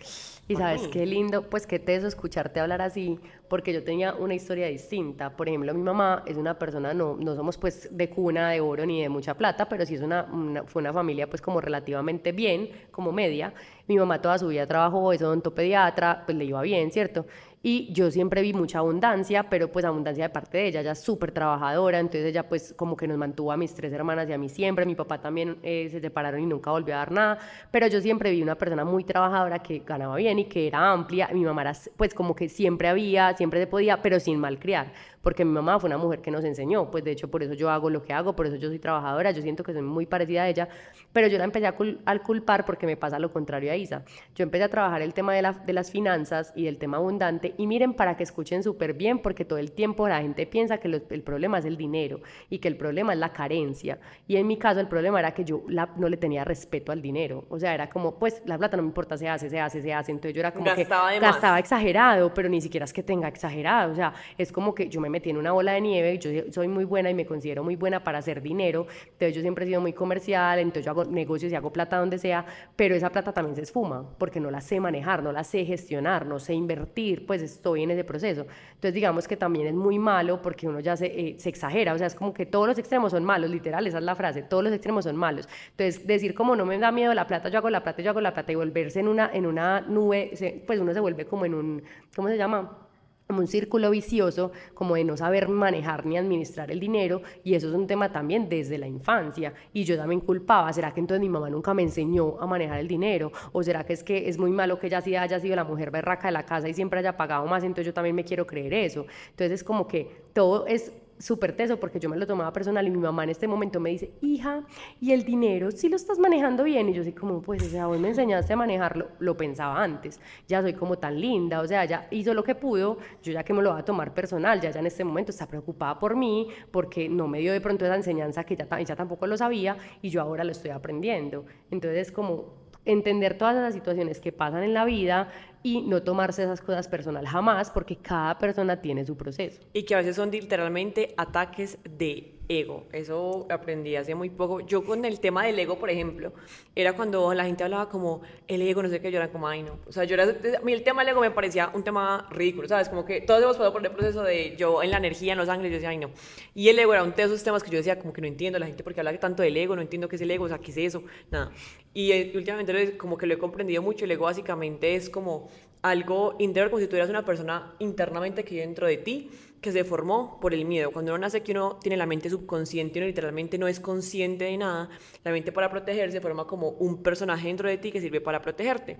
Y 0.49 0.55
sabes 0.55 0.87
qué 0.87 1.05
lindo, 1.05 1.49
pues 1.49 1.67
qué 1.67 1.77
teso 1.77 2.07
escucharte 2.07 2.61
hablar 2.61 2.81
así, 2.81 3.19
porque 3.49 3.73
yo 3.73 3.83
tenía 3.83 4.15
una 4.15 4.33
historia 4.33 4.67
distinta. 4.67 5.35
Por 5.35 5.49
ejemplo, 5.49 5.73
mi 5.73 5.81
mamá 5.81 6.23
es 6.25 6.37
una 6.37 6.57
persona, 6.57 6.93
no, 6.93 7.17
no 7.17 7.35
somos 7.35 7.57
pues 7.57 7.89
de 7.91 8.09
cuna 8.09 8.51
de 8.51 8.61
oro 8.61 8.85
ni 8.85 9.01
de 9.01 9.09
mucha 9.09 9.33
plata, 9.33 9.67
pero 9.67 9.85
sí 9.85 9.95
es 9.95 10.01
una, 10.01 10.63
fue 10.65 10.81
una 10.81 10.93
familia 10.93 11.29
pues 11.29 11.41
como 11.41 11.59
relativamente 11.59 12.31
bien, 12.31 12.69
como 12.91 13.11
media. 13.11 13.53
Mi 13.87 13.97
mamá 13.97 14.21
toda 14.21 14.37
su 14.37 14.47
vida 14.47 14.65
trabajó, 14.65 15.11
es 15.11 15.21
odontopediatra, 15.21 16.23
pues 16.25 16.37
le 16.37 16.45
iba 16.45 16.61
bien, 16.61 16.91
¿cierto? 16.91 17.25
Y 17.63 17.91
yo 17.91 18.11
siempre 18.11 18.41
vi 18.43 18.53
mucha 18.53 18.79
abundancia, 18.79 19.49
pero 19.49 19.71
pues 19.71 19.83
abundancia 19.83 20.25
de 20.25 20.29
parte 20.29 20.57
de 20.59 20.67
ella, 20.67 20.81
ella 20.81 20.91
es 20.91 21.01
súper 21.01 21.31
trabajadora, 21.31 21.99
entonces 21.99 22.25
ella 22.25 22.47
pues 22.47 22.73
como 22.77 22.95
que 22.95 23.07
nos 23.07 23.17
mantuvo 23.17 23.51
a 23.51 23.57
mis 23.57 23.73
tres 23.73 23.91
hermanas 23.91 24.29
y 24.29 24.33
a 24.33 24.37
mí 24.37 24.47
siempre, 24.47 24.85
mi 24.85 24.93
papá 24.93 25.19
también 25.19 25.57
eh, 25.63 25.87
se 25.89 25.99
separaron 25.99 26.39
y 26.39 26.45
nunca 26.45 26.69
volvió 26.69 26.93
a 26.93 26.99
dar 26.99 27.11
nada, 27.11 27.39
pero 27.71 27.87
yo 27.87 27.99
siempre 27.99 28.29
vi 28.31 28.43
una 28.43 28.55
persona 28.55 28.85
muy 28.85 29.03
trabajadora 29.03 29.59
que 29.59 29.79
ganaba 29.79 30.15
bien 30.17 30.37
y 30.37 30.45
que 30.45 30.67
era 30.67 30.91
amplia, 30.91 31.29
mi 31.33 31.43
mamá 31.43 31.61
era 31.61 31.73
pues 31.97 32.13
como 32.13 32.35
que 32.35 32.47
siempre 32.47 32.89
había, 32.89 33.35
siempre 33.35 33.59
se 33.59 33.67
podía, 33.67 34.01
pero 34.03 34.19
sin 34.19 34.39
malcriar 34.39 34.93
porque 35.27 35.43
mi 35.43 35.51
mamá 35.51 35.77
fue 35.77 35.89
una 35.89 35.97
mujer 35.97 36.21
que 36.21 36.31
nos 36.31 36.45
enseñó, 36.45 36.89
pues 36.89 37.03
de 37.03 37.11
hecho 37.11 37.29
por 37.29 37.43
eso 37.43 37.53
yo 37.53 37.69
hago 37.69 37.89
lo 37.89 38.01
que 38.01 38.13
hago, 38.13 38.33
por 38.33 38.47
eso 38.47 38.55
yo 38.55 38.69
soy 38.69 38.79
trabajadora, 38.79 39.31
yo 39.31 39.41
siento 39.41 39.61
que 39.61 39.73
soy 39.73 39.81
muy 39.81 40.05
parecida 40.05 40.43
a 40.43 40.47
ella, 40.47 40.69
pero 41.13 41.27
yo 41.27 41.37
la 41.37 41.45
empecé 41.45 41.67
a, 41.67 41.75
culpar 42.23 42.65
porque 42.65 42.85
me 42.85 42.97
pasa 42.97 43.19
lo 43.19 43.31
contrario 43.31 43.71
a 43.71 43.75
Isa. 43.75 44.03
Yo 44.35 44.43
empecé 44.43 44.63
a 44.63 44.69
trabajar 44.69 45.01
el 45.01 45.13
tema 45.13 45.33
de, 45.33 45.53
de 45.65 45.73
las 45.73 45.91
finanzas 45.91 46.53
y 46.55 46.65
del 46.65 46.77
tema 46.77 46.97
abundante 46.97 47.53
y 47.57 47.67
miren 47.67 47.93
para 47.93 48.17
que 48.17 48.23
escuchen 48.23 48.63
súper 48.63 48.93
bien 48.93 49.19
porque 49.19 49.45
todo 49.45 49.59
el 49.59 49.71
tiempo 49.71 50.07
la 50.07 50.21
gente 50.21 50.45
piensa 50.45 50.77
que 50.77 50.87
el 50.87 51.21
problema 51.23 51.59
es 51.59 51.65
el 51.65 51.77
dinero 51.77 52.21
y 52.49 52.59
que 52.59 52.67
el 52.67 52.77
problema 52.77 53.13
es 53.13 53.19
la 53.19 53.29
carencia. 53.29 53.99
Y 54.27 54.37
en 54.37 54.47
mi 54.47 54.57
caso 54.57 54.79
el 54.79 54.87
problema 54.87 55.19
era 55.19 55.33
que 55.33 55.43
yo 55.43 55.63
no 55.95 56.09
le 56.09 56.17
tenía 56.17 56.43
respeto 56.43 56.91
al 56.91 57.01
dinero, 57.01 57.45
o 57.49 57.59
sea, 57.59 57.73
era 57.73 57.89
como 57.89 58.15
pues 58.15 58.41
la 58.45 58.57
plata 58.57 58.77
no 58.77 58.83
me 58.83 58.89
importa, 58.89 59.17
se 59.17 59.27
hace, 59.27 59.49
se 59.49 59.59
hace, 59.59 59.81
se 59.81 59.93
hace, 59.93 60.11
entonces 60.11 60.33
yo 60.33 60.39
era 60.41 60.51
como 60.51 60.73
que 60.73 60.83
gastaba 60.83 61.59
exagerado, 61.59 62.33
pero 62.33 62.49
ni 62.49 62.61
siquiera 62.61 62.85
es 62.85 62.93
que 62.93 63.03
tenga 63.03 63.27
exagerado, 63.27 63.91
o 63.91 63.95
sea, 63.95 64.13
es 64.37 64.51
como 64.51 64.73
que 64.73 64.89
yo 64.89 65.01
me 65.01 65.19
tiene 65.19 65.39
una 65.39 65.51
bola 65.51 65.73
de 65.73 65.81
nieve, 65.81 66.17
yo 66.19 66.51
soy 66.51 66.67
muy 66.67 66.85
buena 66.85 67.09
y 67.09 67.13
me 67.13 67.25
considero 67.25 67.63
muy 67.63 67.75
buena 67.75 68.03
para 68.03 68.19
hacer 68.19 68.41
dinero, 68.41 68.87
entonces 69.05 69.35
yo 69.35 69.41
siempre 69.41 69.65
he 69.65 69.67
sido 69.67 69.81
muy 69.81 69.93
comercial, 69.93 70.59
entonces 70.59 70.85
yo 70.85 70.91
hago 70.91 70.96
negocios 71.05 71.51
y 71.51 71.55
hago 71.55 71.71
plata 71.71 71.97
donde 71.97 72.17
sea, 72.17 72.45
pero 72.75 72.95
esa 72.95 73.09
plata 73.09 73.31
también 73.31 73.55
se 73.55 73.61
esfuma, 73.63 74.05
porque 74.17 74.39
no 74.39 74.51
la 74.51 74.61
sé 74.61 74.79
manejar, 74.79 75.23
no 75.23 75.31
la 75.31 75.43
sé 75.43 75.65
gestionar, 75.65 76.25
no 76.25 76.39
sé 76.39 76.53
invertir, 76.53 77.25
pues 77.25 77.41
estoy 77.41 77.83
en 77.83 77.91
ese 77.91 78.03
proceso. 78.03 78.45
Entonces 78.69 78.93
digamos 78.93 79.27
que 79.27 79.37
también 79.37 79.67
es 79.67 79.73
muy 79.73 79.99
malo 79.99 80.41
porque 80.41 80.67
uno 80.67 80.79
ya 80.79 80.95
se, 80.95 81.05
eh, 81.07 81.35
se 81.37 81.49
exagera, 81.49 81.93
o 81.93 81.97
sea, 81.97 82.07
es 82.07 82.15
como 82.15 82.33
que 82.33 82.45
todos 82.45 82.67
los 82.67 82.77
extremos 82.77 83.11
son 83.11 83.23
malos, 83.23 83.49
literal, 83.49 83.85
esa 83.87 83.97
es 83.97 84.03
la 84.03 84.15
frase, 84.15 84.43
todos 84.43 84.63
los 84.63 84.73
extremos 84.73 85.05
son 85.05 85.15
malos. 85.15 85.47
Entonces 85.71 86.05
decir 86.05 86.33
como 86.33 86.55
no 86.55 86.65
me 86.65 86.77
da 86.77 86.91
miedo 86.91 87.13
la 87.13 87.27
plata, 87.27 87.49
yo 87.49 87.59
hago 87.59 87.69
la 87.69 87.83
plata, 87.83 88.01
yo 88.01 88.11
hago 88.11 88.21
la 88.21 88.33
plata 88.33 88.51
y 88.51 88.55
volverse 88.55 88.99
en 88.99 89.07
una, 89.07 89.29
en 89.33 89.45
una 89.45 89.81
nube, 89.81 90.31
pues 90.65 90.79
uno 90.79 90.93
se 90.93 90.99
vuelve 90.99 91.25
como 91.25 91.45
en 91.45 91.53
un, 91.53 91.83
¿cómo 92.15 92.27
se 92.27 92.37
llama? 92.37 92.86
Como 93.27 93.41
un 93.41 93.47
círculo 93.47 93.91
vicioso, 93.91 94.51
como 94.73 94.95
de 94.95 95.03
no 95.03 95.17
saber 95.17 95.49
manejar 95.49 96.05
ni 96.05 96.17
administrar 96.17 96.71
el 96.71 96.79
dinero, 96.79 97.21
y 97.43 97.55
eso 97.55 97.67
es 97.67 97.73
un 97.73 97.85
tema 97.85 98.11
también 98.11 98.47
desde 98.47 98.77
la 98.77 98.87
infancia, 98.87 99.53
y 99.73 99.83
yo 99.83 99.97
también 99.97 100.21
culpaba, 100.21 100.71
¿será 100.71 100.93
que 100.93 101.01
entonces 101.01 101.21
mi 101.21 101.29
mamá 101.29 101.49
nunca 101.49 101.73
me 101.73 101.83
enseñó 101.83 102.39
a 102.39 102.47
manejar 102.47 102.79
el 102.79 102.87
dinero? 102.87 103.31
¿O 103.51 103.61
será 103.61 103.85
que 103.85 103.93
es 103.93 104.03
que 104.03 104.29
es 104.29 104.37
muy 104.37 104.51
malo 104.51 104.79
que 104.79 104.87
ella 104.87 105.03
haya 105.21 105.39
sido 105.39 105.55
la 105.55 105.65
mujer 105.65 105.91
berraca 105.91 106.29
de 106.29 106.31
la 106.31 106.45
casa 106.45 106.69
y 106.69 106.73
siempre 106.73 106.99
haya 106.99 107.17
pagado 107.17 107.45
más, 107.45 107.63
entonces 107.63 107.87
yo 107.87 107.93
también 107.93 108.15
me 108.15 108.23
quiero 108.23 108.47
creer 108.47 108.73
eso? 108.73 109.05
Entonces 109.31 109.51
es 109.51 109.63
como 109.63 109.87
que 109.87 110.09
todo 110.33 110.65
es 110.65 110.93
súper 111.19 111.55
teso 111.55 111.79
porque 111.79 111.99
yo 111.99 112.09
me 112.09 112.17
lo 112.17 112.27
tomaba 112.27 112.51
personal 112.53 112.85
y 112.87 112.89
mi 112.89 112.97
mamá 112.97 113.23
en 113.23 113.29
este 113.29 113.47
momento 113.47 113.79
me 113.79 113.89
dice, 113.89 114.11
hija, 114.21 114.63
¿y 114.99 115.11
el 115.11 115.23
dinero 115.23 115.71
si 115.71 115.89
lo 115.89 115.95
estás 115.95 116.19
manejando 116.19 116.63
bien? 116.63 116.89
Y 116.89 116.93
yo 116.93 117.01
así 117.01 117.13
como, 117.13 117.41
pues, 117.41 117.63
o 117.63 117.69
sea, 117.69 117.87
vos 117.87 117.99
me 117.99 118.09
enseñaste 118.09 118.53
a 118.53 118.55
manejarlo, 118.55 119.09
lo 119.19 119.35
pensaba 119.35 119.81
antes, 119.83 120.19
ya 120.47 120.61
soy 120.61 120.73
como 120.73 120.97
tan 120.97 121.19
linda, 121.19 121.61
o 121.61 121.67
sea, 121.67 121.85
ya 121.85 122.07
hizo 122.11 122.33
lo 122.33 122.43
que 122.43 122.55
pudo, 122.55 122.97
yo 123.23 123.33
ya 123.33 123.43
que 123.43 123.53
me 123.53 123.61
lo 123.61 123.71
voy 123.71 123.79
a 123.79 123.85
tomar 123.85 124.13
personal, 124.13 124.61
ya, 124.61 124.71
ya 124.71 124.79
en 124.79 124.87
este 124.87 125.03
momento 125.03 125.31
está 125.31 125.47
preocupada 125.47 125.99
por 125.99 126.15
mí 126.15 126.47
porque 126.71 127.09
no 127.09 127.27
me 127.27 127.39
dio 127.39 127.53
de 127.53 127.61
pronto 127.61 127.85
esa 127.85 127.95
enseñanza 127.95 128.43
que 128.43 128.55
ya, 128.55 128.67
ella 128.79 128.95
tampoco 128.95 129.27
lo 129.27 129.37
sabía 129.37 129.77
y 130.01 130.09
yo 130.09 130.21
ahora 130.21 130.43
lo 130.43 130.51
estoy 130.51 130.71
aprendiendo. 130.71 131.45
Entonces, 131.71 132.11
como 132.11 132.66
entender 132.91 133.37
todas 133.37 133.55
las 133.55 133.73
situaciones 133.73 134.19
que 134.19 134.31
pasan 134.31 134.63
en 134.63 134.73
la 134.73 134.85
vida, 134.85 135.29
y 135.63 135.81
no 135.81 136.01
tomarse 136.01 136.43
esas 136.43 136.61
cosas 136.61 136.87
personal 136.87 137.27
jamás 137.27 137.71
porque 137.71 137.97
cada 137.97 138.37
persona 138.37 138.81
tiene 138.81 139.05
su 139.05 139.17
proceso. 139.17 139.59
Y 139.73 139.83
que 139.83 139.95
a 139.95 139.97
veces 139.97 140.15
son 140.15 140.31
literalmente 140.31 141.13
ataques 141.17 141.77
de 141.83 142.36
ego. 142.49 142.85
Eso 142.91 143.45
aprendí 143.49 143.95
hace 143.95 144.15
muy 144.15 144.29
poco. 144.29 144.61
Yo 144.61 144.83
con 144.83 145.05
el 145.05 145.19
tema 145.19 145.45
del 145.45 145.59
ego, 145.59 145.77
por 145.77 145.89
ejemplo, 145.89 146.33
era 146.75 146.93
cuando 146.93 147.33
la 147.33 147.45
gente 147.45 147.63
hablaba 147.63 147.89
como 147.89 148.21
el 148.47 148.61
ego, 148.61 148.83
no 148.83 148.89
sé 148.89 149.01
qué, 149.01 149.11
yo 149.11 149.17
era 149.17 149.31
como, 149.31 149.47
ay, 149.47 149.63
no. 149.63 149.79
O 149.87 149.91
sea, 149.91 150.03
yo 150.05 150.13
era, 150.15 150.23
a 150.23 150.61
mí 150.63 150.73
el 150.73 150.83
tema 150.83 151.01
del 151.01 151.09
ego 151.09 151.21
me 151.21 151.31
parecía 151.31 151.71
un 151.73 151.83
tema 151.83 152.27
ridículo, 152.31 152.67
¿sabes? 152.67 152.89
Como 152.89 153.05
que 153.05 153.21
todos 153.21 153.41
hemos 153.41 153.57
pasado 153.57 153.73
por 153.73 153.85
el 153.85 153.91
proceso 153.91 154.23
de 154.23 154.55
yo 154.57 154.81
en 154.83 154.91
la 154.91 154.97
energía, 154.97 155.33
en 155.33 155.39
los 155.39 155.49
ángeles, 155.49 155.71
yo 155.71 155.75
decía, 155.75 155.89
ay, 155.89 155.97
no. 155.97 156.11
Y 156.55 156.69
el 156.69 156.79
ego 156.79 156.93
era 156.93 157.03
uno 157.03 157.13
de 157.13 157.23
esos 157.23 157.43
temas 157.43 157.63
que 157.63 157.71
yo 157.71 157.77
decía, 157.77 157.99
como 157.99 158.13
que 158.13 158.21
no 158.21 158.27
entiendo 158.27 158.59
la 158.59 158.65
gente 158.65 158.83
porque 158.83 158.99
habla 158.99 159.17
tanto 159.19 159.43
del 159.43 159.57
ego, 159.57 159.75
no 159.75 159.81
entiendo 159.81 160.07
qué 160.07 160.15
es 160.15 160.21
el 160.21 160.31
ego, 160.31 160.45
o 160.45 160.49
sea, 160.49 160.59
qué 160.59 160.71
es 160.71 160.77
eso, 160.77 161.03
nada. 161.31 161.51
Y 161.93 162.11
eh, 162.11 162.31
últimamente 162.35 162.97
como 162.97 163.17
que 163.17 163.25
lo 163.25 163.33
he 163.33 163.37
comprendido 163.37 163.81
mucho, 163.81 164.05
el 164.05 164.11
ego 164.11 164.25
básicamente 164.25 164.95
es 164.95 165.09
como 165.09 165.49
algo 165.81 166.35
interior, 166.39 166.69
como 166.69 166.81
si 166.81 166.87
tuvieras 166.87 167.09
una 167.09 167.25
persona 167.25 167.73
internamente 167.79 168.43
que 168.43 168.59
dentro 168.59 168.87
de 168.87 168.97
ti, 168.97 169.29
que 169.61 169.71
se 169.71 169.83
formó 169.83 170.39
por 170.39 170.53
el 170.53 170.65
miedo. 170.65 170.91
Cuando 170.91 171.11
uno 171.11 171.19
nace 171.19 171.41
que 171.41 171.51
uno 171.51 171.77
tiene 171.81 171.97
la 171.97 172.05
mente 172.05 172.29
subconsciente, 172.29 172.99
uno 172.99 173.07
literalmente 173.07 173.57
no 173.57 173.67
es 173.67 173.79
consciente 173.79 174.45
de 174.45 174.57
nada, 174.57 174.89
la 175.23 175.31
mente 175.31 175.51
para 175.51 175.69
protegerse 175.69 176.21
forma 176.21 176.45
como 176.45 176.69
un 176.69 177.01
personaje 177.01 177.47
dentro 177.47 177.69
de 177.69 177.77
ti 177.77 177.91
que 177.91 178.01
sirve 178.01 178.21
para 178.21 178.41
protegerte. 178.41 178.97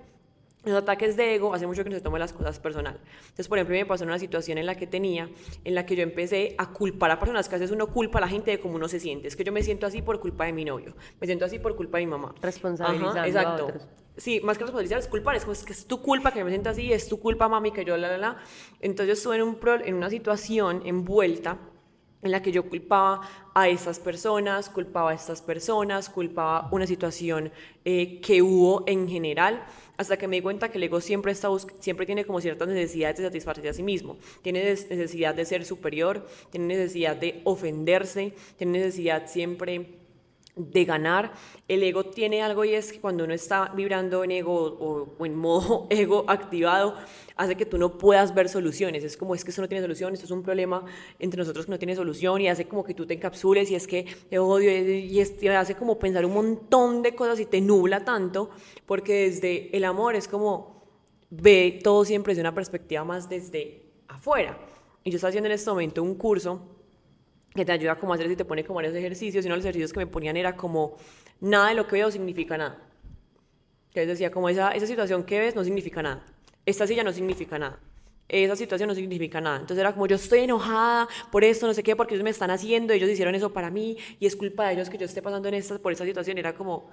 Los 0.64 0.76
ataques 0.76 1.16
de 1.16 1.36
ego 1.36 1.54
hace 1.54 1.66
mucho 1.66 1.84
que 1.84 1.90
no 1.90 1.96
se 1.96 2.02
tomen 2.02 2.18
las 2.18 2.32
cosas 2.32 2.58
personal. 2.58 2.98
Entonces, 3.20 3.48
por 3.48 3.58
ejemplo, 3.58 3.76
me 3.76 3.86
pasó 3.86 4.04
una 4.04 4.18
situación 4.18 4.58
en 4.58 4.66
la 4.66 4.74
que 4.74 4.86
tenía, 4.86 5.30
en 5.64 5.74
la 5.74 5.86
que 5.86 5.94
yo 5.94 6.02
empecé 6.02 6.54
a 6.58 6.72
culpar 6.72 7.10
a 7.12 7.18
personas, 7.18 7.48
que 7.48 7.54
a 7.54 7.58
veces 7.58 7.74
uno 7.74 7.86
culpa 7.86 8.18
a 8.18 8.22
la 8.22 8.28
gente 8.28 8.50
de 8.50 8.58
cómo 8.58 8.74
uno 8.74 8.88
se 8.88 8.98
siente. 8.98 9.28
Es 9.28 9.36
que 9.36 9.44
yo 9.44 9.52
me 9.52 9.62
siento 9.62 9.86
así 9.86 10.02
por 10.02 10.18
culpa 10.20 10.46
de 10.46 10.52
mi 10.52 10.64
novio, 10.64 10.94
me 11.20 11.26
siento 11.26 11.44
así 11.44 11.58
por 11.58 11.76
culpa 11.76 11.98
de 11.98 12.06
mi 12.06 12.10
mamá. 12.10 12.34
Responsabilizando 12.42 13.24
exacto. 13.24 13.50
a 13.50 13.66
otros. 13.66 13.88
Sí, 14.16 14.40
más 14.42 14.58
que 14.58 14.64
responsabilizar 14.64 14.98
es 14.98 15.06
culpar, 15.06 15.36
es, 15.36 15.44
que 15.44 15.72
es 15.72 15.86
tu 15.86 16.02
culpa 16.02 16.32
que 16.32 16.42
me 16.42 16.50
siento 16.50 16.70
así, 16.70 16.92
es 16.92 17.08
tu 17.08 17.20
culpa, 17.20 17.48
mami, 17.48 17.70
que 17.70 17.84
yo 17.84 17.96
la, 17.96 18.08
la, 18.08 18.18
la. 18.18 18.36
Entonces, 18.80 19.06
yo 19.06 19.12
estuve 19.12 19.36
en, 19.36 19.42
un 19.42 19.58
en 19.84 19.94
una 19.94 20.10
situación 20.10 20.82
envuelta 20.84 21.56
en 22.22 22.32
la 22.32 22.42
que 22.42 22.50
yo 22.50 22.68
culpaba 22.68 23.20
a 23.54 23.68
estas 23.68 24.00
personas, 24.00 24.68
culpaba 24.68 25.10
a 25.10 25.14
estas 25.14 25.40
personas, 25.40 26.08
culpaba 26.08 26.68
una 26.72 26.86
situación 26.86 27.52
eh, 27.84 28.20
que 28.20 28.42
hubo 28.42 28.84
en 28.86 29.08
general, 29.08 29.64
hasta 29.98 30.16
que 30.16 30.28
me 30.28 30.36
di 30.36 30.42
cuenta 30.42 30.70
que 30.70 30.78
el 30.78 30.84
ego 30.84 31.00
siempre, 31.00 31.32
está 31.32 31.48
siempre 31.80 32.06
tiene 32.06 32.24
como 32.24 32.40
ciertas 32.40 32.68
necesidades 32.68 33.18
de 33.18 33.24
satisfacerse 33.24 33.68
a 33.68 33.74
sí 33.74 33.82
mismo. 33.82 34.16
Tiene 34.42 34.64
necesidad 34.64 35.34
de 35.34 35.44
ser 35.44 35.64
superior, 35.64 36.26
tiene 36.50 36.68
necesidad 36.68 37.16
de 37.16 37.42
ofenderse, 37.44 38.32
tiene 38.56 38.78
necesidad 38.78 39.28
siempre 39.28 39.86
de 40.58 40.84
ganar. 40.84 41.32
El 41.68 41.82
ego 41.82 42.04
tiene 42.04 42.42
algo 42.42 42.64
y 42.64 42.74
es 42.74 42.92
que 42.92 43.00
cuando 43.00 43.24
uno 43.24 43.34
está 43.34 43.72
vibrando 43.74 44.24
en 44.24 44.32
ego 44.32 44.54
o, 45.18 45.24
en 45.24 45.34
modo 45.34 45.86
ego 45.90 46.24
activado, 46.28 46.94
hace 47.36 47.56
que 47.56 47.64
tú 47.64 47.78
no 47.78 47.96
puedas 47.96 48.34
ver 48.34 48.48
soluciones. 48.48 49.04
Es 49.04 49.16
como 49.16 49.34
es 49.34 49.44
que 49.44 49.50
eso 49.50 49.62
no 49.62 49.68
tiene 49.68 49.82
solución, 49.82 50.12
esto 50.12 50.26
es 50.26 50.30
un 50.30 50.42
problema 50.42 50.84
entre 51.18 51.38
nosotros 51.38 51.66
que 51.66 51.70
no 51.70 51.78
tiene 51.78 51.94
solución 51.94 52.40
y 52.40 52.48
hace 52.48 52.66
como 52.66 52.84
que 52.84 52.94
tú 52.94 53.06
te 53.06 53.14
encapsules 53.14 53.70
y 53.70 53.74
es 53.74 53.86
que 53.86 54.06
te 54.28 54.38
odio 54.38 54.70
y, 54.70 55.20
y 55.40 55.48
hace 55.48 55.74
como 55.74 55.98
pensar 55.98 56.24
un 56.26 56.34
montón 56.34 57.02
de 57.02 57.14
cosas 57.14 57.40
y 57.40 57.46
te 57.46 57.60
nubla 57.60 58.04
tanto 58.04 58.50
porque 58.86 59.28
desde 59.30 59.76
el 59.76 59.84
amor 59.84 60.14
es 60.16 60.28
como 60.28 60.78
ve 61.30 61.80
todo 61.82 62.04
siempre 62.04 62.32
desde 62.32 62.40
una 62.40 62.54
perspectiva 62.54 63.04
más 63.04 63.28
desde 63.28 63.82
afuera. 64.08 64.58
Y 65.04 65.10
yo 65.10 65.16
estoy 65.16 65.28
haciendo 65.28 65.46
en 65.46 65.52
este 65.52 65.70
momento 65.70 66.02
un 66.02 66.14
curso 66.14 66.77
que 67.54 67.64
te 67.64 67.72
ayuda 67.72 67.98
como 67.98 68.12
a 68.12 68.16
hacer 68.16 68.30
y 68.30 68.36
te 68.36 68.44
pone 68.44 68.64
como 68.64 68.76
varios 68.76 68.94
ejercicios, 68.94 69.44
y 69.44 69.48
uno 69.48 69.54
de 69.54 69.58
los 69.58 69.64
ejercicios 69.64 69.92
que 69.92 70.00
me 70.00 70.06
ponían 70.06 70.36
era 70.36 70.56
como, 70.56 70.96
nada 71.40 71.68
de 71.68 71.74
lo 71.74 71.86
que 71.86 71.96
veo 71.96 72.10
significa 72.10 72.56
nada. 72.56 72.78
Que 73.92 74.06
decía, 74.06 74.30
como 74.30 74.48
esa, 74.48 74.72
esa 74.72 74.86
situación 74.86 75.24
que 75.24 75.38
ves 75.38 75.54
no 75.56 75.64
significa 75.64 76.02
nada, 76.02 76.24
esta 76.66 76.86
silla 76.86 77.02
no 77.02 77.12
significa 77.12 77.58
nada, 77.58 77.80
esa 78.28 78.56
situación 78.56 78.88
no 78.88 78.94
significa 78.94 79.40
nada. 79.40 79.56
Entonces 79.56 79.78
era 79.78 79.92
como, 79.92 80.06
yo 80.06 80.16
estoy 80.16 80.40
enojada 80.40 81.08
por 81.32 81.42
esto, 81.44 81.66
no 81.66 81.74
sé 81.74 81.82
qué, 81.82 81.96
porque 81.96 82.14
ellos 82.14 82.24
me 82.24 82.30
están 82.30 82.50
haciendo, 82.50 82.92
ellos 82.92 83.08
hicieron 83.08 83.34
eso 83.34 83.52
para 83.52 83.70
mí, 83.70 83.96
y 84.20 84.26
es 84.26 84.36
culpa 84.36 84.66
de 84.66 84.74
ellos 84.74 84.90
que 84.90 84.98
yo 84.98 85.06
esté 85.06 85.22
pasando 85.22 85.48
en 85.48 85.54
esta, 85.54 85.78
por 85.78 85.92
esta 85.92 86.04
situación. 86.04 86.36
Era 86.38 86.54
como, 86.54 86.90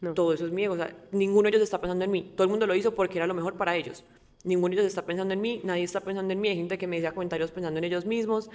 no. 0.00 0.14
todo 0.14 0.34
eso 0.34 0.46
es 0.46 0.52
mío, 0.52 0.72
o 0.72 0.76
sea, 0.76 0.94
ninguno 1.12 1.44
de 1.44 1.56
ellos 1.56 1.62
está 1.62 1.80
pensando 1.80 2.04
en 2.04 2.10
mí, 2.10 2.32
todo 2.36 2.44
el 2.44 2.50
mundo 2.50 2.66
lo 2.66 2.74
hizo 2.74 2.94
porque 2.94 3.18
era 3.18 3.26
lo 3.26 3.34
mejor 3.34 3.56
para 3.56 3.74
ellos 3.74 4.04
ninguno 4.44 4.74
de 4.74 4.80
ellos 4.80 4.90
está 4.90 5.04
pensando 5.04 5.34
en 5.34 5.40
mí, 5.40 5.60
nadie 5.64 5.84
está 5.84 6.00
pensando 6.00 6.32
en 6.32 6.40
mí, 6.40 6.48
hay 6.48 6.56
gente 6.56 6.78
que 6.78 6.86
me 6.86 6.96
decía 6.96 7.12
comentarios 7.12 7.50
pensando 7.50 7.78
en 7.78 7.84
ellos 7.84 8.06
mismos 8.06 8.50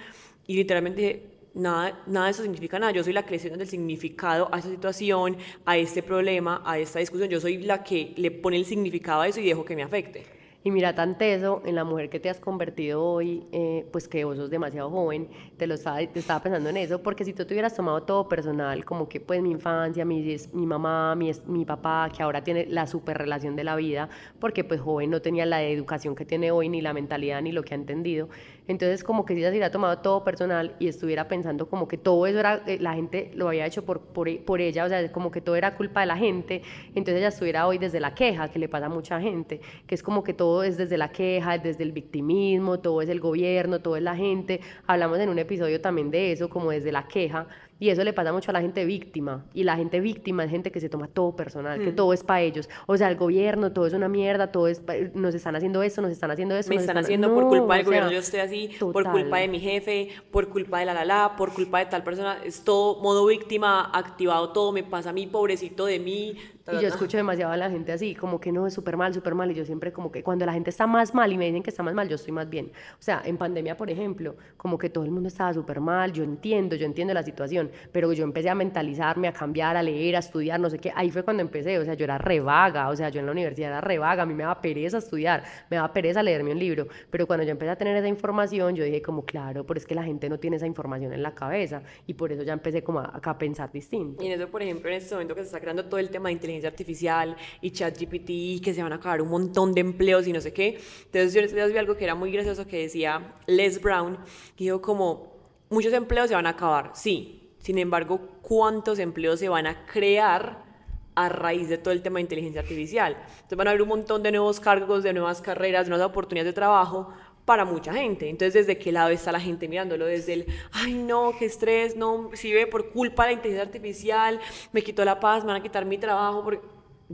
y 0.46 0.56
literalmente 0.56 1.26
nada, 1.54 2.02
nada 2.06 2.26
de 2.26 2.32
eso 2.32 2.42
significa 2.42 2.78
nada, 2.78 2.92
yo 2.92 3.04
soy 3.04 3.12
la 3.12 3.24
le 3.24 3.58
del 3.58 3.68
significado 3.68 4.48
a 4.52 4.58
esa 4.58 4.70
situación, 4.70 5.36
a 5.64 5.76
este 5.76 6.02
problema, 6.02 6.62
a 6.64 6.78
esta 6.78 6.98
discusión, 6.98 7.28
yo 7.28 7.40
soy 7.40 7.58
la 7.58 7.84
que 7.84 8.14
le 8.16 8.30
pone 8.30 8.56
el 8.56 8.64
significado 8.64 9.22
a 9.22 9.28
eso 9.28 9.40
y 9.40 9.46
dejo 9.46 9.64
que 9.64 9.76
me 9.76 9.82
afecte. 9.82 10.41
Y 10.64 10.70
mira 10.70 10.94
tan 10.94 11.18
teso 11.18 11.60
en 11.64 11.74
la 11.74 11.82
mujer 11.82 12.08
que 12.08 12.20
te 12.20 12.30
has 12.30 12.38
convertido 12.38 13.02
hoy, 13.02 13.44
eh, 13.50 13.84
pues 13.90 14.06
que 14.06 14.24
vos 14.24 14.36
sos 14.36 14.48
demasiado 14.48 14.90
joven, 14.90 15.28
te 15.56 15.66
lo 15.66 15.74
estaba 15.74 16.40
pensando 16.40 16.68
en 16.68 16.76
eso, 16.76 17.02
porque 17.02 17.24
si 17.24 17.32
tú 17.32 17.44
te 17.44 17.54
hubieras 17.54 17.74
tomado 17.74 18.04
todo 18.04 18.28
personal, 18.28 18.84
como 18.84 19.08
que 19.08 19.18
pues 19.18 19.42
mi 19.42 19.50
infancia, 19.50 20.04
mi, 20.04 20.36
mi 20.52 20.66
mamá, 20.66 21.16
mi, 21.16 21.32
mi 21.46 21.64
papá, 21.64 22.08
que 22.16 22.22
ahora 22.22 22.44
tiene 22.44 22.66
la 22.66 22.86
super 22.86 23.18
relación 23.18 23.56
de 23.56 23.64
la 23.64 23.74
vida, 23.74 24.08
porque 24.38 24.62
pues 24.62 24.80
joven 24.80 25.10
no 25.10 25.20
tenía 25.20 25.46
la 25.46 25.64
educación 25.64 26.14
que 26.14 26.24
tiene 26.24 26.52
hoy, 26.52 26.68
ni 26.68 26.80
la 26.80 26.92
mentalidad, 26.92 27.42
ni 27.42 27.50
lo 27.50 27.64
que 27.64 27.74
ha 27.74 27.76
entendido, 27.76 28.28
entonces, 28.68 29.02
como 29.02 29.24
que 29.24 29.34
si 29.34 29.40
ella 29.40 29.48
se 29.48 29.54
hubiera 29.54 29.70
tomado 29.70 29.98
todo 29.98 30.22
personal 30.22 30.76
y 30.78 30.86
estuviera 30.86 31.26
pensando 31.26 31.68
como 31.68 31.88
que 31.88 31.98
todo 31.98 32.26
eso 32.26 32.38
era, 32.38 32.62
eh, 32.66 32.78
la 32.80 32.94
gente 32.94 33.32
lo 33.34 33.48
había 33.48 33.66
hecho 33.66 33.84
por, 33.84 34.00
por, 34.00 34.60
ella, 34.60 34.84
o 34.84 34.88
sea, 34.88 35.10
como 35.10 35.30
que 35.32 35.40
todo 35.40 35.56
era 35.56 35.74
culpa 35.74 36.00
de 36.00 36.06
la 36.06 36.16
gente, 36.16 36.62
entonces 36.94 37.16
ella 37.16 37.28
estuviera 37.28 37.66
hoy 37.66 37.78
desde 37.78 37.98
la 37.98 38.14
queja, 38.14 38.48
que 38.50 38.58
le 38.58 38.68
pasa 38.68 38.86
a 38.86 38.88
mucha 38.88 39.20
gente, 39.20 39.60
que 39.86 39.94
es 39.94 40.02
como 40.02 40.22
que 40.22 40.32
todo 40.32 40.62
es 40.62 40.76
desde 40.76 40.96
la 40.96 41.10
queja, 41.10 41.58
desde 41.58 41.82
el 41.82 41.92
victimismo, 41.92 42.78
todo 42.78 43.02
es 43.02 43.08
el 43.08 43.20
gobierno, 43.20 43.80
todo 43.80 43.96
es 43.96 44.02
la 44.02 44.14
gente. 44.14 44.60
Hablamos 44.86 45.18
en 45.18 45.28
un 45.28 45.38
episodio 45.38 45.80
también 45.80 46.10
de 46.10 46.32
eso, 46.32 46.48
como 46.48 46.70
desde 46.70 46.92
la 46.92 47.08
queja, 47.08 47.48
y 47.78 47.90
eso 47.90 48.04
le 48.04 48.12
pasa 48.12 48.32
mucho 48.32 48.50
a 48.50 48.54
la 48.54 48.60
gente 48.60 48.84
víctima. 48.84 49.44
Y 49.54 49.64
la 49.64 49.76
gente 49.76 49.98
víctima 49.98 50.44
es 50.44 50.50
gente 50.50 50.70
que 50.70 50.80
se 50.80 50.88
toma 50.88 51.08
todo 51.08 51.34
personal, 51.34 51.80
que 51.80 51.90
mm. 51.90 51.96
todo 51.96 52.12
es 52.12 52.22
para 52.22 52.40
ellos. 52.40 52.68
O 52.86 52.96
sea, 52.96 53.08
el 53.08 53.16
gobierno, 53.16 53.72
todo 53.72 53.86
es 53.86 53.92
una 53.92 54.08
mierda, 54.08 54.52
todo 54.52 54.68
es, 54.68 54.82
nos 55.14 55.34
están 55.34 55.56
haciendo 55.56 55.82
esto, 55.82 56.00
nos 56.00 56.12
están 56.12 56.30
haciendo 56.30 56.54
eso. 56.56 56.68
Me 56.68 56.76
están, 56.76 56.96
haciendo 56.96 57.34
por 57.34 57.48
culpa 57.48 57.76
del 57.76 57.84
gobierno, 57.84 58.12
yo 58.12 58.20
estoy 58.20 58.40
así, 58.40 58.70
por 58.78 59.10
culpa 59.10 59.38
de 59.38 59.48
mi 59.48 59.58
jefe, 59.58 60.10
por 60.30 60.48
culpa 60.48 60.78
de 60.78 60.86
la 60.86 60.94
la 60.94 61.04
la, 61.04 61.34
por 61.36 61.52
culpa 61.52 61.80
de 61.80 61.86
tal 61.86 62.04
persona. 62.04 62.38
Es 62.44 62.62
todo 62.62 63.02
modo 63.02 63.26
víctima, 63.26 63.90
activado 63.92 64.50
todo, 64.50 64.70
me 64.70 64.84
pasa 64.84 65.10
a 65.10 65.12
mí, 65.12 65.26
pobrecito 65.26 65.86
de 65.86 65.98
mí, 65.98 66.36
y 66.70 66.80
yo 66.80 66.88
escucho 66.88 67.16
demasiado 67.16 67.52
a 67.52 67.56
la 67.56 67.70
gente 67.70 67.92
así, 67.92 68.14
como 68.14 68.40
que 68.40 68.52
no, 68.52 68.66
es 68.66 68.74
súper 68.74 68.96
mal, 68.96 69.12
súper 69.12 69.34
mal. 69.34 69.50
Y 69.50 69.54
yo 69.54 69.64
siempre 69.64 69.92
como 69.92 70.12
que 70.12 70.22
cuando 70.22 70.46
la 70.46 70.52
gente 70.52 70.70
está 70.70 70.86
más 70.86 71.14
mal 71.14 71.32
y 71.32 71.38
me 71.38 71.46
dicen 71.46 71.62
que 71.62 71.70
está 71.70 71.82
más 71.82 71.94
mal, 71.94 72.08
yo 72.08 72.14
estoy 72.14 72.32
más 72.32 72.48
bien. 72.48 72.70
O 72.92 73.02
sea, 73.02 73.22
en 73.24 73.36
pandemia, 73.36 73.76
por 73.76 73.90
ejemplo, 73.90 74.36
como 74.56 74.78
que 74.78 74.88
todo 74.88 75.04
el 75.04 75.10
mundo 75.10 75.28
estaba 75.28 75.52
súper 75.52 75.80
mal, 75.80 76.12
yo 76.12 76.22
entiendo, 76.22 76.76
yo 76.76 76.86
entiendo 76.86 77.14
la 77.14 77.22
situación, 77.22 77.70
pero 77.90 78.12
yo 78.12 78.24
empecé 78.24 78.48
a 78.48 78.54
mentalizarme, 78.54 79.26
a 79.28 79.32
cambiar, 79.32 79.76
a 79.76 79.82
leer, 79.82 80.16
a 80.16 80.20
estudiar, 80.20 80.60
no 80.60 80.70
sé 80.70 80.78
qué. 80.78 80.92
Ahí 80.94 81.10
fue 81.10 81.24
cuando 81.24 81.42
empecé, 81.42 81.78
o 81.78 81.84
sea, 81.84 81.94
yo 81.94 82.04
era 82.04 82.18
revaga, 82.18 82.88
o 82.90 82.96
sea, 82.96 83.08
yo 83.08 83.20
en 83.20 83.26
la 83.26 83.32
universidad 83.32 83.70
era 83.70 83.80
revaga, 83.80 84.22
a 84.22 84.26
mí 84.26 84.34
me 84.34 84.44
daba 84.44 84.60
pereza 84.60 84.98
estudiar, 84.98 85.42
me 85.68 85.76
daba 85.76 85.92
pereza 85.92 86.22
leerme 86.22 86.52
un 86.52 86.58
libro. 86.58 86.86
Pero 87.10 87.26
cuando 87.26 87.44
yo 87.44 87.50
empecé 87.50 87.70
a 87.70 87.76
tener 87.76 87.96
esa 87.96 88.08
información, 88.08 88.76
yo 88.76 88.84
dije 88.84 89.02
como, 89.02 89.24
claro, 89.24 89.66
pero 89.66 89.78
es 89.78 89.86
que 89.86 89.94
la 89.94 90.04
gente 90.04 90.28
no 90.28 90.38
tiene 90.38 90.56
esa 90.56 90.66
información 90.66 91.12
en 91.12 91.22
la 91.22 91.34
cabeza 91.34 91.82
y 92.06 92.14
por 92.14 92.30
eso 92.30 92.42
ya 92.44 92.52
empecé 92.52 92.84
como 92.84 93.00
a, 93.00 93.20
a 93.22 93.38
pensar 93.38 93.72
distinto. 93.72 94.22
Y 94.22 94.26
en 94.26 94.32
eso, 94.40 94.48
por 94.48 94.62
ejemplo, 94.62 94.88
en 94.88 94.96
este 94.96 95.14
momento 95.14 95.34
que 95.34 95.40
se 95.40 95.46
está 95.46 95.60
creando 95.60 95.86
todo 95.86 95.98
el 95.98 96.10
tema 96.10 96.28
de 96.28 96.34
inteligencia 96.34 96.51
inteligencia 96.52 96.68
artificial 96.68 97.36
y 97.60 97.70
ChatGPT 97.70 98.30
y 98.30 98.60
que 98.60 98.74
se 98.74 98.82
van 98.82 98.92
a 98.92 98.96
acabar 98.96 99.22
un 99.22 99.28
montón 99.28 99.74
de 99.74 99.80
empleos 99.80 100.26
y 100.26 100.32
no 100.32 100.40
sé 100.40 100.52
qué. 100.52 100.80
Entonces 101.04 101.34
yo 101.34 101.40
les 101.40 101.72
vi 101.72 101.78
algo 101.78 101.96
que 101.96 102.04
era 102.04 102.14
muy 102.14 102.30
gracioso 102.32 102.66
que 102.66 102.82
decía 102.82 103.34
Les 103.46 103.80
Brown, 103.80 104.18
que 104.56 104.64
dijo 104.64 104.80
como, 104.80 105.32
muchos 105.70 105.92
empleos 105.92 106.28
se 106.28 106.34
van 106.34 106.46
a 106.46 106.50
acabar, 106.50 106.92
sí, 106.94 107.50
sin 107.58 107.78
embargo, 107.78 108.20
¿cuántos 108.42 108.98
empleos 108.98 109.40
se 109.40 109.48
van 109.48 109.66
a 109.66 109.86
crear? 109.86 110.70
a 111.14 111.28
raíz 111.28 111.68
de 111.68 111.76
todo 111.76 111.92
el 111.92 112.00
tema 112.00 112.16
de 112.16 112.22
inteligencia 112.22 112.62
artificial. 112.62 113.12
Entonces 113.12 113.58
van 113.58 113.66
a 113.66 113.70
haber 113.72 113.82
un 113.82 113.88
montón 113.88 114.22
de 114.22 114.32
nuevos 114.32 114.60
cargos, 114.60 115.02
de 115.02 115.12
nuevas 115.12 115.42
carreras, 115.42 115.84
de 115.84 115.90
nuevas 115.90 116.08
oportunidades 116.08 116.54
de 116.54 116.54
trabajo 116.54 117.12
para 117.44 117.64
mucha 117.64 117.92
gente. 117.92 118.28
Entonces, 118.28 118.66
¿desde 118.66 118.78
qué 118.78 118.92
lado 118.92 119.10
está 119.10 119.32
la 119.32 119.40
gente 119.40 119.68
mirándolo? 119.68 120.06
Desde 120.06 120.32
el, 120.34 120.46
ay 120.72 120.94
no, 120.94 121.32
qué 121.38 121.46
estrés, 121.46 121.96
no, 121.96 122.30
si 122.34 122.52
ve 122.52 122.66
por 122.66 122.90
culpa 122.90 123.24
de 123.24 123.30
la 123.30 123.32
inteligencia 123.34 123.66
artificial, 123.66 124.40
me 124.72 124.82
quitó 124.82 125.04
la 125.04 125.18
paz, 125.18 125.44
me 125.44 125.48
van 125.48 125.60
a 125.60 125.62
quitar 125.62 125.84
mi 125.84 125.98
trabajo. 125.98 126.42
Porque... 126.44 126.60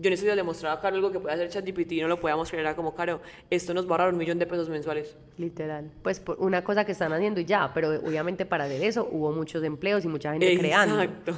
Yo 0.00 0.06
en 0.06 0.12
ese 0.12 0.26
día 0.26 0.36
le 0.36 0.44
mostraba 0.44 0.76
a 0.76 0.80
Caro 0.80 0.94
algo 0.94 1.10
que 1.10 1.18
puede 1.18 1.34
hacer 1.34 1.48
ChatGPT 1.48 1.92
y 1.92 2.00
no 2.00 2.06
lo 2.06 2.20
podíamos 2.20 2.48
creer. 2.48 2.66
Era 2.66 2.76
como, 2.76 2.94
Caro, 2.94 3.20
esto 3.50 3.74
nos 3.74 3.84
va 3.86 3.90
a 3.90 3.92
ahorrar 3.94 4.12
un 4.12 4.18
millón 4.18 4.38
de 4.38 4.46
pesos 4.46 4.68
mensuales. 4.68 5.16
Literal. 5.38 5.90
Pues 6.02 6.20
por 6.20 6.38
una 6.38 6.62
cosa 6.62 6.84
que 6.84 6.92
están 6.92 7.12
haciendo 7.12 7.40
y 7.40 7.44
ya, 7.44 7.72
pero 7.74 7.90
obviamente 7.90 8.46
para 8.46 8.64
hacer 8.64 8.80
eso 8.84 9.08
hubo 9.10 9.32
muchos 9.32 9.64
empleos 9.64 10.04
y 10.04 10.08
mucha 10.08 10.30
gente 10.32 10.56
creando. 10.56 11.02
Exacto 11.02 11.34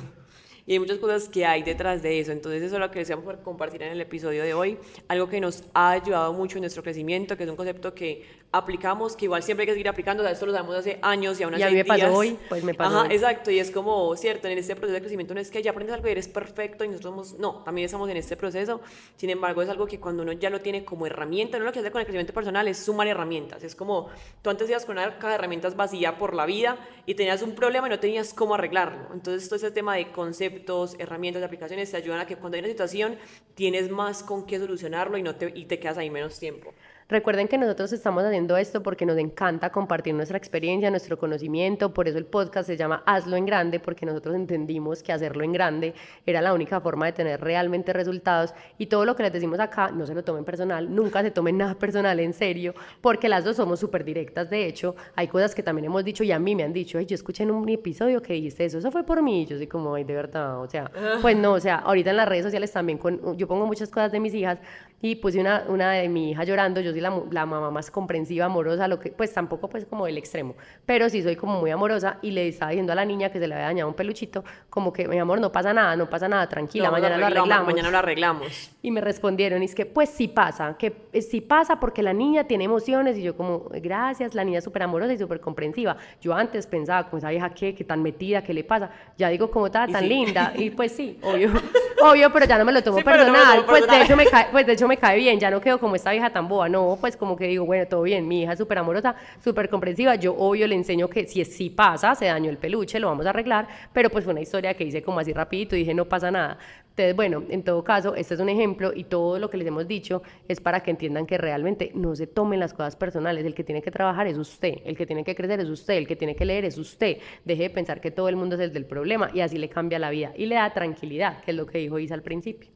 y 0.71 0.75
hay 0.75 0.79
muchas 0.79 0.99
cosas 0.99 1.29
que 1.29 1.45
hay 1.45 1.65
detrás 1.65 2.01
de 2.01 2.21
eso. 2.21 2.31
Entonces 2.31 2.63
eso 2.63 2.77
es 2.77 2.81
lo 2.81 2.91
que 2.93 3.01
deseamos 3.01 3.25
compartir 3.39 3.83
en 3.83 3.91
el 3.91 4.01
episodio 4.01 4.45
de 4.45 4.55
hoy, 4.55 4.79
algo 5.09 5.29
que 5.29 5.41
nos 5.41 5.65
ha 5.75 5.91
ayudado 5.91 6.33
mucho 6.33 6.59
en 6.59 6.63
nuestro 6.63 6.83
crecimiento, 6.85 7.37
que 7.37 7.43
es 7.43 7.51
un 7.51 7.57
concepto 7.57 7.93
que 7.93 8.25
aplicamos, 8.53 9.15
que 9.15 9.27
igual 9.27 9.43
siempre 9.43 9.63
hay 9.63 9.67
que 9.67 9.73
seguir 9.75 9.89
aplicando, 9.89 10.23
o 10.23 10.27
sea, 10.27 10.33
esto 10.33 10.45
lo 10.45 10.53
sabemos 10.53 10.75
hace 10.75 10.99
años 11.03 11.39
y 11.39 11.45
aún 11.45 11.55
así. 11.55 11.63
Y 11.63 11.67
a 11.67 11.71
mí 11.71 11.77
me 11.77 11.85
pasó 11.85 12.13
hoy, 12.13 12.37
pues 12.49 12.65
me 12.65 12.75
pasó. 12.75 13.01
Ajá, 13.01 13.13
exacto, 13.13 13.51
y 13.51 13.61
es 13.61 13.71
como, 13.71 14.17
cierto, 14.17 14.49
en 14.49 14.59
este 14.59 14.75
proceso 14.75 14.95
de 14.95 15.01
crecimiento 15.01 15.35
no 15.35 15.41
es 15.41 15.51
que 15.51 15.63
ya 15.63 15.71
aprendes 15.71 15.95
algo 15.95 16.09
y 16.09 16.11
eres 16.11 16.27
perfecto 16.27 16.85
y 16.85 16.89
nosotros 16.89 17.11
somos, 17.11 17.39
no, 17.39 17.63
también 17.63 17.87
estamos 17.87 18.11
en 18.11 18.17
este 18.17 18.37
proceso, 18.37 18.81
sin 19.17 19.31
embargo, 19.31 19.63
es 19.63 19.69
algo 19.69 19.87
que 19.87 20.01
cuando 20.01 20.25
uno 20.25 20.33
ya 20.33 20.51
lo 20.51 20.61
tiene 20.61 20.85
como 20.85 21.07
herramienta, 21.07 21.59
no 21.59 21.65
lo 21.65 21.73
que 21.73 21.79
hace 21.79 21.93
con 21.93 22.01
el 22.01 22.07
crecimiento 22.07 22.33
personal 22.33 22.67
es 22.67 22.79
sumar 22.79 23.07
herramientas, 23.07 23.63
es 23.63 23.77
como, 23.77 24.09
tú 24.43 24.51
antes 24.51 24.69
ibas 24.69 24.85
con 24.85 24.99
una 24.99 25.15
caja 25.15 25.29
de 25.29 25.35
herramientas 25.37 25.77
vacía 25.77 26.19
por 26.19 26.35
la 26.35 26.45
vida 26.45 26.77
y 27.07 27.15
tenías 27.15 27.43
un 27.43 27.55
problema 27.55 27.87
y 27.87 27.91
no 27.91 28.01
tenías 28.01 28.35
cómo 28.35 28.55
arreglarlo, 28.55 29.15
entonces 29.15 29.49
todo 29.49 29.57
ese 29.57 29.71
tema 29.71 29.95
de 29.95 30.11
conceptos, 30.11 30.97
herramientas, 30.99 31.45
aplicaciones 31.45 31.91
te 31.91 31.97
ayudan 31.97 32.19
a 32.19 32.27
que 32.27 32.35
cuando 32.35 32.57
hay 32.57 32.61
una 32.61 32.69
situación 32.69 33.17
tienes 33.55 33.91
más 33.91 34.25
con 34.25 34.45
qué 34.45 34.59
solucionarlo 34.59 35.17
y, 35.19 35.23
no 35.23 35.37
te, 35.37 35.53
y 35.55 35.67
te 35.67 35.79
quedas 35.79 35.99
ahí 35.99 36.11
menos 36.11 36.39
tiempo. 36.41 36.75
Recuerden 37.11 37.49
que 37.49 37.59
nosotros 37.59 37.93
estamos 37.93 38.23
haciendo 38.23 38.57
esto 38.57 38.85
porque 38.85 39.05
nos 39.05 39.19
encanta 39.19 39.71
compartir 39.71 40.15
nuestra 40.15 40.39
experiencia, 40.39 40.91
nuestro 40.91 41.19
conocimiento, 41.19 41.93
por 41.93 42.07
eso 42.07 42.19
el 42.19 42.25
podcast 42.25 42.69
se 42.69 42.77
llama 42.77 43.03
Hazlo 43.05 43.35
en 43.35 43.47
Grande, 43.47 43.81
porque 43.81 44.07
nosotros 44.07 44.37
entendimos 44.37 45.03
que 45.03 45.13
hacerlo 45.13 45.43
en 45.43 45.53
grande 45.53 45.93
era 46.25 46.41
la 46.41 46.55
única 46.55 46.81
forma 46.81 47.07
de 47.07 47.13
tener 47.13 47.41
realmente 47.41 47.93
resultados. 47.93 48.55
Y 48.79 48.87
todo 48.87 49.05
lo 49.05 49.17
que 49.17 49.25
les 49.25 49.33
decimos 49.33 49.59
acá 49.59 49.91
no 49.91 50.07
se 50.07 50.15
lo 50.15 50.23
tomen 50.23 50.45
personal, 50.45 50.95
nunca 50.95 51.21
se 51.23 51.33
tomen 51.33 51.59
nada 51.59 51.75
personal 51.75 52.21
en 52.21 52.33
serio, 52.33 52.75
porque 53.01 53.29
las 53.29 53.45
dos 53.45 53.57
somos 53.57 53.81
súper 53.81 54.05
directas, 54.05 54.49
de 54.49 54.67
hecho, 54.67 54.95
hay 55.17 55.27
cosas 55.27 55.53
que 55.53 55.65
también 55.65 55.87
hemos 55.87 56.05
dicho 56.05 56.23
y 56.23 56.31
a 56.31 56.39
mí 56.39 56.55
me 56.55 56.63
han 56.63 56.73
dicho, 56.73 56.97
Ay, 56.97 57.07
yo 57.07 57.17
escuché 57.17 57.43
en 57.43 57.51
un 57.51 57.69
episodio 57.69 58.23
que 58.23 58.35
dijiste 58.35 58.67
eso, 58.67 58.79
eso 58.79 58.93
fue 58.93 59.03
por 59.03 59.21
mí, 59.21 59.47
yo 59.47 59.57
soy 59.57 59.67
como, 59.67 59.97
Ay, 59.97 60.05
de 60.05 60.15
verdad, 60.15 60.61
o 60.61 60.69
sea, 60.69 60.89
pues 61.21 61.37
no, 61.37 61.55
o 61.55 61.61
sea, 61.61 61.79
ahorita 61.79 62.11
en 62.11 62.19
las 62.19 62.29
redes 62.29 62.45
sociales 62.45 62.71
también, 62.71 63.01
yo 63.37 63.49
pongo 63.49 63.67
muchas 63.67 63.89
cosas 63.89 64.13
de 64.13 64.21
mis 64.21 64.33
hijas 64.33 64.61
y 65.03 65.17
puse 65.17 65.41
una, 65.41 65.65
una 65.69 65.93
de 65.93 66.09
mi 66.09 66.31
hija 66.31 66.45
llorando, 66.45 66.81
yo 66.81 66.93
la, 66.93 67.23
la, 67.31 67.47
mamá 67.47 67.71
más 67.71 67.91
comprensiva, 67.91 68.47
amorosa, 68.47 68.87
lo 68.87 68.99
que, 68.99 69.11
pues 69.11 69.33
tampoco 69.33 69.69
pues 69.69 69.87
como 69.87 70.07
el 70.07 70.19
extremo, 70.19 70.55
pero 70.85 71.09
sí 71.09 71.23
soy 71.23 71.37
como 71.37 71.59
muy 71.59 71.71
amorosa 71.71 72.19
y 72.21 72.33
le 72.33 72.49
estaba 72.49 72.71
diciendo 72.71 72.93
a 72.93 72.97
la 72.97 73.05
niña 73.05 73.31
que 73.31 73.39
se 73.39 73.49
le 73.49 73.55
había 73.55 73.67
dañado 73.67 73.89
un 73.89 73.95
peluchito, 73.95 74.45
como 74.69 74.93
que 74.93 75.09
mi 75.09 75.19
amor, 75.19 75.41
no 75.41 75.51
pasa 75.51 75.73
nada, 75.73 75.97
no 75.97 76.11
pasa 76.11 76.29
nada, 76.29 76.49
tranquila, 76.49 76.91
mañana 76.91 77.17
lo, 77.17 77.27
arreglamos. 77.27 77.67
Mañana 77.67 77.91
lo 77.91 77.99
arreglamos. 77.99 78.71
Y 78.83 78.91
me 78.91 79.01
respondieron, 79.01 79.63
y 79.63 79.67
es 79.67 79.75
que 79.75 79.87
pues 79.87 80.11
sí 80.11 80.29
pasa, 80.29 80.77
que 80.79 81.09
eh, 81.13 81.23
sí 81.23 81.41
pasa 81.41 81.81
porque 81.81 82.03
la 82.03 82.13
niña 82.13 82.45
tiene 82.45 82.65
emociones 82.65 83.17
y 83.17 83.23
yo 83.23 83.37
como, 83.37 83.71
gracias, 83.71 84.35
la 84.35 84.45
niña 84.45 84.59
es 84.59 84.65
súper 84.65 84.83
amorosa 84.83 85.15
y 85.15 85.19
súper 85.19 85.41
comprensiva. 85.41 85.97
Yo 86.21 86.35
antes 86.35 86.67
pensaba, 86.67 87.09
con 87.09 87.19
esa 87.19 87.31
vieja 87.31 87.51
que, 87.51 87.75
que 87.75 87.85
tan 87.85 88.03
metida, 88.03 88.43
¿qué 88.43 88.53
le 88.53 88.65
pasa? 88.65 88.91
Ya 89.17 89.31
digo, 89.31 89.51
como 89.51 89.67
está 89.67 89.87
tan 89.87 90.07
linda, 90.07 90.53
y 90.57 90.71
pues 90.71 90.93
sí, 90.93 91.19
obvio, 91.23 91.51
obvio, 92.03 92.33
pero 92.33 92.47
ya 92.47 92.59
no 92.59 92.65
me 92.65 92.73
lo 92.73 92.83
tomo 92.83 92.99
personal, 92.99 93.65
pues 93.67 93.87
de 93.87 94.03
hecho 94.03 94.17
me 94.17 94.27
cae, 94.27 94.49
pues 94.51 94.67
de 94.67 94.73
hecho 94.73 94.89
me 94.89 94.97
cae 94.97 95.17
bien, 95.19 95.39
ya 95.39 95.51
no 95.51 95.61
quedo 95.61 95.79
como 95.79 95.97
esta 95.97 96.11
vieja 96.11 96.31
tan 96.31 96.49
boba, 96.49 96.69
no, 96.69 96.99
pues 97.01 97.17
como 97.17 97.37
que 97.37 97.47
digo, 97.47 97.65
bueno, 97.65 97.87
todo 97.87 98.03
bien, 98.03 98.27
mi 98.27 98.43
hija 98.43 98.53
es 98.53 98.59
súper 98.59 98.79
amorosa, 98.79 99.15
súper 99.43 99.69
comprensiva, 99.69 100.15
yo 100.15 100.35
obvio 100.37 100.67
le 100.67 100.75
enseño 100.75 101.09
que 101.09 101.27
si, 101.27 101.45
si 101.45 101.71
pasa, 101.71 102.15
se 102.15 102.27
dañó 102.27 102.51
el 102.51 102.59
peluche, 102.59 102.99
lo 102.99 103.09
vamos 103.09 103.27
a 103.27 103.31
arreglar, 103.31 103.69
pero 103.93 104.11
pues 104.11 104.25
fue 104.25 104.33
una 104.33 104.41
historia 104.41 104.75
que 104.75 104.85
hice 104.85 105.03
como 105.03 105.21
así 105.21 105.33
rapidito 105.33 105.77
y 105.77 105.81
dije, 105.81 105.95
no 105.95 106.05
pasa 106.05 106.31
nada. 106.31 106.59
Entonces, 106.91 107.17
bueno, 107.17 107.45
en 107.49 107.63
todo 107.63 107.83
caso, 107.83 108.15
este 108.15 108.35
es 108.35 108.41
un 108.41 108.49
ejemplo 108.49 108.93
y 108.95 109.05
todo 109.05 109.39
lo 109.39 109.49
que 109.49 109.57
les 109.57 109.67
hemos 109.67 109.89
dicho 109.89 110.23
es 110.49 110.61
para 110.61 110.83
que 110.83 110.91
entiendan 110.91 111.25
que 111.25 111.39
realmente 111.39 111.93
no 111.95 112.15
se 112.15 112.27
tomen 112.27 112.61
las 112.61 112.75
cosas 112.75 112.97
personales, 112.97 113.47
el 113.47 113.55
que 113.55 113.65
tiene 113.65 113.81
que 113.81 113.91
trabajar 113.91 114.27
es 114.27 114.37
usted, 114.37 114.79
el 114.85 114.97
que 114.97 115.07
tiene 115.07 115.25
que 115.25 115.35
crecer 115.35 115.61
es 115.61 115.69
usted, 115.69 115.95
el 115.95 116.07
que 116.07 116.17
tiene 116.17 116.37
que 116.37 116.45
leer 116.45 116.65
es 116.65 116.77
usted, 116.77 117.19
deje 117.45 117.63
de 117.63 117.71
pensar 117.71 118.01
que 118.01 118.11
todo 118.11 118.29
el 118.29 118.37
mundo 118.37 118.57
es 118.57 118.61
el 118.61 118.73
del 118.73 118.85
problema 118.85 119.31
y 119.33 119.41
así 119.41 119.57
le 119.57 119.69
cambia 119.69 119.99
la 119.99 120.11
vida 120.11 120.33
y 120.37 120.47
le 120.47 120.57
da 120.57 120.73
tranquilidad, 120.75 121.43
que 121.43 121.53
es 121.53 121.57
lo 121.57 121.65
que 121.65 121.79
dijo 121.79 121.99
Isa 121.99 122.15
al 122.15 122.23
principio. 122.23 122.71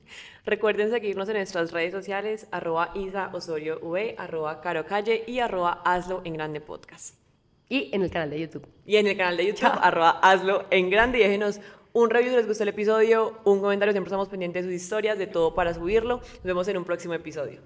Recuerden 0.47 0.91
seguirnos 0.91 1.29
en 1.29 1.37
nuestras 1.37 1.73
redes 1.73 1.93
sociales, 1.93 2.47
arroba 2.51 2.93
Isa 2.95 3.31
Osorio 3.33 3.79
V, 3.83 4.15
arroba 4.17 4.61
Caro 4.61 4.87
Calle 4.87 5.25
y 5.27 5.41
arroba 5.41 5.83
Hazlo 5.85 6.23
en 6.25 6.35
Grande 6.35 6.61
Podcast. 6.61 7.17
Y 7.69 7.91
en 7.95 8.03
el 8.03 8.11
canal 8.11 8.31
de 8.31 8.41
YouTube. 8.41 8.67
Y 8.87 8.97
en 8.97 9.07
el 9.07 9.17
canal 9.17 9.37
de 9.37 9.47
YouTube, 9.47 9.73
arroba 9.81 10.21
Hazlo 10.23 10.67
en 10.71 10.91
Grande 10.91 11.19
y 11.19 11.23
déjenos 11.23 11.61
un 11.95 12.11
review 12.11 12.31
si 12.31 12.37
les 12.37 12.47
gustó 12.49 12.65
el 12.65 12.71
episodio, 12.71 13.39
un 13.45 13.61
comentario, 13.61 13.93
siempre 13.93 14.09
estamos 14.09 14.29
pendientes 14.29 14.65
de 14.65 14.73
sus 14.73 14.83
historias, 14.83 15.17
de 15.17 15.29
todo 15.29 15.55
para 15.55 15.73
subirlo. 15.73 16.17
Nos 16.17 16.43
vemos 16.43 16.67
en 16.67 16.77
un 16.77 16.85
próximo 16.85 17.15
episodio. 17.15 17.61